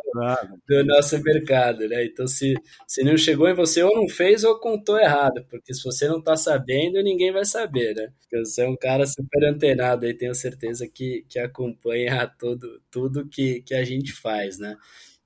do, 0.68 0.84
nosso 0.84 1.16
mercado, 1.22 1.88
né? 1.88 2.04
Então, 2.06 2.26
se, 2.26 2.54
se 2.88 3.04
não 3.04 3.16
chegou 3.16 3.48
em 3.48 3.54
você, 3.54 3.84
ou 3.84 3.94
não 3.94 4.08
fez 4.08 4.42
ou 4.42 4.58
contou 4.58 4.98
errado, 4.98 5.46
porque 5.48 5.72
se 5.72 5.84
você 5.84 6.08
não 6.08 6.20
tá 6.20 6.36
sabendo, 6.36 7.00
ninguém 7.00 7.32
vai 7.32 7.44
saber, 7.44 7.94
né? 7.94 8.08
Porque 8.20 8.44
você 8.44 8.62
é 8.62 8.68
um 8.68 8.76
cara 8.76 9.06
super 9.06 9.44
antenado 9.44 10.06
aí, 10.06 10.12
tenho 10.12 10.34
certeza 10.34 10.88
que, 10.88 11.24
que 11.28 11.38
acompanha 11.38 12.26
todo, 12.36 12.82
tudo 12.90 13.28
que, 13.28 13.62
que 13.62 13.74
a 13.74 13.84
gente 13.84 14.12
faz, 14.12 14.58
né? 14.58 14.76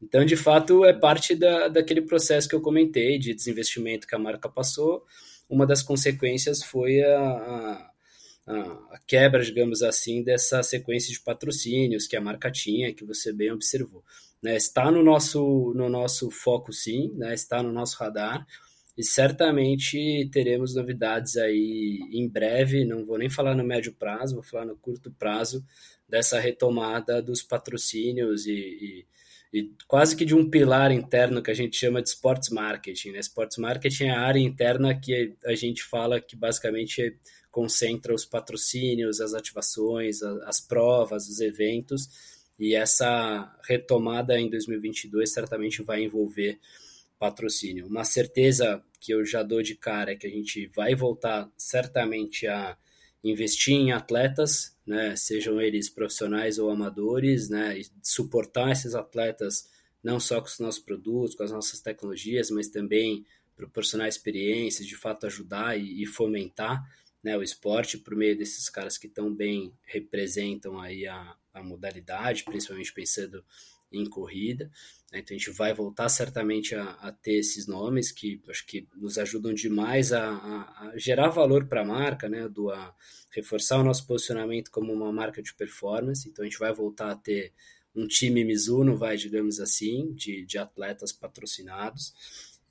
Então, 0.00 0.24
de 0.26 0.36
fato, 0.36 0.84
é 0.84 0.92
parte 0.92 1.34
da, 1.34 1.68
daquele 1.68 2.02
processo 2.02 2.48
que 2.48 2.54
eu 2.54 2.60
comentei 2.60 3.18
de 3.18 3.34
desinvestimento 3.34 4.06
que 4.06 4.14
a 4.14 4.18
marca 4.18 4.48
passou 4.48 5.04
uma 5.48 5.66
das 5.66 5.82
consequências 5.82 6.62
foi 6.62 7.02
a, 7.02 7.20
a, 7.20 7.92
a, 8.46 8.98
quebra, 9.06 9.42
digamos 9.42 9.82
assim, 9.82 10.22
dessa 10.22 10.62
sequência 10.62 11.12
de 11.12 11.20
patrocínios 11.20 12.06
que 12.06 12.16
a 12.16 12.20
marca 12.20 12.50
tinha, 12.50 12.92
que 12.92 13.04
você 13.04 13.32
bem 13.32 13.50
observou. 13.50 14.04
Né? 14.42 14.56
Está 14.56 14.90
no 14.90 15.02
nosso, 15.02 15.72
no 15.74 15.88
nosso 15.88 16.30
foco, 16.30 16.72
sim, 16.72 17.12
né? 17.16 17.34
está 17.34 17.62
no 17.62 17.72
nosso 17.72 17.96
radar, 17.98 18.46
e 18.96 19.04
certamente 19.04 20.28
teremos 20.32 20.74
novidades 20.74 21.36
aí 21.36 22.00
em 22.12 22.28
breve, 22.28 22.84
não 22.84 23.06
vou 23.06 23.16
nem 23.16 23.30
falar 23.30 23.54
no 23.54 23.62
médio 23.62 23.92
prazo, 23.92 24.34
vou 24.34 24.42
falar 24.42 24.66
no 24.66 24.76
curto 24.76 25.10
prazo, 25.12 25.64
dessa 26.08 26.40
retomada 26.40 27.22
dos 27.22 27.42
patrocínios 27.42 28.46
e, 28.46 28.52
e 28.52 29.06
e 29.52 29.72
quase 29.86 30.14
que 30.14 30.24
de 30.24 30.34
um 30.34 30.48
pilar 30.48 30.92
interno 30.92 31.42
que 31.42 31.50
a 31.50 31.54
gente 31.54 31.76
chama 31.76 32.02
de 32.02 32.08
sports 32.08 32.50
marketing. 32.50 33.12
Né? 33.12 33.20
Sports 33.20 33.56
marketing 33.56 34.04
é 34.04 34.10
a 34.10 34.20
área 34.20 34.40
interna 34.40 34.98
que 34.98 35.36
a 35.44 35.54
gente 35.54 35.82
fala 35.82 36.20
que 36.20 36.36
basicamente 36.36 37.16
concentra 37.50 38.14
os 38.14 38.24
patrocínios, 38.24 39.20
as 39.20 39.34
ativações, 39.34 40.22
as 40.22 40.60
provas, 40.60 41.28
os 41.28 41.40
eventos, 41.40 42.08
e 42.58 42.74
essa 42.74 43.56
retomada 43.66 44.38
em 44.38 44.50
2022 44.50 45.32
certamente 45.32 45.82
vai 45.82 46.02
envolver 46.02 46.58
patrocínio. 47.18 47.86
Uma 47.86 48.04
certeza 48.04 48.82
que 49.00 49.12
eu 49.12 49.24
já 49.24 49.42
dou 49.42 49.62
de 49.62 49.74
cara 49.74 50.12
é 50.12 50.16
que 50.16 50.26
a 50.26 50.30
gente 50.30 50.66
vai 50.68 50.94
voltar 50.94 51.50
certamente 51.56 52.46
a 52.46 52.76
investir 53.22 53.74
em 53.74 53.92
atletas, 53.92 54.76
né, 54.86 55.16
sejam 55.16 55.60
eles 55.60 55.90
profissionais 55.90 56.58
ou 56.58 56.70
amadores, 56.70 57.48
né, 57.48 57.80
suportar 58.02 58.70
esses 58.70 58.94
atletas 58.94 59.68
não 60.02 60.20
só 60.20 60.40
com 60.40 60.46
os 60.46 60.58
nossos 60.58 60.80
produtos, 60.80 61.34
com 61.34 61.42
as 61.42 61.50
nossas 61.50 61.80
tecnologias, 61.80 62.50
mas 62.50 62.68
também 62.68 63.26
proporcionar 63.56 64.08
experiências, 64.08 64.86
de 64.86 64.96
fato 64.96 65.26
ajudar 65.26 65.78
e, 65.78 66.02
e 66.02 66.06
fomentar 66.06 66.82
né, 67.22 67.36
o 67.36 67.42
esporte 67.42 67.98
por 67.98 68.14
meio 68.14 68.38
desses 68.38 68.68
caras 68.70 68.96
que 68.96 69.08
tão 69.08 69.34
bem 69.34 69.72
representam 69.84 70.80
aí 70.80 71.06
a, 71.06 71.36
a 71.52 71.62
modalidade, 71.62 72.44
principalmente 72.44 72.92
pensando 72.92 73.44
em 73.90 74.08
corrida. 74.08 74.70
Né? 75.12 75.20
Então 75.20 75.34
a 75.34 75.38
gente 75.38 75.50
vai 75.50 75.72
voltar 75.72 76.08
certamente 76.08 76.74
a, 76.74 76.90
a, 77.00 77.12
ter 77.12 77.38
esses 77.38 77.66
nomes 77.66 78.12
que 78.12 78.40
acho 78.48 78.66
que 78.66 78.86
nos 78.96 79.18
ajudam 79.18 79.52
demais 79.52 80.12
a, 80.12 80.28
a, 80.28 80.88
a 80.88 80.98
gerar 80.98 81.28
valor 81.28 81.66
para 81.66 81.82
a 81.82 81.84
marca, 81.84 82.28
né? 82.28 82.48
Do, 82.48 82.70
a 82.70 82.94
reforçar 83.30 83.78
o 83.78 83.84
nosso 83.84 84.06
posicionamento 84.06 84.70
como 84.70 84.92
uma 84.92 85.12
marca 85.12 85.42
de 85.42 85.54
performance. 85.54 86.28
Então 86.28 86.44
a 86.44 86.48
gente 86.48 86.58
vai 86.58 86.72
voltar 86.72 87.10
a 87.10 87.16
ter 87.16 87.52
um 87.94 88.06
time 88.06 88.44
Mizuno, 88.44 88.96
vai, 88.96 89.16
digamos 89.16 89.60
assim, 89.60 90.12
de, 90.12 90.44
de 90.44 90.58
atletas 90.58 91.12
patrocinados. 91.12 92.12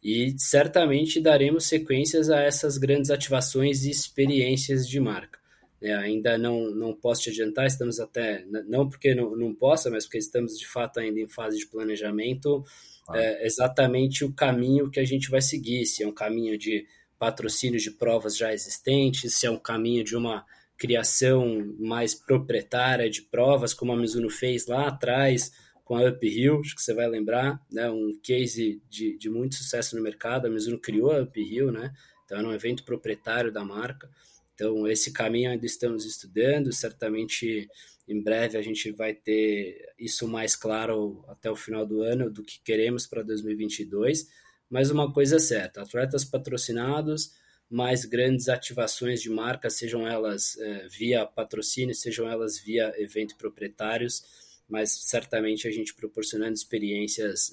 E 0.01 0.35
certamente 0.37 1.19
daremos 1.19 1.65
sequências 1.65 2.29
a 2.29 2.39
essas 2.39 2.77
grandes 2.77 3.09
ativações 3.09 3.83
e 3.83 3.89
experiências 3.89 4.87
de 4.87 4.99
marca. 4.99 5.39
É, 5.81 5.93
ainda 5.93 6.37
não, 6.37 6.71
não 6.71 6.93
posso 6.93 7.23
te 7.23 7.29
adiantar, 7.29 7.67
estamos 7.67 7.99
até, 7.99 8.43
não 8.67 8.89
porque 8.89 9.13
não, 9.13 9.35
não 9.35 9.53
possa, 9.53 9.91
mas 9.91 10.05
porque 10.05 10.17
estamos 10.17 10.57
de 10.57 10.67
fato 10.67 10.99
ainda 10.99 11.19
em 11.19 11.27
fase 11.27 11.57
de 11.57 11.67
planejamento, 11.67 12.63
ah. 13.07 13.17
é, 13.17 13.45
exatamente 13.45 14.25
o 14.25 14.33
caminho 14.33 14.89
que 14.89 14.99
a 14.99 15.05
gente 15.05 15.29
vai 15.29 15.41
seguir, 15.41 15.85
se 15.85 16.03
é 16.03 16.07
um 16.07 16.13
caminho 16.13 16.57
de 16.57 16.85
patrocínio 17.19 17.79
de 17.79 17.91
provas 17.91 18.35
já 18.35 18.51
existentes, 18.51 19.35
se 19.35 19.45
é 19.45 19.51
um 19.51 19.57
caminho 19.57 20.03
de 20.03 20.15
uma 20.15 20.45
criação 20.77 21.75
mais 21.79 22.13
proprietária 22.13 23.09
de 23.09 23.21
provas, 23.23 23.73
como 23.73 23.91
a 23.91 23.97
Mizuno 23.97 24.29
fez 24.29 24.67
lá 24.67 24.87
atrás 24.87 25.51
com 25.83 25.95
a 25.95 26.09
Uphill, 26.09 26.59
acho 26.59 26.75
que 26.75 26.81
você 26.81 26.93
vai 26.93 27.07
lembrar, 27.07 27.59
né, 27.71 27.89
um 27.89 28.13
case 28.21 28.81
de, 28.89 29.17
de 29.17 29.29
muito 29.29 29.55
sucesso 29.55 29.95
no 29.95 30.03
mercado, 30.03 30.45
a 30.45 30.49
Mizuno 30.49 30.77
criou 30.77 31.11
a 31.11 31.21
Uphill, 31.21 31.71
né, 31.71 31.93
então 32.25 32.37
era 32.37 32.47
um 32.47 32.51
evento 32.51 32.83
proprietário 32.83 33.51
da 33.51 33.63
marca, 33.63 34.09
então, 34.57 34.87
esse 34.87 35.13
caminho 35.13 35.51
ainda 35.51 35.67
estamos 35.67 36.03
estudando, 36.03 36.73
certamente 36.73 37.69
em 38.07 38.19
breve 38.19 38.57
a 38.57 38.61
gente 38.63 38.91
vai 38.91 39.13
ter 39.13 39.93
isso 39.99 40.27
mais 40.27 40.55
claro 40.55 41.23
até 41.27 41.51
o 41.51 41.55
final 41.55 41.85
do 41.85 42.01
ano 42.01 42.31
do 42.31 42.43
que 42.43 42.59
queremos 42.63 43.05
para 43.05 43.21
2022. 43.21 44.27
Mas 44.67 44.89
uma 44.89 45.13
coisa 45.13 45.35
é 45.35 45.39
certa: 45.39 45.83
atletas 45.83 46.25
patrocinados, 46.25 47.33
mais 47.69 48.03
grandes 48.03 48.49
ativações 48.49 49.21
de 49.21 49.29
marca, 49.29 49.69
sejam 49.69 50.07
elas 50.07 50.57
é, 50.57 50.87
via 50.87 51.23
patrocínio, 51.23 51.93
sejam 51.93 52.27
elas 52.27 52.57
via 52.57 52.91
evento 52.97 53.37
proprietários, 53.37 54.23
mas 54.67 54.89
certamente 54.89 55.67
a 55.67 55.71
gente 55.71 55.93
proporcionando 55.93 56.53
experiências 56.53 57.51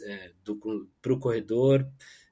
para 1.03 1.13
o 1.13 1.21
corredor, 1.21 1.87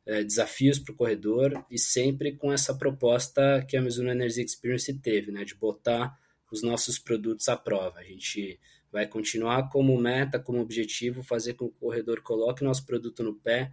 é, 0.07 0.23
desafios 0.23 0.79
para 0.79 0.93
o 0.93 0.97
corredor 0.97 1.65
e 1.71 1.79
sempre 1.79 2.33
com 2.33 2.53
essa 2.53 2.75
proposta 2.75 3.65
que 3.69 3.77
a 3.77 3.83
Mizuno 3.83 4.11
Energy 4.11 4.43
Experience 4.43 4.93
teve, 4.95 5.31
né, 5.31 5.45
de 5.45 5.55
botar 5.55 6.19
os 6.51 6.63
nossos 6.63 6.99
produtos 6.99 7.49
à 7.49 7.57
prova. 7.57 8.01
A 8.01 8.05
gente 8.05 8.59
vai 8.91 9.07
continuar 9.07 9.71
como 9.71 9.97
meta, 9.99 10.39
como 10.39 10.61
objetivo, 10.61 11.23
fazer 11.23 11.55
com 11.55 11.69
que 11.69 11.77
o 11.77 11.81
corredor 11.81 12.21
coloque 12.21 12.63
nosso 12.63 12.85
produto 12.85 13.23
no 13.23 13.35
pé 13.35 13.73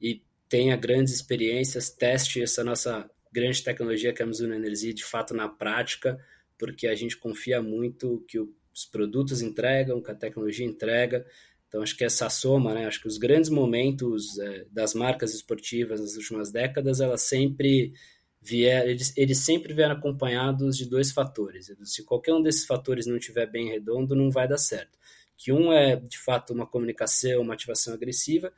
e 0.00 0.22
tenha 0.48 0.76
grandes 0.76 1.12
experiências, 1.12 1.90
teste 1.90 2.42
essa 2.42 2.64
nossa 2.64 3.10
grande 3.30 3.62
tecnologia 3.62 4.12
que 4.12 4.22
é 4.22 4.24
a 4.24 4.28
Mizuno 4.28 4.54
Energy 4.54 4.94
de 4.94 5.04
fato 5.04 5.34
na 5.34 5.48
prática, 5.48 6.18
porque 6.56 6.86
a 6.86 6.94
gente 6.94 7.16
confia 7.16 7.60
muito 7.60 8.24
que 8.28 8.38
os 8.38 8.84
produtos 8.90 9.42
entregam, 9.42 10.00
que 10.00 10.10
a 10.10 10.14
tecnologia 10.14 10.64
entrega 10.64 11.26
então, 11.74 11.82
acho 11.82 11.96
que 11.96 12.04
essa 12.04 12.30
soma, 12.30 12.72
né, 12.72 12.86
acho 12.86 13.00
que 13.00 13.08
os 13.08 13.18
grandes 13.18 13.50
momentos 13.50 14.38
é, 14.38 14.64
das 14.70 14.94
marcas 14.94 15.34
esportivas 15.34 16.00
nas 16.00 16.14
últimas 16.14 16.52
décadas, 16.52 17.00
elas 17.00 17.22
sempre 17.22 17.92
vieram, 18.40 18.90
eles, 18.90 19.12
eles 19.16 19.38
sempre 19.38 19.74
vieram 19.74 19.96
acompanhados 19.96 20.76
de 20.76 20.88
dois 20.88 21.10
fatores. 21.10 21.74
Se 21.82 22.04
qualquer 22.04 22.32
um 22.32 22.40
desses 22.40 22.64
fatores 22.64 23.06
não 23.06 23.16
estiver 23.16 23.50
bem 23.50 23.70
redondo, 23.70 24.14
não 24.14 24.30
vai 24.30 24.46
dar 24.46 24.56
certo. 24.56 24.96
Que 25.36 25.50
um 25.50 25.72
é, 25.72 25.96
de 25.96 26.16
fato, 26.16 26.52
uma 26.52 26.64
comunicação, 26.64 27.42
uma 27.42 27.54
ativação 27.54 27.92
agressiva, 27.92 28.52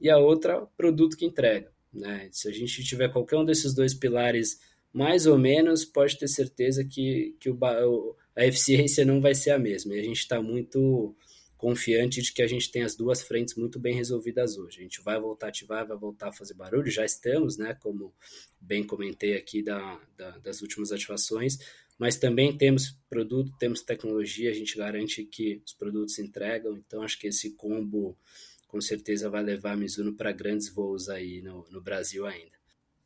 e 0.00 0.08
a 0.08 0.16
outra, 0.16 0.66
produto 0.74 1.14
que 1.14 1.26
entrega. 1.26 1.70
Né? 1.92 2.30
Se 2.32 2.48
a 2.48 2.52
gente 2.52 2.82
tiver 2.82 3.10
qualquer 3.10 3.36
um 3.36 3.44
desses 3.44 3.74
dois 3.74 3.92
pilares 3.92 4.58
mais 4.94 5.26
ou 5.26 5.36
menos, 5.36 5.84
pode 5.84 6.18
ter 6.18 6.26
certeza 6.26 6.82
que, 6.86 7.36
que 7.38 7.50
o, 7.50 8.16
a 8.34 8.46
eficiência 8.46 9.04
não 9.04 9.20
vai 9.20 9.34
ser 9.34 9.50
a 9.50 9.58
mesma. 9.58 9.94
E 9.94 10.00
a 10.00 10.04
gente 10.04 10.20
está 10.20 10.40
muito 10.40 11.14
confiante 11.62 12.20
de 12.20 12.32
que 12.32 12.42
a 12.42 12.46
gente 12.48 12.72
tem 12.72 12.82
as 12.82 12.96
duas 12.96 13.22
frentes 13.22 13.54
muito 13.54 13.78
bem 13.78 13.94
resolvidas 13.94 14.58
hoje. 14.58 14.80
A 14.80 14.82
gente 14.82 15.00
vai 15.00 15.20
voltar 15.20 15.46
a 15.46 15.48
ativar, 15.48 15.86
vai 15.86 15.96
voltar 15.96 16.30
a 16.30 16.32
fazer 16.32 16.54
barulho, 16.54 16.90
já 16.90 17.04
estamos, 17.04 17.56
né? 17.56 17.72
Como 17.74 18.12
bem 18.60 18.82
comentei 18.82 19.36
aqui 19.36 19.62
da, 19.62 20.00
da, 20.16 20.38
das 20.38 20.60
últimas 20.60 20.90
ativações, 20.90 21.58
mas 21.96 22.16
também 22.16 22.58
temos 22.58 22.98
produto, 23.08 23.56
temos 23.60 23.80
tecnologia, 23.80 24.50
a 24.50 24.52
gente 24.52 24.76
garante 24.76 25.22
que 25.22 25.62
os 25.64 25.72
produtos 25.72 26.18
entregam, 26.18 26.76
então 26.76 27.00
acho 27.00 27.16
que 27.16 27.28
esse 27.28 27.54
combo 27.54 28.18
com 28.66 28.80
certeza 28.80 29.30
vai 29.30 29.44
levar 29.44 29.74
a 29.74 29.76
Mizuno 29.76 30.16
para 30.16 30.32
grandes 30.32 30.68
voos 30.68 31.08
aí 31.08 31.42
no, 31.42 31.64
no 31.70 31.80
Brasil 31.80 32.26
ainda. 32.26 32.60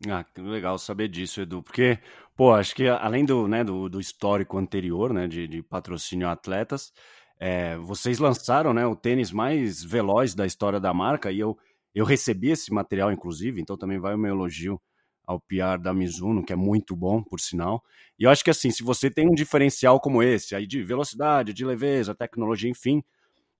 Ah, 0.08 0.24
que 0.24 0.40
legal 0.40 0.78
saber 0.78 1.08
disso, 1.08 1.42
Edu, 1.42 1.62
porque, 1.62 1.98
pô, 2.34 2.54
acho 2.54 2.74
que 2.74 2.88
além 2.88 3.26
do, 3.26 3.46
né, 3.46 3.62
do, 3.62 3.86
do 3.90 4.00
histórico 4.00 4.56
anterior, 4.56 5.12
né, 5.12 5.28
de, 5.28 5.46
de 5.46 5.62
patrocínio 5.62 6.26
a 6.26 6.32
atletas, 6.32 6.90
é, 7.38 7.76
vocês 7.76 8.18
lançaram 8.18 8.72
né, 8.72 8.86
o 8.86 8.96
tênis 8.96 9.30
mais 9.30 9.82
veloz 9.82 10.34
da 10.34 10.46
história 10.46 10.80
da 10.80 10.92
marca 10.94 11.30
e 11.30 11.38
eu, 11.38 11.56
eu 11.94 12.04
recebi 12.04 12.50
esse 12.50 12.72
material, 12.72 13.12
inclusive, 13.12 13.60
então 13.60 13.76
também 13.76 13.98
vai 13.98 14.14
o 14.14 14.18
meu 14.18 14.34
elogio 14.34 14.80
ao 15.26 15.40
PR 15.40 15.80
da 15.80 15.92
Mizuno, 15.92 16.44
que 16.44 16.52
é 16.52 16.56
muito 16.56 16.94
bom, 16.94 17.22
por 17.22 17.40
sinal. 17.40 17.82
E 18.18 18.24
eu 18.24 18.30
acho 18.30 18.44
que 18.44 18.50
assim, 18.50 18.70
se 18.70 18.82
você 18.82 19.10
tem 19.10 19.28
um 19.28 19.34
diferencial 19.34 20.00
como 20.00 20.22
esse, 20.22 20.54
aí 20.54 20.66
de 20.66 20.82
velocidade, 20.82 21.52
de 21.52 21.64
leveza, 21.64 22.14
tecnologia, 22.14 22.70
enfim, 22.70 23.02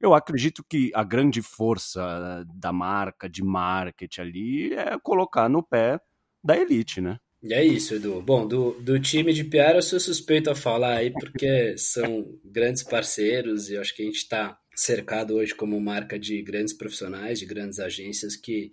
eu 0.01 0.15
acredito 0.15 0.65
que 0.69 0.93
a 0.95 1.03
grande 1.03 1.43
força 1.43 2.45
da 2.55 2.73
marca, 2.73 3.29
de 3.29 3.43
marketing 3.43 4.21
ali, 4.21 4.75
é 4.75 4.99
colocar 4.99 5.49
no 5.49 5.63
pé 5.63 6.01
da 6.45 6.57
elite, 6.57 7.01
né? 7.01 7.19
E 7.47 7.55
é 7.55 7.65
isso, 7.65 7.95
Edu. 7.95 8.21
Bom, 8.21 8.45
do, 8.45 8.73
do 8.81 8.99
time 8.99 9.33
de 9.33 9.45
PR 9.45 9.77
eu 9.77 9.83
sou 9.83 10.01
suspeito 10.01 10.51
a 10.51 10.55
falar 10.57 10.97
aí, 10.97 11.13
porque 11.13 11.79
são 11.79 12.37
grandes 12.45 12.83
parceiros 12.83 13.71
e 13.71 13.77
acho 13.77 13.95
que 13.95 14.03
a 14.03 14.05
gente 14.05 14.17
está 14.17 14.61
cercado 14.75 15.37
hoje 15.37 15.55
como 15.55 15.81
marca 15.81 16.19
de 16.19 16.43
grandes 16.43 16.75
profissionais, 16.75 17.39
de 17.39 17.47
grandes 17.47 17.79
agências 17.79 18.35
que 18.35 18.73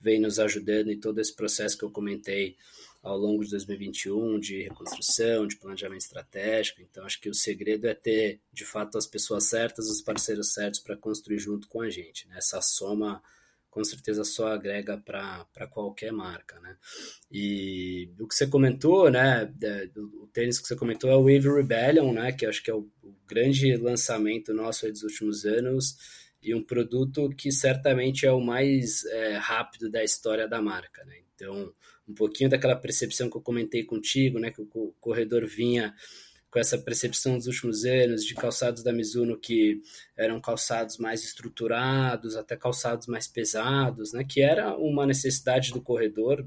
vem 0.00 0.20
nos 0.20 0.38
ajudando 0.38 0.92
em 0.92 1.00
todo 1.00 1.20
esse 1.20 1.34
processo 1.34 1.76
que 1.76 1.84
eu 1.84 1.90
comentei 1.90 2.54
ao 3.02 3.18
longo 3.18 3.42
de 3.42 3.50
2021, 3.50 4.38
de 4.38 4.62
reconstrução, 4.62 5.44
de 5.44 5.56
planejamento 5.56 6.02
estratégico. 6.02 6.80
Então, 6.80 7.04
acho 7.04 7.20
que 7.20 7.28
o 7.28 7.34
segredo 7.34 7.88
é 7.88 7.94
ter, 7.94 8.40
de 8.52 8.64
fato, 8.64 8.96
as 8.96 9.06
pessoas 9.06 9.48
certas, 9.48 9.90
os 9.90 10.00
parceiros 10.00 10.52
certos 10.52 10.78
para 10.78 10.96
construir 10.96 11.40
junto 11.40 11.66
com 11.66 11.80
a 11.80 11.90
gente. 11.90 12.28
Né? 12.28 12.36
Essa 12.38 12.62
soma 12.62 13.20
com 13.72 13.82
certeza 13.82 14.22
só 14.22 14.48
agrega 14.48 14.98
para 14.98 15.66
qualquer 15.70 16.12
marca, 16.12 16.60
né? 16.60 16.76
E 17.30 18.10
o 18.20 18.28
que 18.28 18.34
você 18.34 18.46
comentou, 18.46 19.10
né, 19.10 19.50
o 19.96 20.26
tênis 20.26 20.60
que 20.60 20.68
você 20.68 20.76
comentou 20.76 21.10
é 21.10 21.16
o 21.16 21.22
Wave 21.22 21.48
Rebellion, 21.48 22.12
né, 22.12 22.32
que 22.32 22.44
acho 22.44 22.62
que 22.62 22.70
é 22.70 22.74
o, 22.74 22.86
o 23.02 23.14
grande 23.26 23.74
lançamento 23.78 24.52
nosso 24.52 24.86
dos 24.92 25.02
últimos 25.02 25.46
anos 25.46 25.96
e 26.42 26.54
um 26.54 26.62
produto 26.62 27.30
que 27.30 27.50
certamente 27.50 28.26
é 28.26 28.32
o 28.32 28.42
mais 28.42 29.06
é, 29.06 29.36
rápido 29.38 29.90
da 29.90 30.04
história 30.04 30.46
da 30.46 30.60
marca, 30.60 31.02
né? 31.06 31.16
Então, 31.34 31.72
um 32.06 32.12
pouquinho 32.12 32.50
daquela 32.50 32.76
percepção 32.76 33.30
que 33.30 33.38
eu 33.38 33.40
comentei 33.40 33.84
contigo, 33.84 34.38
né, 34.38 34.50
que 34.50 34.60
o 34.60 34.94
corredor 35.00 35.46
vinha 35.46 35.94
com 36.52 36.58
essa 36.58 36.76
percepção 36.76 37.38
dos 37.38 37.46
últimos 37.46 37.86
anos 37.86 38.26
de 38.26 38.34
calçados 38.34 38.82
da 38.82 38.92
Mizuno 38.92 39.38
que 39.38 39.80
eram 40.14 40.38
calçados 40.38 40.98
mais 40.98 41.24
estruturados, 41.24 42.36
até 42.36 42.54
calçados 42.54 43.06
mais 43.06 43.26
pesados, 43.26 44.12
né? 44.12 44.22
Que 44.22 44.42
era 44.42 44.76
uma 44.76 45.06
necessidade 45.06 45.72
do 45.72 45.80
corredor. 45.80 46.46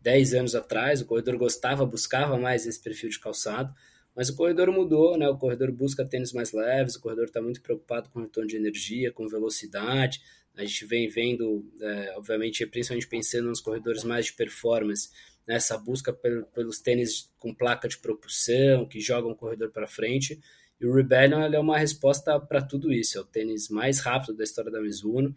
Dez 0.00 0.32
anos 0.32 0.54
atrás, 0.54 1.02
o 1.02 1.04
corredor 1.04 1.36
gostava, 1.36 1.84
buscava 1.84 2.38
mais 2.38 2.66
esse 2.66 2.80
perfil 2.80 3.10
de 3.10 3.20
calçado, 3.20 3.74
mas 4.14 4.30
o 4.30 4.36
corredor 4.36 4.72
mudou, 4.72 5.18
né? 5.18 5.28
O 5.28 5.36
corredor 5.36 5.70
busca 5.70 6.02
tênis 6.02 6.32
mais 6.32 6.52
leves, 6.52 6.94
o 6.94 7.00
corredor 7.02 7.26
está 7.26 7.42
muito 7.42 7.60
preocupado 7.60 8.08
com 8.08 8.22
retorno 8.22 8.48
de 8.48 8.56
energia, 8.56 9.12
com 9.12 9.28
velocidade. 9.28 10.22
A 10.56 10.64
gente 10.64 10.86
vem 10.86 11.06
vendo, 11.06 11.70
é, 11.82 12.14
obviamente, 12.16 12.64
principalmente 12.64 13.08
pensando 13.08 13.48
nos 13.48 13.60
corredores 13.60 14.04
mais 14.04 14.24
de 14.26 14.32
performance, 14.32 15.10
nessa 15.46 15.78
busca 15.78 16.12
pelos 16.12 16.80
tênis 16.80 17.30
com 17.38 17.54
placa 17.54 17.88
de 17.88 17.98
propulsão, 17.98 18.86
que 18.86 19.00
jogam 19.00 19.30
o 19.30 19.36
corredor 19.36 19.70
para 19.70 19.86
frente. 19.86 20.40
E 20.80 20.86
o 20.86 20.92
Rebellion 20.92 21.40
é 21.40 21.58
uma 21.58 21.78
resposta 21.78 22.38
para 22.40 22.60
tudo 22.60 22.92
isso. 22.92 23.16
É 23.16 23.20
o 23.20 23.24
tênis 23.24 23.68
mais 23.68 24.00
rápido 24.00 24.34
da 24.34 24.44
história 24.44 24.70
da 24.70 24.80
Mizuno. 24.80 25.34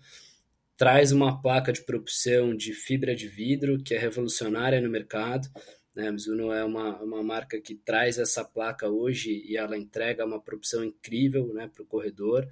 Traz 0.75 1.11
uma 1.11 1.41
placa 1.41 1.71
de 1.71 1.81
propulsão 1.83 2.55
de 2.55 2.73
fibra 2.73 3.15
de 3.15 3.27
vidro 3.27 3.81
que 3.81 3.93
é 3.93 3.99
revolucionária 3.99 4.81
no 4.81 4.89
mercado. 4.89 5.47
Né? 5.93 6.07
A 6.07 6.11
Mizuno 6.11 6.51
é 6.51 6.63
uma, 6.63 6.97
uma 7.01 7.23
marca 7.23 7.59
que 7.61 7.75
traz 7.75 8.17
essa 8.17 8.43
placa 8.43 8.89
hoje 8.89 9.43
e 9.45 9.57
ela 9.57 9.77
entrega 9.77 10.25
uma 10.25 10.41
propulsão 10.41 10.83
incrível 10.83 11.53
né, 11.53 11.69
para 11.73 11.83
o 11.83 11.85
corredor 11.85 12.47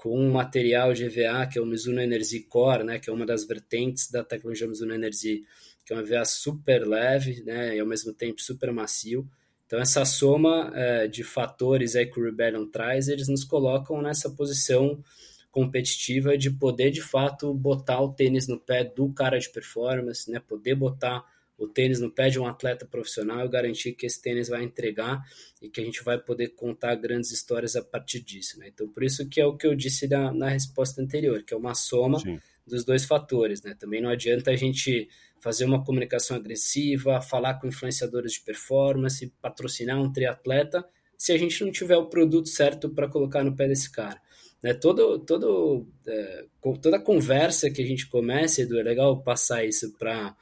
com 0.00 0.18
um 0.18 0.30
material 0.30 0.94
GVA 0.94 1.46
que 1.46 1.58
é 1.58 1.62
o 1.62 1.66
Mizuno 1.66 2.00
Energy 2.00 2.40
Core, 2.40 2.84
né, 2.84 2.98
que 2.98 3.10
é 3.10 3.12
uma 3.12 3.26
das 3.26 3.44
vertentes 3.44 4.10
da 4.10 4.24
tecnologia 4.24 4.66
Mizuno 4.66 4.94
Energy, 4.94 5.44
que 5.90 5.94
é 5.94 5.96
um 5.96 6.00
EVA 6.00 6.24
super 6.24 6.86
leve, 6.86 7.42
né, 7.42 7.76
e 7.76 7.80
ao 7.80 7.86
mesmo 7.86 8.14
tempo 8.14 8.40
super 8.40 8.72
macio. 8.72 9.28
Então 9.66 9.80
essa 9.80 10.04
soma 10.04 10.70
é, 10.72 11.08
de 11.08 11.24
fatores 11.24 11.96
aí 11.96 12.06
que 12.06 12.20
o 12.20 12.22
Rebellion 12.22 12.64
traz, 12.64 13.08
eles 13.08 13.26
nos 13.26 13.42
colocam 13.42 14.00
nessa 14.00 14.30
posição 14.30 15.02
competitiva 15.50 16.38
de 16.38 16.48
poder 16.48 16.92
de 16.92 17.02
fato 17.02 17.52
botar 17.52 18.00
o 18.00 18.12
tênis 18.12 18.46
no 18.46 18.56
pé 18.56 18.84
do 18.84 19.12
cara 19.12 19.36
de 19.36 19.50
performance, 19.50 20.30
né, 20.30 20.38
poder 20.38 20.76
botar 20.76 21.24
o 21.58 21.66
tênis 21.66 21.98
no 21.98 22.08
pé 22.08 22.30
de 22.30 22.38
um 22.38 22.46
atleta 22.46 22.86
profissional 22.86 23.44
e 23.44 23.48
garantir 23.48 23.92
que 23.92 24.06
esse 24.06 24.22
tênis 24.22 24.48
vai 24.48 24.62
entregar 24.62 25.20
e 25.60 25.68
que 25.68 25.80
a 25.80 25.84
gente 25.84 26.04
vai 26.04 26.18
poder 26.18 26.50
contar 26.50 26.94
grandes 26.94 27.32
histórias 27.32 27.74
a 27.74 27.82
partir 27.82 28.20
disso. 28.20 28.60
Né? 28.60 28.70
Então, 28.72 28.88
por 28.88 29.02
isso 29.02 29.28
que 29.28 29.40
é 29.40 29.44
o 29.44 29.56
que 29.56 29.66
eu 29.66 29.74
disse 29.74 30.06
na, 30.06 30.32
na 30.32 30.48
resposta 30.50 31.02
anterior, 31.02 31.42
que 31.42 31.52
é 31.52 31.56
uma 31.56 31.74
soma 31.74 32.20
Sim. 32.20 32.38
dos 32.66 32.82
dois 32.82 33.04
fatores. 33.04 33.60
Né? 33.62 33.76
Também 33.78 34.00
não 34.00 34.08
adianta 34.08 34.50
a 34.52 34.56
gente 34.56 35.08
fazer 35.40 35.64
uma 35.64 35.82
comunicação 35.82 36.36
agressiva, 36.36 37.20
falar 37.20 37.54
com 37.54 37.66
influenciadores 37.66 38.34
de 38.34 38.42
performance, 38.42 39.32
patrocinar 39.40 40.00
um 40.00 40.12
triatleta, 40.12 40.86
se 41.16 41.32
a 41.32 41.38
gente 41.38 41.64
não 41.64 41.72
tiver 41.72 41.96
o 41.96 42.08
produto 42.08 42.48
certo 42.48 42.88
para 42.90 43.08
colocar 43.08 43.42
no 43.42 43.56
pé 43.56 43.66
desse 43.66 43.90
cara. 43.90 44.20
Né, 44.62 44.74
todo, 44.74 45.18
todo, 45.20 45.86
é, 46.06 46.44
toda 46.82 47.00
conversa 47.00 47.70
que 47.70 47.80
a 47.80 47.86
gente 47.86 48.06
começa, 48.08 48.60
Edu, 48.60 48.78
é 48.78 48.82
legal 48.82 49.22
passar 49.22 49.64
isso 49.64 49.90
para 49.98 50.36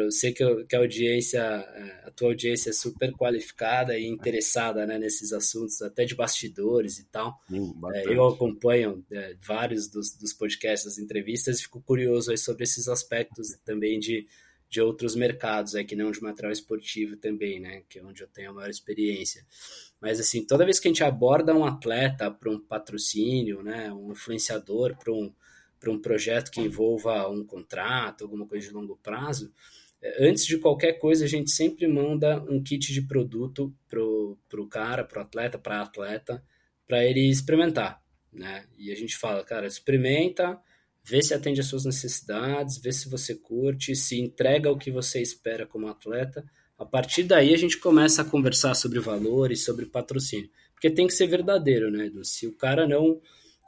eu 0.00 0.10
sei 0.10 0.32
que, 0.32 0.64
que 0.64 0.74
a 0.74 0.78
audiência, 0.78 1.40
é, 1.40 2.04
a 2.06 2.10
tua 2.10 2.28
audiência 2.28 2.70
é 2.70 2.72
super 2.72 3.12
qualificada 3.12 3.98
e 3.98 4.06
interessada 4.06 4.86
né, 4.86 4.98
nesses 4.98 5.32
assuntos, 5.32 5.82
até 5.82 6.04
de 6.04 6.14
bastidores 6.14 6.98
e 6.98 7.04
tal. 7.04 7.38
Hum, 7.50 7.78
é, 7.92 8.14
eu 8.14 8.26
acompanho 8.26 9.04
é, 9.12 9.36
vários 9.42 9.88
dos, 9.88 10.16
dos 10.16 10.32
podcasts, 10.32 10.86
das 10.86 10.98
entrevistas, 10.98 11.58
e 11.58 11.62
fico 11.64 11.82
curioso 11.82 12.34
sobre 12.38 12.64
esses 12.64 12.88
aspectos 12.88 13.48
também 13.64 13.98
de, 13.98 14.26
de 14.72 14.80
outros 14.80 15.14
mercados, 15.14 15.74
é, 15.74 15.84
que 15.84 15.94
não 15.94 16.10
de 16.10 16.22
material 16.22 16.52
esportivo 16.52 17.16
também, 17.16 17.60
né, 17.60 17.82
que 17.86 17.98
é 17.98 18.02
onde 18.02 18.22
eu 18.22 18.28
tenho 18.28 18.50
a 18.50 18.54
maior 18.54 18.70
experiência. 18.70 19.44
Mas, 20.00 20.18
assim, 20.18 20.42
toda 20.46 20.64
vez 20.64 20.80
que 20.80 20.88
a 20.88 20.90
gente 20.90 21.04
aborda 21.04 21.54
um 21.54 21.66
atleta 21.66 22.30
para 22.30 22.50
um 22.50 22.58
patrocínio, 22.58 23.62
né, 23.62 23.92
um 23.92 24.12
influenciador 24.12 24.96
para 24.96 25.12
um, 25.12 25.30
um 25.86 26.00
projeto 26.00 26.50
que 26.50 26.62
envolva 26.62 27.28
um 27.28 27.44
contrato, 27.44 28.24
alguma 28.24 28.46
coisa 28.46 28.66
de 28.66 28.72
longo 28.72 28.96
prazo, 29.02 29.52
antes 30.18 30.44
de 30.44 30.58
qualquer 30.58 30.94
coisa, 30.94 31.24
a 31.24 31.28
gente 31.28 31.50
sempre 31.50 31.86
manda 31.86 32.40
um 32.50 32.62
kit 32.62 32.92
de 32.92 33.02
produto 33.02 33.74
pro, 33.88 34.38
pro 34.48 34.68
cara, 34.68 35.04
pro 35.04 35.20
atleta, 35.20 35.58
para 35.58 35.82
atleta, 35.82 36.42
para 36.86 37.04
ele 37.04 37.28
experimentar, 37.28 38.02
né? 38.32 38.64
E 38.76 38.90
a 38.90 38.94
gente 38.96 39.16
fala, 39.16 39.44
cara, 39.44 39.66
experimenta, 39.66 40.58
vê 41.04 41.22
se 41.22 41.34
atende 41.34 41.60
às 41.60 41.66
suas 41.66 41.84
necessidades, 41.84 42.78
vê 42.78 42.92
se 42.92 43.08
você 43.08 43.34
curte, 43.34 43.94
se 43.94 44.20
entrega 44.20 44.70
o 44.70 44.78
que 44.78 44.90
você 44.90 45.20
espera 45.20 45.66
como 45.66 45.88
atleta. 45.88 46.44
A 46.76 46.84
partir 46.84 47.22
daí 47.22 47.54
a 47.54 47.58
gente 47.58 47.78
começa 47.78 48.22
a 48.22 48.24
conversar 48.24 48.74
sobre 48.74 48.98
valores, 48.98 49.64
sobre 49.64 49.86
patrocínio, 49.86 50.50
porque 50.72 50.90
tem 50.90 51.06
que 51.06 51.14
ser 51.14 51.28
verdadeiro, 51.28 51.90
né? 51.90 52.06
Edu? 52.06 52.24
Se 52.24 52.46
o 52.46 52.56
cara 52.56 52.88
não 52.88 53.20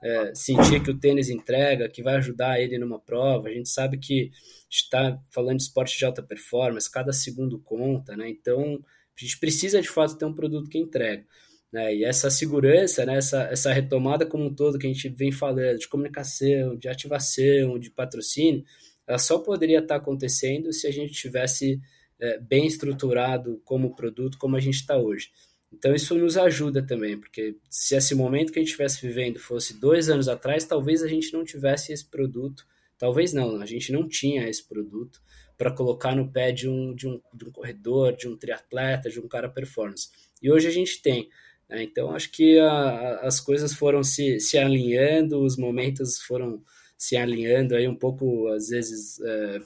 é, 0.04 0.34
sentir 0.34 0.82
que 0.82 0.90
o 0.90 0.98
tênis 0.98 1.30
entrega, 1.30 1.88
que 1.88 2.02
vai 2.02 2.16
ajudar 2.16 2.60
ele 2.60 2.76
numa 2.76 2.98
prova. 2.98 3.48
A 3.48 3.52
gente 3.52 3.70
sabe 3.70 3.96
que 3.96 4.30
está 4.76 5.20
falando 5.30 5.58
de 5.58 5.64
esporte 5.64 5.98
de 5.98 6.04
alta 6.04 6.22
performance, 6.22 6.90
cada 6.90 7.12
segundo 7.12 7.58
conta, 7.58 8.16
né? 8.16 8.28
Então 8.28 8.82
a 9.16 9.24
gente 9.24 9.38
precisa 9.38 9.80
de 9.80 9.88
fato 9.88 10.16
ter 10.16 10.24
um 10.24 10.34
produto 10.34 10.68
que 10.68 10.78
entrega. 10.78 11.24
Né? 11.72 11.96
E 11.96 12.04
essa 12.04 12.30
segurança, 12.30 13.04
né? 13.04 13.16
essa, 13.16 13.42
essa 13.44 13.72
retomada 13.72 14.24
como 14.24 14.44
um 14.44 14.54
todo 14.54 14.78
que 14.78 14.86
a 14.86 14.92
gente 14.92 15.08
vem 15.08 15.32
falando 15.32 15.78
de 15.78 15.88
comunicação, 15.88 16.76
de 16.76 16.88
ativação, 16.88 17.78
de 17.78 17.90
patrocínio, 17.90 18.64
ela 19.06 19.18
só 19.18 19.38
poderia 19.38 19.80
estar 19.80 19.96
acontecendo 19.96 20.72
se 20.72 20.86
a 20.86 20.92
gente 20.92 21.12
tivesse 21.12 21.80
é, 22.20 22.38
bem 22.38 22.66
estruturado 22.66 23.60
como 23.64 23.94
produto, 23.94 24.38
como 24.38 24.56
a 24.56 24.60
gente 24.60 24.76
está 24.76 24.96
hoje. 24.96 25.30
Então 25.72 25.94
isso 25.94 26.14
nos 26.14 26.36
ajuda 26.36 26.86
também, 26.86 27.18
porque 27.18 27.56
se 27.68 27.96
esse 27.96 28.14
momento 28.14 28.52
que 28.52 28.58
a 28.58 28.62
gente 28.62 28.70
estivesse 28.70 29.04
vivendo 29.04 29.38
fosse 29.40 29.78
dois 29.78 30.08
anos 30.08 30.28
atrás, 30.28 30.64
talvez 30.64 31.02
a 31.02 31.08
gente 31.08 31.32
não 31.32 31.44
tivesse 31.44 31.92
esse 31.92 32.04
produto, 32.04 32.64
talvez 32.98 33.32
não, 33.32 33.60
a 33.60 33.66
gente 33.66 33.92
não 33.92 34.08
tinha 34.08 34.48
esse 34.48 34.66
produto 34.66 35.20
para 35.56 35.70
colocar 35.70 36.14
no 36.14 36.30
pé 36.30 36.52
de 36.52 36.68
um, 36.68 36.94
de, 36.94 37.06
um, 37.06 37.20
de 37.32 37.44
um 37.44 37.50
corredor, 37.50 38.16
de 38.16 38.28
um 38.28 38.36
triatleta, 38.36 39.08
de 39.08 39.20
um 39.20 39.28
cara 39.28 39.48
performance. 39.48 40.08
E 40.42 40.50
hoje 40.50 40.66
a 40.66 40.70
gente 40.70 41.00
tem. 41.00 41.28
Né? 41.68 41.82
Então 41.84 42.14
acho 42.14 42.30
que 42.30 42.58
a, 42.58 43.20
as 43.20 43.40
coisas 43.40 43.72
foram 43.72 44.02
se, 44.02 44.40
se 44.40 44.58
alinhando, 44.58 45.42
os 45.42 45.56
momentos 45.56 46.18
foram 46.20 46.62
se 46.96 47.16
alinhando 47.16 47.74
aí 47.74 47.86
um 47.86 47.94
pouco, 47.94 48.48
às 48.48 48.68
vezes, 48.68 49.20
é, 49.20 49.60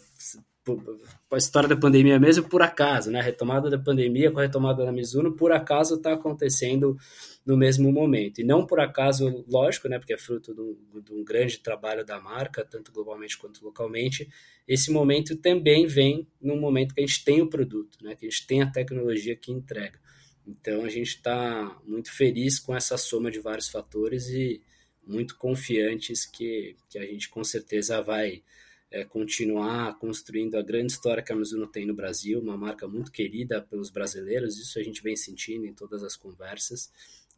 a 1.30 1.36
história 1.36 1.68
da 1.68 1.76
pandemia 1.76 2.18
mesmo 2.18 2.48
por 2.48 2.62
acaso, 2.62 3.10
né? 3.10 3.20
A 3.20 3.22
retomada 3.22 3.70
da 3.70 3.78
pandemia 3.78 4.30
com 4.30 4.38
a 4.38 4.42
retomada 4.42 4.84
da 4.84 4.92
Mizuno, 4.92 5.36
por 5.36 5.52
acaso 5.52 5.96
está 5.96 6.14
acontecendo 6.14 6.96
no 7.44 7.56
mesmo 7.56 7.92
momento. 7.92 8.40
E 8.40 8.44
não 8.44 8.66
por 8.66 8.80
acaso, 8.80 9.44
lógico, 9.48 9.88
né? 9.88 9.98
Porque 9.98 10.14
é 10.14 10.18
fruto 10.18 10.54
de 10.54 10.60
um, 10.60 11.00
de 11.00 11.12
um 11.12 11.24
grande 11.24 11.58
trabalho 11.58 12.04
da 12.04 12.20
marca, 12.20 12.64
tanto 12.64 12.92
globalmente 12.92 13.38
quanto 13.38 13.64
localmente. 13.64 14.28
Esse 14.66 14.90
momento 14.90 15.36
também 15.36 15.86
vem 15.86 16.26
no 16.40 16.56
momento 16.56 16.94
que 16.94 17.00
a 17.00 17.06
gente 17.06 17.24
tem 17.24 17.40
o 17.40 17.48
produto, 17.48 17.98
né? 18.02 18.14
Que 18.14 18.26
a 18.26 18.28
gente 18.28 18.46
tem 18.46 18.62
a 18.62 18.70
tecnologia 18.70 19.36
que 19.36 19.52
entrega. 19.52 19.98
Então 20.46 20.84
a 20.84 20.88
gente 20.88 21.08
está 21.08 21.78
muito 21.86 22.10
feliz 22.10 22.58
com 22.58 22.74
essa 22.74 22.96
soma 22.96 23.30
de 23.30 23.38
vários 23.38 23.68
fatores 23.68 24.28
e 24.28 24.62
muito 25.06 25.36
confiantes 25.36 26.26
que, 26.26 26.76
que 26.88 26.98
a 26.98 27.04
gente 27.04 27.28
com 27.28 27.42
certeza 27.42 28.00
vai 28.02 28.42
é, 28.90 29.04
continuar 29.04 29.98
construindo 29.98 30.56
a 30.56 30.62
grande 30.62 30.92
história 30.92 31.22
que 31.22 31.32
a 31.32 31.36
Mizuno 31.36 31.66
tem 31.66 31.86
no 31.86 31.94
Brasil, 31.94 32.40
uma 32.40 32.56
marca 32.56 32.88
muito 32.88 33.12
querida 33.12 33.60
pelos 33.60 33.90
brasileiros, 33.90 34.58
isso 34.58 34.78
a 34.78 34.82
gente 34.82 35.02
vem 35.02 35.16
sentindo 35.16 35.66
em 35.66 35.74
todas 35.74 36.02
as 36.02 36.16
conversas 36.16 36.90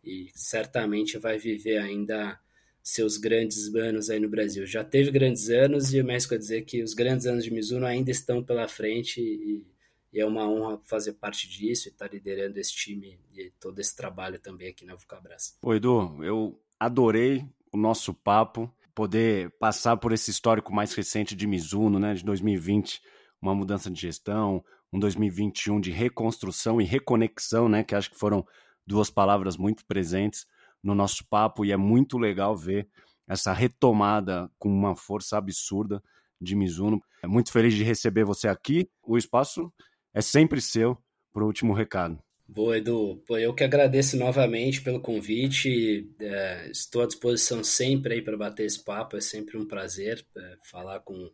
e 0.05 0.30
certamente 0.34 1.18
vai 1.18 1.38
viver 1.38 1.78
ainda 1.78 2.38
seus 2.82 3.16
grandes 3.16 3.74
anos 3.74 4.09
aí 4.09 4.18
no 4.18 4.28
Brasil. 4.28 4.66
Já 4.66 4.82
teve 4.82 5.11
grandes 5.11 5.51
anos 5.51 5.92
e 5.92 6.01
o 6.01 6.05
México 6.05 6.34
a 6.34 6.38
dizer 6.38 6.62
que 6.62 6.82
os 6.82 6.94
grandes 6.94 7.26
anos 7.26 7.44
de 7.44 7.51
Mizuno 7.51 7.84
ainda 7.84 8.11
estão 8.11 8.42
pela 8.42 8.66
frente 8.66 9.20
e, 9.20 9.66
e 10.12 10.20
é 10.20 10.24
uma 10.24 10.48
honra 10.48 10.80
fazer 10.84 11.12
parte 11.14 11.48
disso 11.48 11.88
e 11.88 11.90
estar 11.90 12.11
liderando 12.11 12.59
esse 12.59 12.72
time 12.72 13.18
e 13.34 13.51
todo 13.61 13.78
esse 13.80 13.94
trabalho 13.94 14.38
também 14.38 14.68
aqui 14.68 14.86
na 14.86 14.94
Vulcabras. 14.94 15.57
Oi, 15.61 15.76
Edu, 15.76 16.24
eu 16.24 16.59
adorei 16.78 17.44
o 17.70 17.76
nosso 17.76 18.14
papo 18.14 18.72
poder 18.95 19.51
passar 19.59 19.97
por 19.97 20.12
esse 20.12 20.30
histórico 20.30 20.72
mais 20.72 20.93
recente 20.95 21.34
de 21.34 21.47
Mizuno, 21.47 21.99
né, 21.99 22.14
de 22.14 22.24
2020, 22.24 23.01
uma 23.41 23.55
mudança 23.55 23.91
de 23.91 24.01
gestão, 24.01 24.64
um 24.93 24.99
2021 24.99 25.80
de 25.80 25.91
reconstrução 25.91 26.80
e 26.80 26.84
reconexão, 26.84 27.68
né, 27.68 27.82
que 27.82 27.95
acho 27.95 28.11
que 28.11 28.18
foram 28.18 28.47
duas 28.86 29.11
palavras 29.11 29.57
muito 29.57 29.84
presentes 29.86 30.47
no 30.82 30.95
nosso 30.95 31.24
papo 31.28 31.64
e 31.64 31.72
é 31.72 31.76
muito 31.76 32.18
legal 32.18 32.57
ver 32.57 32.88
essa 33.28 33.53
retomada 33.53 34.51
com 34.59 34.68
uma 34.68 34.97
força 34.97 35.38
absurda 35.38 36.03
de 36.41 36.57
Mizuno. 36.57 37.01
É 37.22 37.26
muito 37.26 37.53
feliz 37.53 37.74
de 37.74 37.84
receber 37.84 38.24
você 38.24 38.49
aqui. 38.49 38.91
O 39.03 39.16
espaço 39.16 39.72
é 40.12 40.20
sempre 40.20 40.61
seu 40.61 40.99
para 41.32 41.45
o 41.45 41.47
último 41.47 41.72
recado. 41.72 42.20
Boa, 42.53 42.78
Edu. 42.78 43.22
Eu 43.28 43.55
que 43.55 43.62
agradeço 43.62 44.16
novamente 44.16 44.82
pelo 44.82 45.01
convite. 45.01 46.11
É, 46.18 46.68
estou 46.68 47.03
à 47.03 47.07
disposição 47.07 47.62
sempre 47.62 48.14
aí 48.14 48.22
para 48.22 48.36
bater 48.36 48.66
esse 48.66 48.82
papo. 48.82 49.16
É 49.16 49.20
sempre 49.20 49.57
um 49.57 49.64
prazer 49.64 50.26
é, 50.36 50.57
falar 50.64 50.98
com 50.98 51.30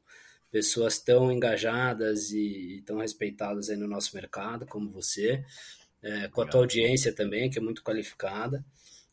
pessoas 0.52 0.98
tão 0.98 1.32
engajadas 1.32 2.32
e, 2.32 2.76
e, 2.76 2.82
tão 2.82 2.98
respeitadas 2.98 3.70
aí 3.70 3.78
no 3.78 3.88
nosso 3.88 4.14
mercado 4.14 4.66
como 4.66 4.90
você, 4.90 5.42
é, 6.02 6.28
com 6.28 6.42
a 6.42 6.46
tua 6.46 6.60
audiência 6.60 7.14
também, 7.14 7.48
que 7.48 7.58
é 7.58 7.62
muito 7.62 7.82
qualificada. 7.82 8.62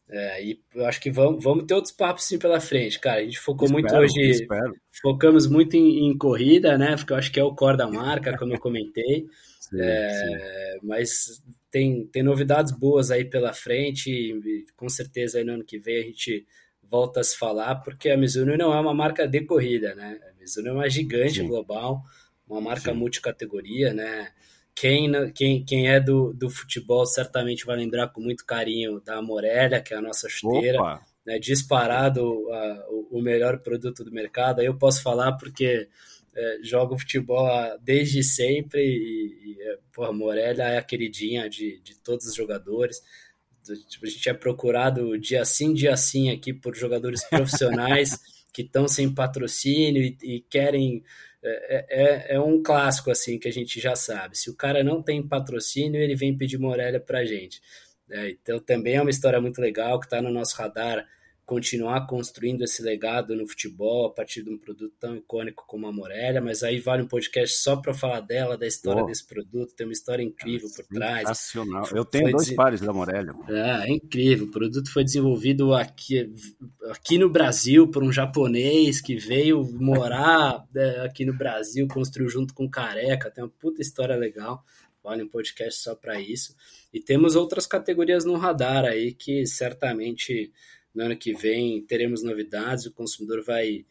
É, 0.09 0.43
e 0.43 0.61
eu 0.75 0.85
acho 0.85 0.99
que 0.99 1.09
vamos, 1.09 1.41
vamos 1.41 1.63
ter 1.65 1.73
outros 1.73 1.93
papos 1.93 2.25
sim 2.25 2.37
pela 2.37 2.59
frente, 2.59 2.99
cara. 2.99 3.21
A 3.21 3.23
gente 3.23 3.39
focou 3.39 3.65
espero, 3.65 3.81
muito 3.81 3.95
hoje, 3.95 4.29
espero. 4.29 4.75
focamos 5.01 5.47
muito 5.47 5.77
em, 5.77 6.09
em, 6.09 6.17
corrida, 6.17 6.77
né? 6.77 6.97
Porque 6.97 7.13
eu 7.13 7.17
acho 7.17 7.31
que 7.31 7.39
é 7.39 7.43
o 7.43 7.55
core 7.55 7.77
da 7.77 7.87
marca, 7.87 8.37
como 8.37 8.53
eu 8.53 8.59
comentei. 8.59 9.25
Sim, 9.63 9.79
é, 9.79 10.09
sim. 10.11 10.79
Mas 10.85 11.41
tem, 11.73 12.05
tem 12.05 12.21
novidades 12.21 12.71
boas 12.71 13.09
aí 13.09 13.25
pela 13.25 13.51
frente 13.51 14.11
e 14.11 14.63
com 14.77 14.87
certeza 14.87 15.39
aí 15.39 15.43
no 15.43 15.53
ano 15.53 15.63
que 15.63 15.79
vem 15.79 15.97
a 15.97 16.03
gente 16.03 16.45
volta 16.83 17.19
a 17.19 17.23
se 17.23 17.35
falar, 17.35 17.77
porque 17.77 18.11
a 18.11 18.17
Mizuno 18.17 18.55
não 18.55 18.71
é 18.71 18.79
uma 18.79 18.93
marca 18.93 19.27
de 19.27 19.41
corrida, 19.41 19.95
né? 19.95 20.19
A 20.29 20.39
Mizuno 20.39 20.69
é 20.69 20.71
uma 20.71 20.87
gigante 20.87 21.39
Sim. 21.39 21.47
global, 21.47 22.03
uma 22.47 22.61
marca 22.61 22.91
Sim. 22.91 22.97
multicategoria, 22.99 23.91
né? 23.91 24.31
quem, 24.75 25.11
quem, 25.31 25.65
quem 25.65 25.87
é 25.89 25.99
do, 25.99 26.31
do 26.31 26.47
futebol 26.47 27.07
certamente 27.07 27.65
vai 27.65 27.75
lembrar 27.75 28.09
com 28.09 28.21
muito 28.21 28.45
carinho 28.45 29.01
da 29.01 29.19
Morelha, 29.19 29.81
que 29.81 29.95
é 29.95 29.97
a 29.97 30.01
nossa 30.01 30.29
chuteira. 30.29 31.01
Né, 31.25 31.39
disparado 31.39 32.21
uh, 32.21 33.07
o 33.09 33.21
melhor 33.21 33.59
produto 33.59 34.03
do 34.03 34.11
mercado. 34.11 34.59
Aí 34.59 34.65
eu 34.65 34.77
posso 34.77 35.01
falar 35.01 35.31
porque 35.37 35.87
é, 36.35 36.59
jogo 36.63 36.97
futebol 36.97 37.47
desde 37.81 38.23
sempre 38.23 38.81
e, 38.81 39.55
e 39.55 39.61
é, 39.61 39.77
porra, 39.93 40.09
a 40.09 40.13
Morelha 40.13 40.63
é 40.63 40.77
a 40.77 40.83
queridinha 40.83 41.49
de, 41.49 41.79
de 41.81 41.95
todos 42.01 42.25
os 42.25 42.35
jogadores. 42.35 43.01
Tipo, 43.87 44.05
a 44.05 44.09
gente 44.09 44.29
é 44.29 44.33
procurado 44.33 45.17
dia 45.17 45.45
sim, 45.45 45.73
dia 45.73 45.95
sim 45.95 46.29
aqui 46.29 46.53
por 46.53 46.75
jogadores 46.75 47.23
profissionais 47.29 48.19
que 48.51 48.61
estão 48.61 48.87
sem 48.87 49.13
patrocínio 49.13 50.03
e, 50.03 50.17
e 50.21 50.41
querem 50.41 51.03
é, 51.41 51.85
é, 51.89 52.35
é, 52.35 52.39
um 52.39 52.63
clássico 52.63 53.11
assim 53.11 53.37
que 53.37 53.47
a 53.47 53.51
gente 53.51 53.79
já 53.79 53.95
sabe. 53.95 54.37
Se 54.37 54.49
o 54.49 54.55
cara 54.55 54.83
não 54.83 55.01
tem 55.01 55.25
patrocínio, 55.25 55.99
ele 55.99 56.15
vem 56.15 56.37
pedir 56.37 56.57
Morelha 56.57 56.99
para 56.99 57.25
gente. 57.25 57.61
É, 58.09 58.29
então 58.29 58.59
também 58.59 58.95
é 58.95 59.01
uma 59.01 59.09
história 59.09 59.41
muito 59.41 59.59
legal 59.59 59.99
que 59.99 60.05
está 60.05 60.21
no 60.21 60.31
nosso 60.31 60.55
radar 60.55 61.05
continuar 61.45 62.07
construindo 62.07 62.63
esse 62.63 62.81
legado 62.81 63.35
no 63.35 63.45
futebol 63.47 64.05
a 64.05 64.13
partir 64.13 64.43
de 64.43 64.49
um 64.49 64.57
produto 64.57 64.93
tão 64.97 65.15
icônico 65.15 65.65
como 65.67 65.87
a 65.87 65.91
Morelha, 65.91 66.39
mas 66.39 66.63
aí 66.63 66.79
vale 66.79 67.03
um 67.03 67.07
podcast 67.07 67.57
só 67.57 67.75
para 67.75 67.93
falar 67.93 68.21
dela, 68.21 68.57
da 68.57 68.65
história 68.65 69.03
oh. 69.03 69.05
desse 69.05 69.27
produto, 69.27 69.75
tem 69.75 69.85
uma 69.85 69.93
história 69.93 70.23
incrível 70.23 70.69
por 70.73 70.85
trás. 70.85 71.27
Sensacional. 71.27 71.85
Eu 71.93 72.05
tenho 72.05 72.25
foi 72.25 72.31
dois 72.31 72.47
des... 72.47 72.55
pares 72.55 72.81
da 72.81 72.93
Morelha. 72.93 73.33
É, 73.49 73.89
é, 73.89 73.91
incrível. 73.91 74.45
O 74.45 74.51
produto 74.51 74.91
foi 74.91 75.03
desenvolvido 75.03 75.73
aqui, 75.73 76.33
aqui 76.89 77.17
no 77.17 77.29
Brasil 77.29 77.89
por 77.89 78.03
um 78.03 78.11
japonês 78.11 79.01
que 79.01 79.17
veio 79.17 79.65
morar 79.73 80.65
é, 80.75 81.01
aqui 81.01 81.25
no 81.25 81.37
Brasil, 81.37 81.87
construiu 81.89 82.29
junto 82.29 82.53
com 82.53 82.69
Careca, 82.69 83.29
tem 83.29 83.43
uma 83.43 83.49
puta 83.49 83.81
história 83.81 84.15
legal. 84.15 84.63
Vale 85.03 85.23
um 85.23 85.27
podcast 85.27 85.81
só 85.81 85.93
para 85.93 86.21
isso. 86.21 86.55
E 86.93 87.01
temos 87.01 87.35
outras 87.35 87.67
categorias 87.67 88.23
no 88.23 88.37
radar 88.37 88.85
aí 88.85 89.11
que 89.13 89.45
certamente 89.45 90.49
no 90.93 91.03
ano 91.03 91.17
que 91.17 91.33
vem 91.33 91.81
teremos 91.81 92.23
novidades, 92.23 92.85
o 92.85 92.93
consumidor 92.93 93.43
vai 93.43 93.85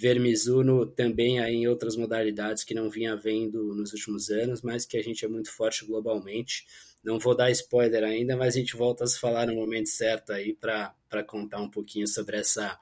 ver 0.00 0.20
Mizuno 0.20 0.84
também 0.86 1.40
aí 1.40 1.54
em 1.54 1.68
outras 1.68 1.96
modalidades 1.96 2.62
que 2.62 2.74
não 2.74 2.90
vinha 2.90 3.16
vendo 3.16 3.74
nos 3.74 3.92
últimos 3.92 4.28
anos, 4.28 4.60
mas 4.60 4.84
que 4.84 4.96
a 4.98 5.02
gente 5.02 5.24
é 5.24 5.28
muito 5.28 5.50
forte 5.50 5.86
globalmente. 5.86 6.66
Não 7.02 7.18
vou 7.18 7.34
dar 7.34 7.50
spoiler 7.50 8.04
ainda, 8.04 8.36
mas 8.36 8.54
a 8.54 8.58
gente 8.58 8.76
volta 8.76 9.04
a 9.04 9.06
se 9.06 9.18
falar 9.18 9.46
no 9.46 9.54
momento 9.54 9.88
certo 9.88 10.32
aí 10.32 10.54
para 10.54 11.24
contar 11.26 11.60
um 11.60 11.70
pouquinho 11.70 12.06
sobre 12.06 12.36
essa 12.36 12.78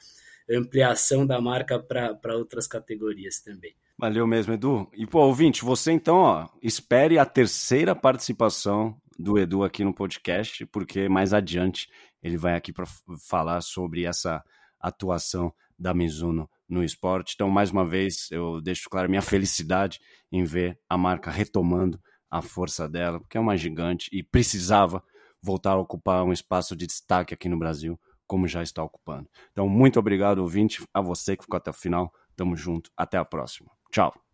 ampliação 0.50 1.26
da 1.26 1.40
marca 1.40 1.78
para 1.78 2.36
outras 2.36 2.66
categorias 2.66 3.40
também. 3.40 3.74
Valeu 3.98 4.26
mesmo, 4.26 4.54
Edu. 4.54 4.88
E, 4.94 5.06
pô, 5.06 5.20
ouvinte, 5.20 5.64
você 5.64 5.92
então, 5.92 6.16
ó, 6.16 6.48
espere 6.62 7.18
a 7.18 7.24
terceira 7.24 7.94
participação 7.94 8.96
do 9.18 9.38
Edu 9.38 9.64
aqui 9.64 9.82
no 9.82 9.94
podcast, 9.94 10.66
porque 10.66 11.08
mais 11.08 11.32
adiante 11.32 11.88
ele 12.26 12.36
vai 12.36 12.54
aqui 12.54 12.72
para 12.72 12.86
falar 13.28 13.60
sobre 13.60 14.04
essa 14.04 14.42
atuação 14.80 15.52
da 15.78 15.94
Mizuno 15.94 16.50
no 16.68 16.82
esporte. 16.82 17.34
Então, 17.34 17.48
mais 17.48 17.70
uma 17.70 17.86
vez, 17.86 18.28
eu 18.30 18.60
deixo 18.60 18.90
claro 18.90 19.08
minha 19.08 19.22
felicidade 19.22 20.00
em 20.30 20.44
ver 20.44 20.78
a 20.88 20.98
marca 20.98 21.30
retomando 21.30 22.00
a 22.28 22.42
força 22.42 22.88
dela, 22.88 23.20
porque 23.20 23.38
é 23.38 23.40
uma 23.40 23.56
gigante 23.56 24.10
e 24.12 24.22
precisava 24.22 25.02
voltar 25.40 25.72
a 25.72 25.78
ocupar 25.78 26.24
um 26.24 26.32
espaço 26.32 26.74
de 26.74 26.86
destaque 26.86 27.32
aqui 27.32 27.48
no 27.48 27.58
Brasil, 27.58 27.98
como 28.26 28.48
já 28.48 28.62
está 28.62 28.82
ocupando. 28.82 29.28
Então, 29.52 29.68
muito 29.68 29.98
obrigado, 30.00 30.38
ouvinte, 30.38 30.84
a 30.92 31.00
você 31.00 31.36
que 31.36 31.44
ficou 31.44 31.56
até 31.56 31.70
o 31.70 31.74
final. 31.74 32.12
Tamo 32.34 32.56
junto. 32.56 32.90
Até 32.96 33.16
a 33.16 33.24
próxima. 33.24 33.70
Tchau. 33.90 34.25